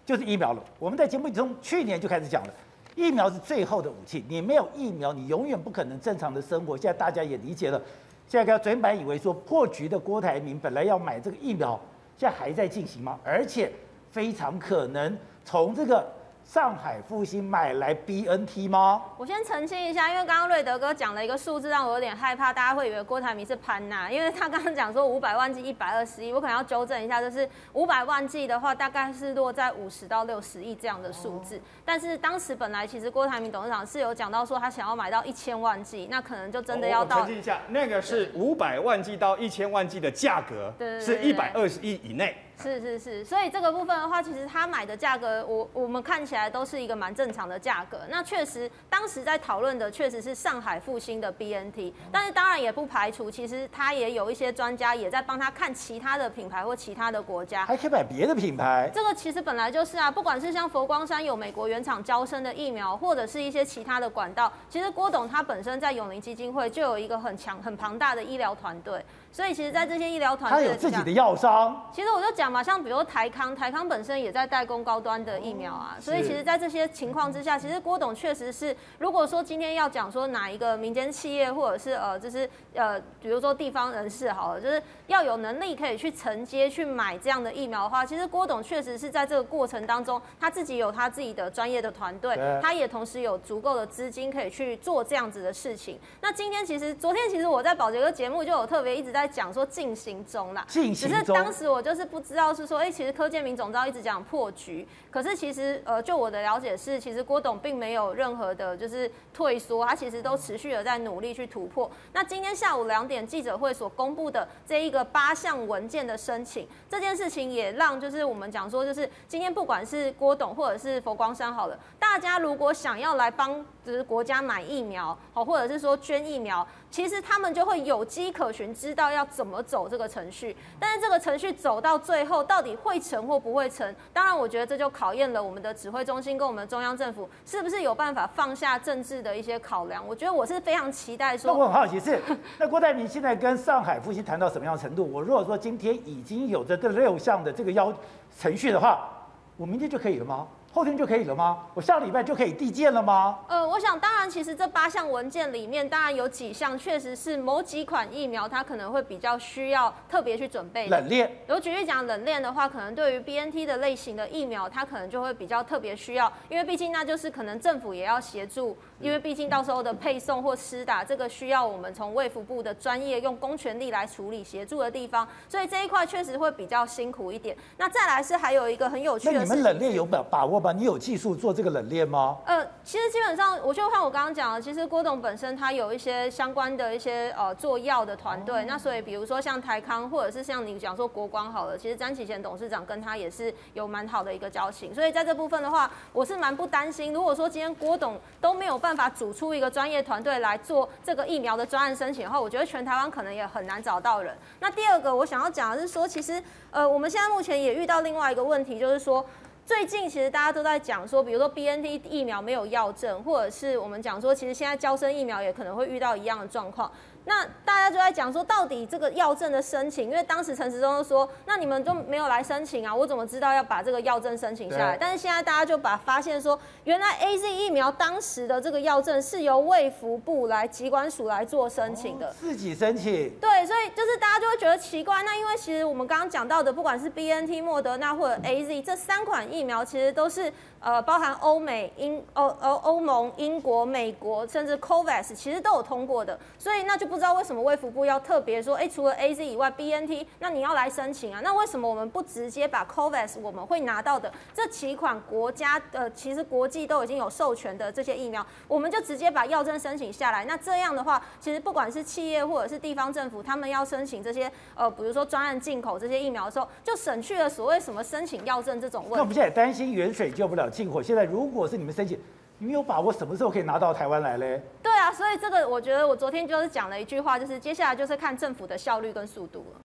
[0.05, 0.65] 就是疫苗了。
[0.81, 2.53] 我们在节目中去年就开始讲了。
[2.95, 6.77] 疫苗是最后的武器，你没有疫苗，你永远不可能正常的生活。
[6.77, 7.81] 现在大家也理解了。
[8.27, 11.81] 现在昨天本以为说破局的郭台铭本来要买这个疫苗，
[12.16, 13.19] 现在还在进行吗？
[13.25, 13.71] 而且
[14.11, 16.07] 非常可能从这个。
[16.45, 19.03] 上海复兴买来 BNT 吗？
[19.16, 31.61] 我先澄清一下，因为刚刚瑞德哥讲了一个数字，让我有点害怕，大家会以为郭台铭是潘娜， 因为他刚刚讲说五百万剂一百二十亿，我可能要纠正一下，就是五百万剂的话，大概是落在五十到六十亿这样的数字。
[31.85, 37.21] 但是当时本来其实郭台铭董事长是有讲到说他想要买到一千万剂，那可能就真的要到。
[37.21, 42.37] 澄清一下，那个是五百万剂到一千万剂的价格，对，是一百二十亿以内。
[42.62, 47.98] 是是是，所以这个部分的话，其实他买的价格，我我们看起来都是一个蛮正常的价格。
[48.09, 58.90] 那确实，当时在讨论的确实是上海复兴的 BNT，但是当然也不排除，其实他也有一些专家也在帮他看其他的品牌或其他的国家，还可以买别的品牌。
[58.94, 69.05] 这个其实本来就是啊，不管是像佛光山有美国原厂娇生的疫苗，或者是一些其他的管道，其实郭董他本身在永龄基金会就有一个很强很庞大的医疗团队。
[69.35, 71.90] 所以其实，在这些医疗团队，他有自己的药商。
[71.93, 75.97] 其实我就讲嘛，像比如台康，台康本身也在代工高端的疫苗啊。
[76.01, 95.98] 所以其实，在这些情况之下，其实郭董确实是，如果说今天要讲说哪一个民间企业，或者是呃，就是呃，比如说地方人士好了，就是要有能力可以去承接去买这样的疫苗的话，其实郭董确实是在这个过程当中，他自己有他自己的专业的团队，他也同时有足够的资金可以去做这样子的事情。
[96.22, 99.24] 那今天其实，昨天其实我在宝杰哥节目就有特别一直在。
[99.35, 101.18] 讲说进行中啦，进行中。
[101.18, 111.90] 只是当时我就是不知道是说，哎、欸，其实柯建明总召一直讲破局，可是其实呃，就我的了解是，其实郭董并没有任何的，就是退缩，他其实都持续的在努力去突破。
[112.12, 126.66] 那今天下午两点记者会所公布的这一个八项文件的申请，这件事情也让就是我们讲说，就是今天不管是郭董或者是佛光山好了，大家如果想要来帮就是国家买疫苗，好，或者是说捐疫苗。
[126.95, 130.57] 其实他们就会有迹可循，知道要怎么走这个程序。
[130.79, 133.93] 但是这个程序走到最后，到底会成或不会成？
[134.12, 140.07] 当然，我觉得这就考验了我们的指挥中心跟我们中央政府是不是有办法放下政治的一些考量。
[140.07, 141.53] 我觉得我是非常期待说。
[141.53, 142.23] 那我很好奇是，
[142.61, 145.05] 那郭台铭现在跟上海复星谈到什么样的程度？
[145.12, 147.93] 我如果说今天已经有着这六项的这个要
[148.39, 149.11] 程序的话，
[149.57, 150.47] 我明天就可以了吗？
[150.75, 151.67] 后天就可以了吗？
[151.73, 153.39] 我下礼拜就可以递件了吗？
[153.47, 160.89] 呃，我想当然，其实这八项文件里面，当然有几项确实是某几款疫苗，它可能会比较需要特别去准备。
[160.89, 161.31] 冷链。
[161.47, 177.57] 有举例讲，冷链的话，可能对于 BNT 的类型的疫苗，它可能就会比较特别需要，因为毕竟那就是可能政府也要协助，因为毕竟到时候的配送或施打，这个需要我们从卫福部的专业用公权力来处理协助的地方，所以这一块确实会比较辛苦一点。
[177.77, 180.61] 那再来是还有一个很有趣的，那你们冷链有把把握？
[180.73, 182.39] 你有技术做这个冷链吗？
[182.47, 197.12] 呃，其实基本上，我就看我刚刚讲了，其实郭董本身他有一些相关的一些呃做药的团队，那所以比如说像台康，或者是像你讲说国光好了，其实詹启贤董事长跟他也是有蛮好的一个交情，所以在这部分的话，我是蛮不担心。
[197.12, 204.36] 如果说今天郭董都没有办法组出一个专业团队来做这个疫苗的专案申请的话，我觉得全台湾可能也很难找到人。
[204.61, 209.24] 那第二个我想要讲的是说，其实呃我们现在目前也遇到另外一个问题，就是说。
[209.66, 216.93] 最近其实大家都在讲说，比如说 BNT 疫苗没有药证，或者是我们讲说，其实现在交生疫苗也可能会遇到一样的状况。
[217.27, 224.97] 那大家就在讲说，到底这个药证的申请，因为当时陈时中说，那你们都没有来申请啊，我怎么知道要把这个药证申请下来？
[224.99, 233.31] 但是现在大家就把发现说，原来 AZ 疫苗当时的这个药证是由卫福部来疾管署来做申请的，自己申请。
[233.41, 235.23] 对，所以就是大家就会觉得奇怪。
[235.23, 240.53] 那因为其实我们刚刚讲到的，不管是 BNT、莫德纳或者 AZ 这三款疫苗，其实都是。
[240.85, 246.39] 呃，包含欧美、英、欧、欧、欧盟、英国、美国，甚至 COVAX，其实都有通过的。
[246.59, 251.40] 所以那就不知道为什么卫福部要特别说，哎，除了 AZ 以外，BNT，那你要来申请啊？
[251.43, 260.44] 那为什么我们不直接把 COVAX 我们会拿到的这几款国家的，其实国际都已经有授权的这些疫苗，我们就直接把药证申请下来？
[260.44, 269.16] 那这样的话，其实不管是企业或者是地方政府，他们要申请这些呃，比如说专案进口这些疫苗的时候，就省去了所谓什么申请药证这种问题。
[269.16, 270.69] 那我们现在担心远水救不了。
[270.75, 272.19] 进口现在如果是你们申请，
[272.59, 274.61] 你们有把握什么时候可以拿到台湾来嘞？
[274.83, 279.81] 对啊，所以这个我觉得我昨天就是讲了一句话，就是接下来就是看政府的效率跟速度了。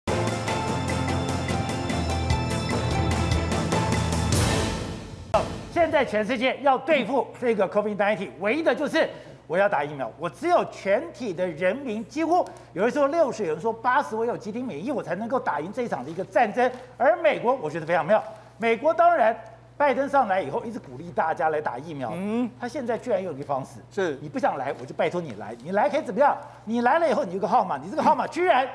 [5.72, 9.08] 现在全世界要对付这个 COVID-19，唯一的就是
[9.46, 10.12] 我要打疫苗。
[10.18, 16.70] 我只有全体的人民，几乎有人说六十，有人说八十，我有集体免疫，我才能够打赢这一场的一个战争。
[16.98, 18.22] 而美国，我觉得非常妙。
[18.58, 19.34] 美国当然。
[19.76, 22.10] 拜登上来以后，一直鼓励大家来打疫苗。
[22.14, 25.56] 嗯，他现在居然有一个方式，是你不想来，我就拜托你来。
[25.62, 26.36] 你来可以怎么样？
[26.64, 28.68] 你来了以后，你有个号码，你这个号码居然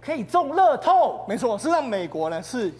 [0.00, 1.24] 可以中乐透。
[1.28, 2.72] 没错，是让美国呢是。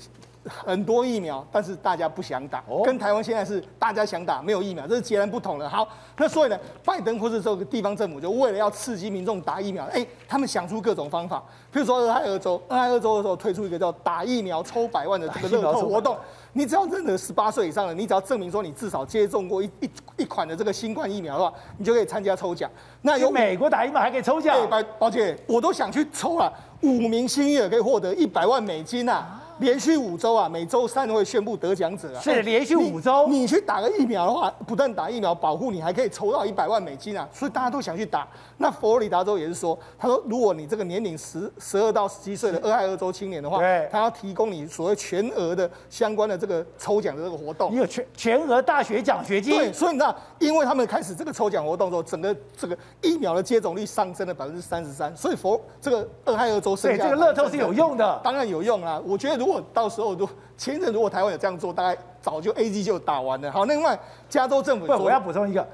[0.49, 5.69] 很多疫苗，但是大家不想打，跟台湾现在是大家想打，没有疫苗，这是截然不同的。
[5.69, 11.37] 好，那所以呢，拜登或是这个地方政府就为了要刺激民众打疫苗，哎，他们想出各种方法，
[11.70, 16.16] 譬如说俄亥俄州，俄亥俄州的时候推出一个叫打疫苗抽百万的这个乐透活动，
[16.52, 22.70] 你只要任何十八岁以上的，你只要证明说你至少接种过一一一款的这个新冠疫苗的话，你就可以参加抽奖。
[23.02, 24.56] 那有美国打疫苗还可以抽奖？
[24.68, 26.52] 对，宝姐，我都想去抽了，
[26.82, 29.40] 五名幸运儿可以获得一百万美金啊！
[29.61, 32.20] 连续五周啊，每周三会宣布得奖者啊。
[32.20, 37.28] 是连续五周，你去打个疫苗的话，不但打疫苗保护你，还可以抽到一百万美金啊！
[37.32, 38.27] 所以大家都想去打。
[38.57, 47.70] 那佛罗里达州也是说，他说如果你这个年龄十十二到十七岁的俄亥俄州青年的话，对，他要提供你所谓全额的相关的这个抽奖的这个活动。
[47.70, 49.55] 你有全全额大学奖学金。
[49.57, 59.01] 对，所以你知道，因为他们开始这个抽奖活动之后，整个这个疫苗的接种率上升了百分之三十三，所以佛这个俄亥俄州是对这个乐透是有用的，当然有用啊！
[59.05, 60.28] 我觉得如果果到时候都。
[60.56, 63.51] 前阵如果台湾有这样做，大概早就 A G 就打完了。
[63.51, 63.98] 好，另外
[64.28, 65.66] 加州政府不，我要补充一个，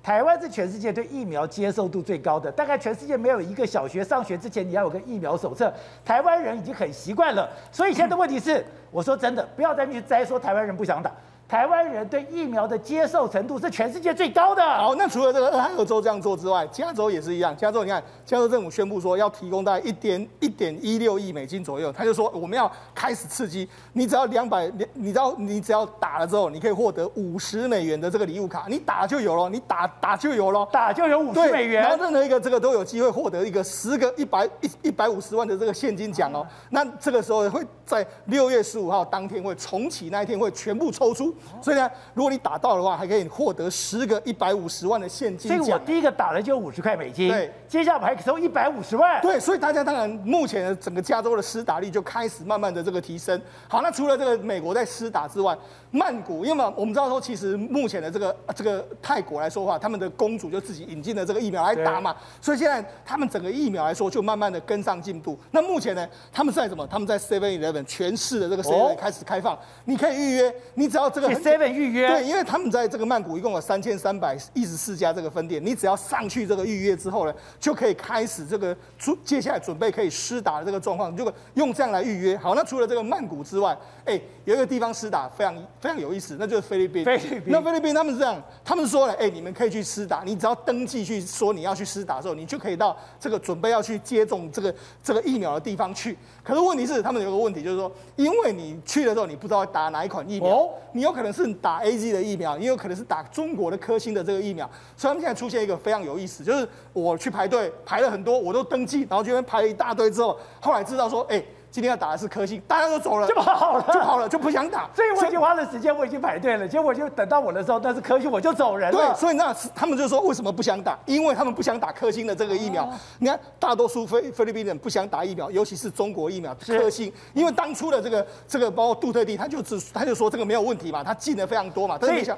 [0.00, 5.74] 台湾是全世界对疫苗接受度最高的，大概全世界没有一个小学上学之前你要有个疫苗手册，
[6.04, 7.50] 台湾人已经很习惯了。
[7.72, 11.10] 所以现在的问题是，我说真的，不要再去摘说台湾人不想打。
[11.48, 14.62] 台湾人对疫苗的接受程度是全世界最高的。
[14.62, 17.56] 好，那除了这个俄亥俄州这样做之外，加州也是一样。
[17.56, 31.80] 加州你看，加州政府宣布说要提供大概一点一点一六亿美金左右，他就说我们要开始刺激，你只要两百，你知道你只要打了之后，你可以获得五十美元的这个礼物卡，你打就有了，你打打就有了，打就有五十美元。
[31.80, 36.46] 然后任何一个这个都有机会获得一个十个一百一一百五十万的这个现金奖哦。
[36.68, 41.90] 那这个时候会在六月十五号当天会重启，那一天会全部抽出，所以呢。
[42.14, 45.58] 如果你打到的话，还可以获得十个一百五十万的现金奖。
[45.58, 49.20] 所以我第一个打的就五十块美金，对，接下来我还收一百五十万。
[49.22, 53.40] 对，所以大家当然目前的整个加州的施打率就开始慢慢的这个提升。
[53.68, 55.56] 好，那除了这个美国在施打之外，
[55.90, 65.38] 曼谷，因为嘛，我们知道说，其实目前的这个这个泰国来说的话，他们的公主就自己引进了这个疫苗来打嘛，所以现在他们整个疫苗来说就慢慢的跟上进度。
[65.50, 66.86] 那目前呢，他们在什么？
[66.86, 82.36] 他们在 Seven Eleven 全市的这个 Seven 开始开放，哦、你可以预约，你只要这个 Seven 预约，对，因为他们在这个曼谷一共有三千三百一十四家这个分店，你只要上去这个预约之后呢，就可以开始这个准接下来准备可以施打的这个状况，就用这样来预约。
[82.36, 87.04] 好，那除了这个曼谷之外，哎，有一个地方施打非常非常有意思，那就是菲律宾。
[87.04, 96.16] 菲律宾，那菲律宾他们是这样，他们说了，哎，你们可以去施打，你只要登记去说你要去施打的时候，你就可以到这个准备要去接种这个这个疫苗的地方去。
[96.42, 104.64] 可是问题是，他们有个问题，就是说，因为你去的时候，你不知道打哪一款疫苗，哦、你有可能是打 AZ 的疫苗，也有可能是打中国的科兴的这个疫苗。
[104.96, 111.44] 所以他们现在出现一个非常有意思，就是我去排队排了很多，我都登记，然后这边排了一大堆之后，后来知道说，哎。
[111.70, 114.88] 今天要打的是科兴，大家都走了，就好了，就好了，就不想打。
[114.94, 118.98] 所以我已经花了时间，我已经排队了，结果就等到我的时候，但是科兴，我就走人了。
[118.98, 120.98] 对，所以那他们就说为什么不想打？
[121.06, 122.84] 因为他们不想打科兴的这个疫苗。
[122.84, 132.36] 哦、你看，大多数菲菲律宾人不想打疫苗，尤其是中国疫苗科兴，因为当初的这个这个包括杜特地，他就只他就说这个没有问题嘛，他进的非常多嘛，但是你想。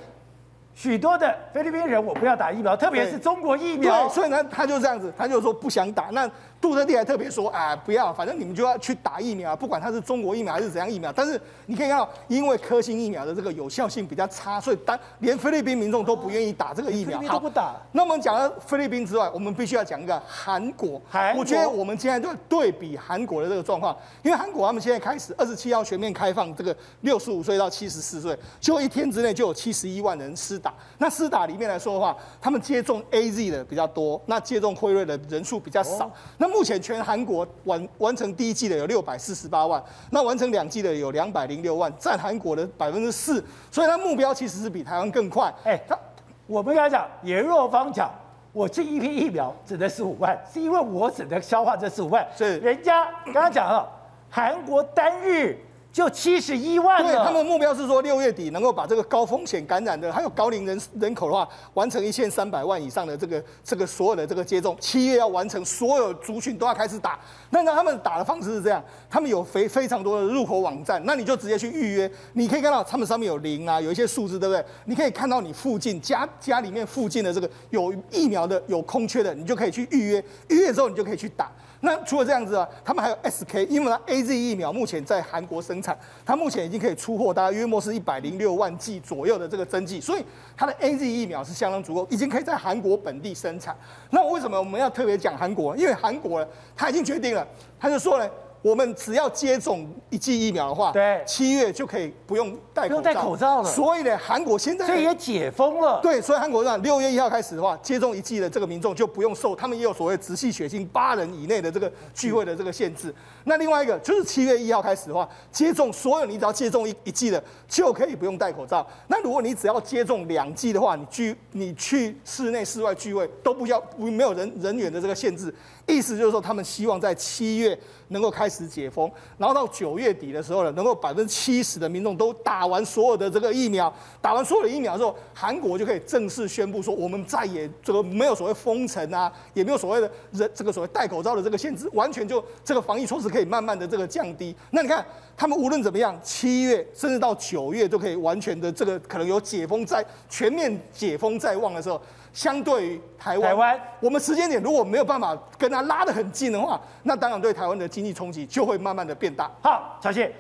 [0.73, 4.07] 许多的菲律宾人，我不要打疫苗，特别是中国疫苗。
[4.07, 6.05] 对，所以呢，他就这样子，他就说不想打。
[6.13, 6.31] 那
[6.61, 11.11] 杜特地还特别说，啊，不要，反正你们就要去打疫苗，不管它是中国疫苗还是怎样疫苗。
[11.11, 17.19] 但是你可以看到，因为科兴疫苗的这个有效性比较差，所以当连菲律宾民众都不愿意打这个疫苗。
[17.23, 17.75] 都不打。
[17.93, 21.01] 那我们讲了菲律宾之外，我们必须要讲一个韩国。
[21.09, 21.41] 韩国。
[21.41, 30.75] 我觉得我们现在就对比韩国的这个状况，因为韩国他们现在开始二十七号全面开放这个六十五岁到七十四岁，就一天之内就有七十一万人施打。
[30.99, 36.05] 那施打里面来说的话，他们接种 AZ 的比较多，那接种辉瑞的人数比较少。
[36.07, 45.53] 哦、那目前全韩国完完成第一季的有六百四十八万，那完成两季的有两百零六万，占韩国的百分之四，所以它目标其实是比台湾更快。
[45.65, 45.99] 哎，他
[46.47, 48.11] 我们跟他讲颜若芳讲，
[48.53, 52.27] 我这一批疫苗只能十五万，是因为我只能消化这十五万。
[52.37, 53.89] 是人家刚刚讲了，
[54.29, 55.59] 韩国单日。
[55.93, 67.19] 就七十一万，对，他们的目标是说六月底能够把这个高风险感染的，还有高龄人人口的话，完成一千三百万以上的这个这个所有的这个接种，七月要完成所有族群都要开始打。
[67.51, 74.65] 那那他们打的方式是这样，他们有非非常多的入口网站，那你就直接去预约，你可以看到他们上面有零啊，有一些数字，对不对？
[74.85, 81.51] 你可以看到你附近家家里面附近的这个有疫苗的有空缺的，你就可以去预约，预约之后你就可以去打。
[81.81, 90.25] 那除了这样子啊，他们还有 SK，因为呢 AZ 疫苗目前在韩国生产，它目前已经可以出货，大概约莫是一百零六万剂左右的这个针剂，所以
[90.57, 93.75] 它的 AZ 疫苗是相当足够，已经可以在韩国本地生产。
[94.11, 95.77] 那为什么我们要特别讲韩国？
[95.77, 96.47] 因为韩国呢，
[96.77, 97.47] 他已经决定了，
[97.79, 98.31] 他就说呢。
[98.63, 103.71] 我们只要接种一剂疫苗的话，对，七月就可以不用戴口罩，不用戴口罩了。
[103.71, 105.99] 所以呢，韩国现在这也解封了。
[106.03, 113.15] 对，所以韩国让六月一号开始的话，接种一剂的这个民众就不用受，他们也有所谓直系血亲八人以内的这个聚会的这个限制。
[113.45, 118.87] 那另外一个就是七月一号开始的话，接种所有你只要接种一一剂的就可以不用戴口罩。
[119.07, 125.55] 那如果你只要接种两剂的话，你聚你去室内室外聚会都不要不没有人人员的这个限制。
[125.91, 144.55] 意思就是说，他们希望在七月能够开始解封，然后到九月底的时候呢，能够百分之七十的民众都打完所有的这个疫苗，打完所有的疫苗之后，韩国就可以正式宣布说，我们再也这个没有所谓封城啊，也没有所谓的人这个所谓戴口罩的这个限制，完全就这个防疫措施可以慢慢的这个降低。
[144.71, 145.05] 那你看，
[145.37, 152.01] 他们无论怎么样，七月甚至到九月都可以完全的这个可能有解封在全面解封在望的时候。
[152.33, 159.51] 相对于台湾，台湾我们时间点如果没有办法跟它拉得很近的话，那当然对台湾的经济冲击就会慢慢的变大。
[159.61, 160.33] 好，小谢，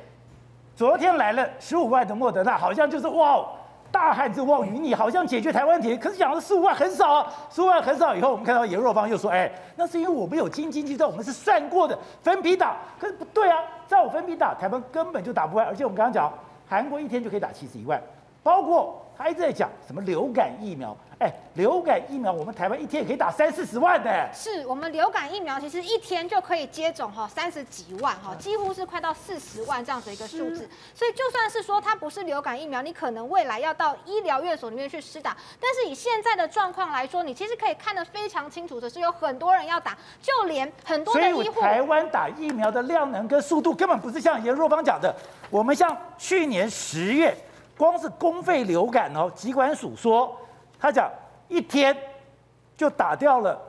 [0.76, 3.44] 昨天来了十五万的莫德纳，好像就是哇，
[3.90, 5.96] 大汉之望与你好像解决台湾问题。
[5.96, 8.14] 可是讲的十五万很少啊，十五万很少。
[8.14, 12.76] 以后我们看到严若芳又说，哎，那是因为我们有经济计算，我们是算过的分批打。
[13.00, 13.58] 可是不对啊，
[13.88, 15.66] 照我分批打，台湾根本就打不完。
[15.66, 16.32] 而且我们刚刚讲，
[16.68, 18.00] 韩国一天就可以打七十一万，
[18.44, 20.96] 包括他一直在讲什么流感疫苗。
[21.20, 24.26] 哎，流感疫苗我们台湾一天也可以打三四十万的。
[24.32, 30.66] 是我们流感疫苗其实一天就可以接种哈三十几万哈，几乎是快到四十万这样子一个数字。
[30.94, 41.60] 所以就算是说它不是流感疫苗，你可能未来要到医疗院所里面去施打，但是以现在的状况来说，你其实可以看得非常清楚的是，有很多人要打，就连很多的医护。
[41.60, 45.14] 台湾打疫苗的量能跟速度根本不是像严若芳讲的，
[45.50, 47.36] 我们像去年十月，
[47.76, 50.34] 光是公费流感哦，疾管署说。
[50.80, 51.10] 他讲
[51.48, 51.96] 一天
[52.76, 53.60] 就打掉了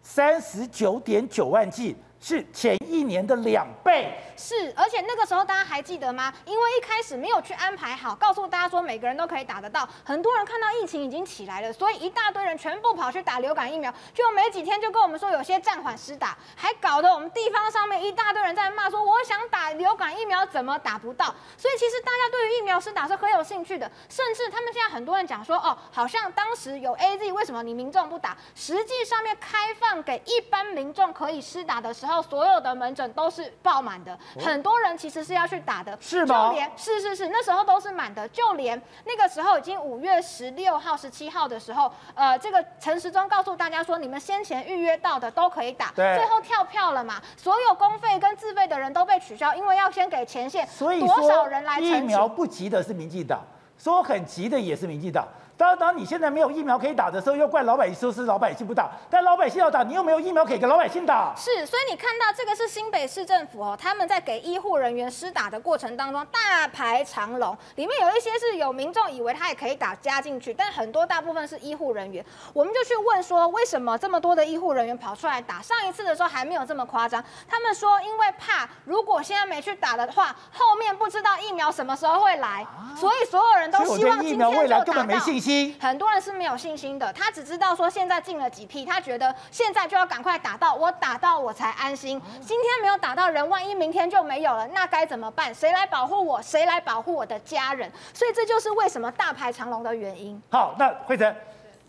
[0.00, 1.96] 三十九点九万剂。
[2.20, 6.30] 是前一年的两倍，是，而且那个时候大家还记得吗？
[6.44, 21.34] 因为一开始没有去安排好，告诉大家说每个人都可以打得到，很多人看到疫情已经起来了，所以一大堆人全部跑去打流感疫苗，就没几天就跟我们说有些暂缓施打，还搞得我们地方上面一大堆人在骂说我想打流感疫苗怎么打不到？
[21.56, 28.36] 所以其实大家对于疫苗施打是很有兴趣的，甚至他们现在很多人讲说哦，好像当时有 AZ，为什么你民众不打？
[28.54, 32.09] 实际上面开放给一般民众可以施打的时候。
[32.10, 36.48] 到所有的门诊都是爆满的，很多人其实是要去打的，是吗？
[36.48, 51.78] 就连是是是，那时候都是满的，就连那个时候已经五月十六号、十七号的时候，呃，这个陈时中告诉大家说，你们先前预约到的都可以打，对，最后跳票了嘛，所有公费跟自费的人都被取消，因为要先给前线，所以多少人来？
[51.78, 53.40] 疫苗不急的是民进党，
[53.78, 55.26] 说很急的也是民进党。
[55.60, 61.34] 当当你现在没有疫苗可以打的时候，又怪老百姓说是老百姓不打，但老百姓要打，你又没有疫苗可以给老百姓打。
[61.36, 72.24] 是，所以你看到这个是新北市政府哦，他们在给医护人员施打的过程当中大排长龙，里面有一些是有民众以为他也可以打加进去，但很多大部分是医护人员，
[72.54, 75.60] 我们就去问说为什么这么多的医护人员跑出来打？
[75.60, 82.66] 上一次的时候还没有这么夸张，他们说因为怕如果现在没去打的话，后面不知道疫苗什么时候会来，
[82.96, 85.49] 所以所有人都希望今天就打到。
[85.78, 92.20] 很多人是没有信心的，他只知道说现在进了几批，他觉得现在就要赶快打到，我打到我才安心。
[92.40, 95.54] 今天没有打到人，万一明天就没有了，那该怎么办？
[95.54, 96.40] 谁来保护我？
[96.42, 97.90] 谁来保护我的家人？
[98.12, 100.40] 所以这就是为什么大排长龙的原因。
[100.50, 101.34] 好，那惠贞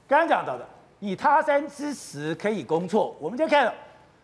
[0.08, 0.68] 刚刚讲到的，
[1.00, 3.74] 以他山之石可以攻错，我们就看了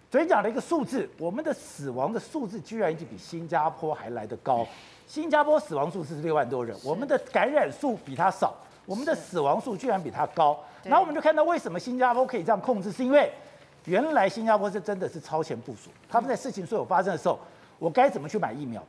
[0.09, 4.65] 昨天讲了一个数字，我们的死亡的数字居然已经比新加坡还来得高。
[5.05, 8.55] 新加坡死亡数字是六万多人，我们的感染数比他少。
[8.87, 13.29] 我们的死亡数居然比它高，然后我们就看到为什么新加坡可以这样控制，是因为
[13.83, 17.37] 原来新加坡是真的是超前部署，他们在事情所有发生的时候，
[17.79, 18.81] 我该怎么去买疫苗，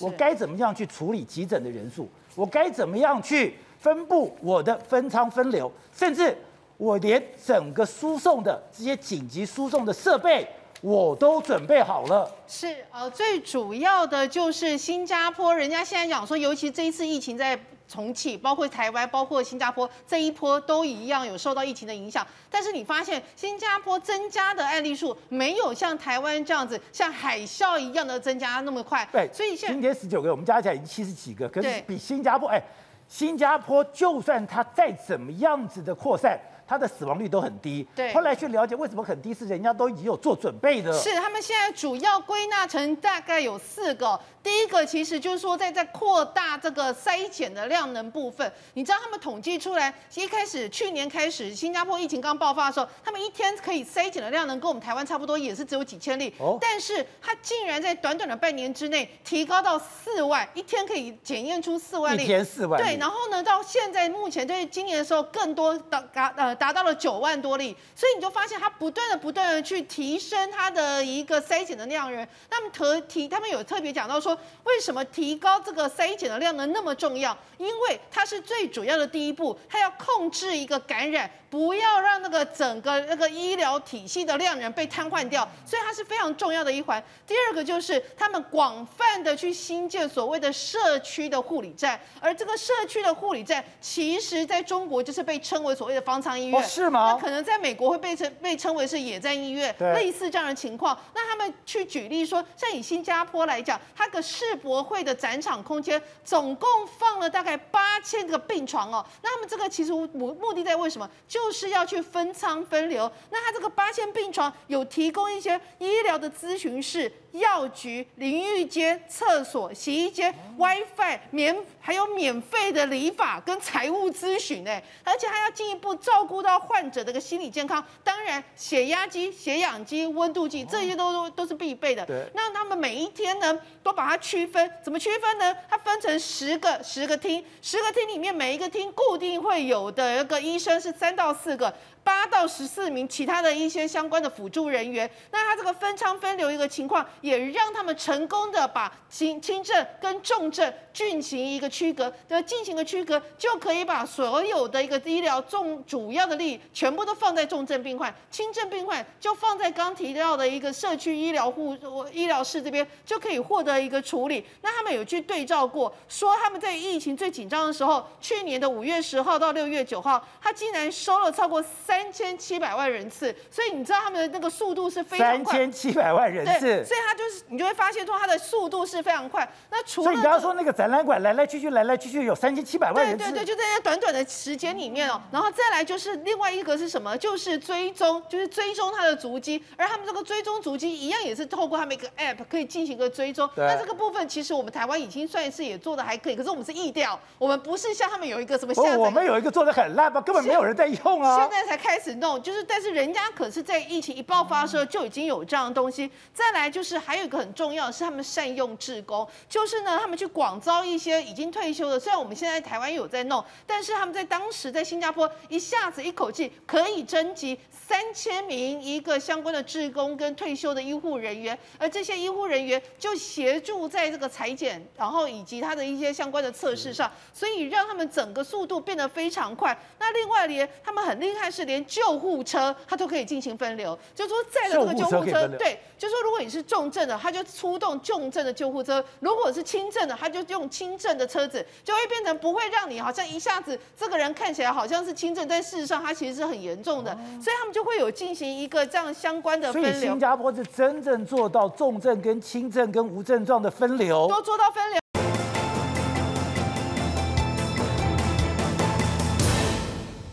[0.00, 6.34] 我该怎么样去处理急诊的人数，我该怎么样去分布我的分仓分流，甚至
[6.78, 10.48] 我连整个输送的这些紧急输送的设备
[10.80, 12.34] 我都准备好了。
[12.48, 17.60] 是呃，最主要的就是新加坡，人家现在讲说，尤其这一次疫情在。
[17.92, 22.26] 重启，包括台湾，包括新加坡，这一波都一样有受到疫情的影响。
[22.50, 29.06] 但是你发现新加坡增加的案例数没有像台湾这样子像海啸一样的增加那么快。
[29.12, 32.62] 对，所以现在今天十九个，我们加起来已经七十几个，可是比新加坡，哎，
[33.06, 36.40] 新加坡就算它再怎么样子的扩散。
[36.66, 37.86] 它的死亡率都很低。
[37.94, 40.92] 对，后来去了解为什么很低，是人家都已经有做准备的。
[40.98, 44.18] 是，他们现在主要归纳成大概有四个。
[44.42, 48.52] 第一个其实就是说在在扩大这个筛检的量能部分。
[48.74, 56.34] 你知道他们统计出来，一开始去年开始新加坡疫情刚爆发的时候，他们一天可以筛检的量能跟我们台湾差不多，也是只有几千例。
[56.40, 56.58] 哦。
[56.60, 62.24] 但是它竟然在短短的半年之内提高到四万，一天可以检验出四万例。
[62.24, 62.82] 一天四万。
[62.82, 66.56] 对，然后呢，到现在目前对今年的时候更多的呃。
[66.62, 72.26] 达到了九万多例，所以你就发现他不断的、不断的去提升他的一个筛检的量人。
[72.52, 74.32] 那么特提，他们有特别讲到说，
[74.62, 77.36] 为什么提高这个筛检的量能那么重要？
[77.58, 81.28] 因为它是最主要的第一步，它要控制一个感染。
[81.50, 87.02] 不要让那个整个那个医疗体系的量人被瘫痪掉，所以它是非常重要的一环。
[87.26, 97.12] 第二个就是他们广泛的去新建所谓的社区的护理站，而这个社区的护理站，其实在中国就是被称为所谓的方舱医院，哦，是吗？
[97.12, 100.98] 那可能在美国会被称被称为是野战医院，类似这样的情况。
[101.14, 109.04] 那他们去举例说，像以新加坡来讲，它个世博会的展场空间总共放了大概八千个病床哦。
[109.22, 111.06] 那他们这个其实目目的在为什么？
[111.28, 117.12] 就就是要去分仓分流，那他这个八千病床有提供一些医疗的咨询室。
[117.32, 127.84] 药局、淋浴间、厕所、洗衣间、WiFi 免还有免费的理发跟财务咨询哎，而且还要进一步照顾到患者的个心理健康。
[128.04, 132.06] 当然，血压机、血氧机、温度计这些都都是必备的。
[132.06, 132.24] 对。
[132.34, 135.56] 那他们每一天呢，都把它区分，怎么区分呢？
[135.68, 141.74] 它分成十个十个厅，十个厅里面每一个厅固定会有的一个医生是三到四个。
[142.04, 161.76] 八到十四名其他的一些相关的辅助人员，那他这个分舱分流一个情况，也让他们成功的把轻轻症跟重症进行一个区隔，的进行个区隔，就可以把所有的一个医疗重主要的力全部都放在重症病患，轻症病患就放在刚提到的一个社区医疗护
[162.12, 164.44] 医疗室这边就可以获得一个处理。
[164.62, 171.91] 那他们有去对照过，说他们在疫情最紧张的时候，去年的五月十号到六月九号，他竟然收了超过三。
[171.92, 175.52] 三千七百万人次，所以你知道他们的那个速度是非常快。
[175.52, 179.46] 三千七百万人次，所以他就是你就会发现说他的速度是非常快。
[179.70, 185.20] 那除了所以你刚刚说那个展览馆来来去去来来去去有三千七百万人次，对对对，就在那短短的时间里面哦。
[185.30, 187.14] 然后再来就是另外一个是什么？
[187.18, 189.62] 就是追踪，就是追踪他的足迹。
[189.76, 193.46] 而他们这个追踪足迹一样也是透过他们一个 app 可以进行一个追踪。
[193.54, 198.72] 那这个部分其实我们台湾已经算是也做的还可以，可是我们是疫调，我们不是像他们有一个什么。
[198.78, 201.38] 哦，我们有一个做的很烂吧，根本没有人在用啊。
[201.38, 201.81] 现在才。
[201.82, 206.08] 开始弄，就是但是人家可是在疫情一爆发的时候就已经有这样的东西。
[206.32, 229.76] 再来就是还有一个很重要的是他们善用志工，就是呢他们去广招一些已经退休的，虽然我们现在台湾有在弄，但是他们在当时在新加坡一下子一口气可以征集三千名一个相关的志工跟退休的医护人员，而这些医护人员就协助在这个裁剪，然后以及他的一些相关的测试上，所以让他们整个速度变得非常快。
[229.98, 247.10] 那另外连他们很厉害是连救护车他都可以进行分流，就说载了这个救护车，对，就说如果你是重症的，他就出动重症的救护车；如果是轻症的，他就用轻症的车子，就会变成不会让你好像一下子这个人看起来好像是轻症，但事实上他其实是很严重的，
[247.42, 249.90] 所以他们就会有进行一个这样相关的分流。
[249.90, 255.00] 所以新加坡是真正做到重症跟轻症跟无症状的分流，都做到分流。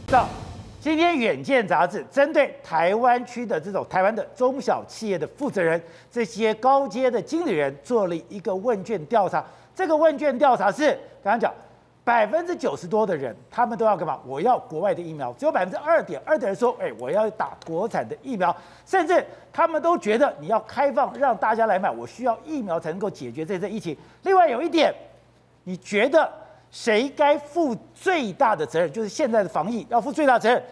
[0.07, 0.27] 到
[0.81, 9.43] 今天《远见》杂志针对台湾区的这种台湾的中小企业的负责人，这些高阶的经理人做了一个问卷调查。
[9.75, 10.91] 这个问卷调查是
[11.21, 11.53] 刚刚讲，
[12.05, 14.17] 百分之九十多的人，他们都要干嘛？
[14.25, 15.33] 我要国外的疫苗。
[15.33, 18.55] 只有百分之二点二的人说，哎，我要打国产的疫苗。
[18.85, 23.97] 甚至他们都觉得你要开放让大家来买，我需要疫苗才能够解决这次疫情。
[24.23, 24.93] 另外有一点，
[25.65, 26.31] 你觉得？
[26.71, 28.91] 谁该负最大的责任？
[28.91, 30.63] 就是现在的防疫要负最大责任，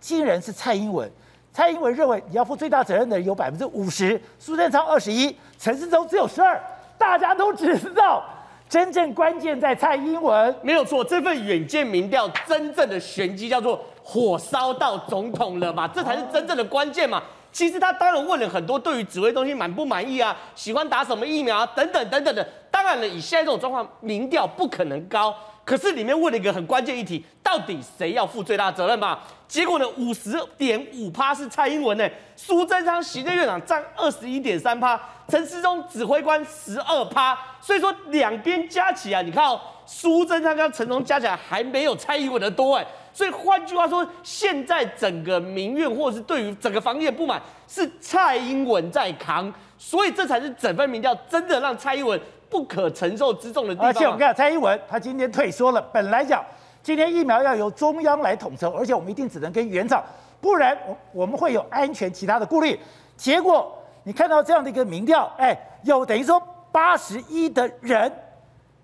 [0.00, 1.10] 竟然是蔡英文。
[1.52, 6.60] 蔡英文认为你要负最大责任的人有百分之五十，苏贞昌二十一，陈世忠只有十二。
[6.96, 8.22] 大家都知道，
[8.68, 10.54] 真正关键在蔡英文。
[10.62, 17.22] 没有错，这份远见民调真正的玄机叫做火烧到总统了嘛，这才是真正的关键嘛。
[17.52, 22.46] 其实他当然问了很多对于指挥中心满不满意啊，喜欢打什么疫苗啊，等等等等的。
[22.70, 25.34] 当然了，以现在这种状况，民调不可能高。
[25.64, 29.18] 可是里面问了一个很关键议题，到底谁要负最大责任嘛？
[29.46, 34.98] 结果呢，五十点五趴是蔡英文呢，苏贞昌行政院长占二十一点三趴，
[35.28, 37.38] 陈世忠指挥官十二趴。
[37.60, 42.86] 所以说两边加起来，你看哦，苏贞昌跟陈忠加起来还没有蔡英文的多哎。
[43.12, 49.52] 所以换句话说，现在整个民怨或者是对于整个防疫的不满，是蔡英文在扛。
[49.76, 53.88] 所以这才是整份民调真的让蔡英文不可承受之重的地方。
[53.88, 55.80] 而且我们看蔡英文，他今天退缩了。
[55.92, 56.44] 本来讲
[56.82, 60.04] 今天疫苗要由中央来统筹，而且我们一定只能跟原厂，
[60.40, 62.78] 不然我我们会有安全其他的顾虑。
[63.16, 63.74] 结果
[64.04, 68.12] 你看到这样的一个民调，哎，有等于说八十一的人。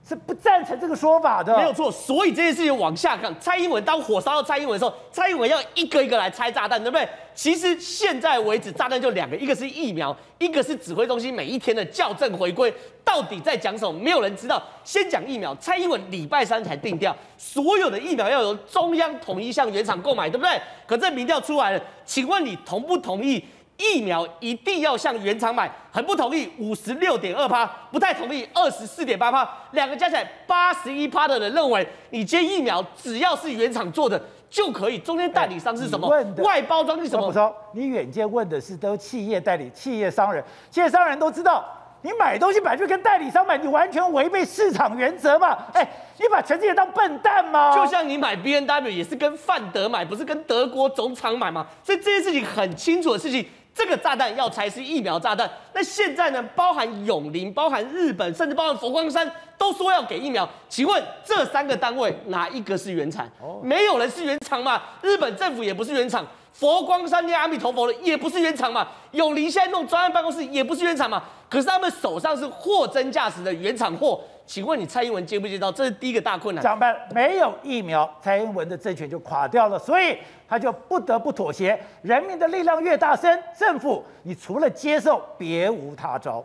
[0.06, 1.90] 是不赞成这个说法的，没有错。
[1.90, 7.08] 所以这件事情往下看，蔡英文当火烧到蔡英文的时候，蔡英文要一个一个来拆炸弹，对不对？
[7.34, 12.72] 其实现在为止，炸弹就两个，一个是疫苗，一个是指挥中心每一天的校正回归，
[13.04, 13.98] 到底在讲什么？
[13.98, 14.62] 没有人知道。
[14.84, 20.60] 先讲疫苗，蔡英文礼拜三才定调，所有的疫苗要由中央统一向原厂购买，对不对？
[20.86, 23.44] 可这民调出来了，请问你同不同意？
[23.78, 36.08] 疫苗一定要向原厂买，很不同意，五十六点二趴，不太同意，二十四点八趴，两个加起来八十一趴的人认为，你接疫苗只要是原厂做的就可以，中间代理商是什么？
[36.38, 37.26] 外包装是什么？
[37.26, 41.62] 我说，你远见问的是都企业代理、企业商人，企业商人都知道，
[42.00, 45.58] 你买东西本来就跟代理商买，你完全违背市场原则嘛？
[45.74, 45.86] 哎，
[46.18, 47.76] 你把全世界当笨蛋吗？
[47.76, 51.66] 就像你买 B N W 也是跟范德买，不是跟德国总厂买吗？
[51.82, 53.46] 所以这件事情很清楚的事情。
[53.76, 56.42] 这个炸弹要拆是疫苗炸弹，那现在呢？
[56.54, 60.48] 包含永林、包含日本，甚至包含佛光山，都说要给疫苗。
[60.66, 63.28] 请问这三个单位哪一个是原厂？
[63.62, 64.82] 没有人是原厂嘛？
[65.02, 66.26] 日本政府也不是原厂，
[66.58, 68.88] 佛光山念阿弥陀佛的也不是原厂嘛？
[69.10, 71.22] 永林现在弄专案办公室也不是原厂嘛？
[71.50, 74.18] 可是他们手上是货真价实的原厂货。
[74.46, 75.70] 请问你蔡英文接不接到？
[75.70, 76.64] 这是第一个大困难。
[76.64, 80.16] 讲白，没有疫苗，蔡英文的政权就垮掉了，所以
[80.48, 81.78] 他就不得不妥协。
[82.00, 86.42] 人民的力量越大声，政府你除了接受，别无他招。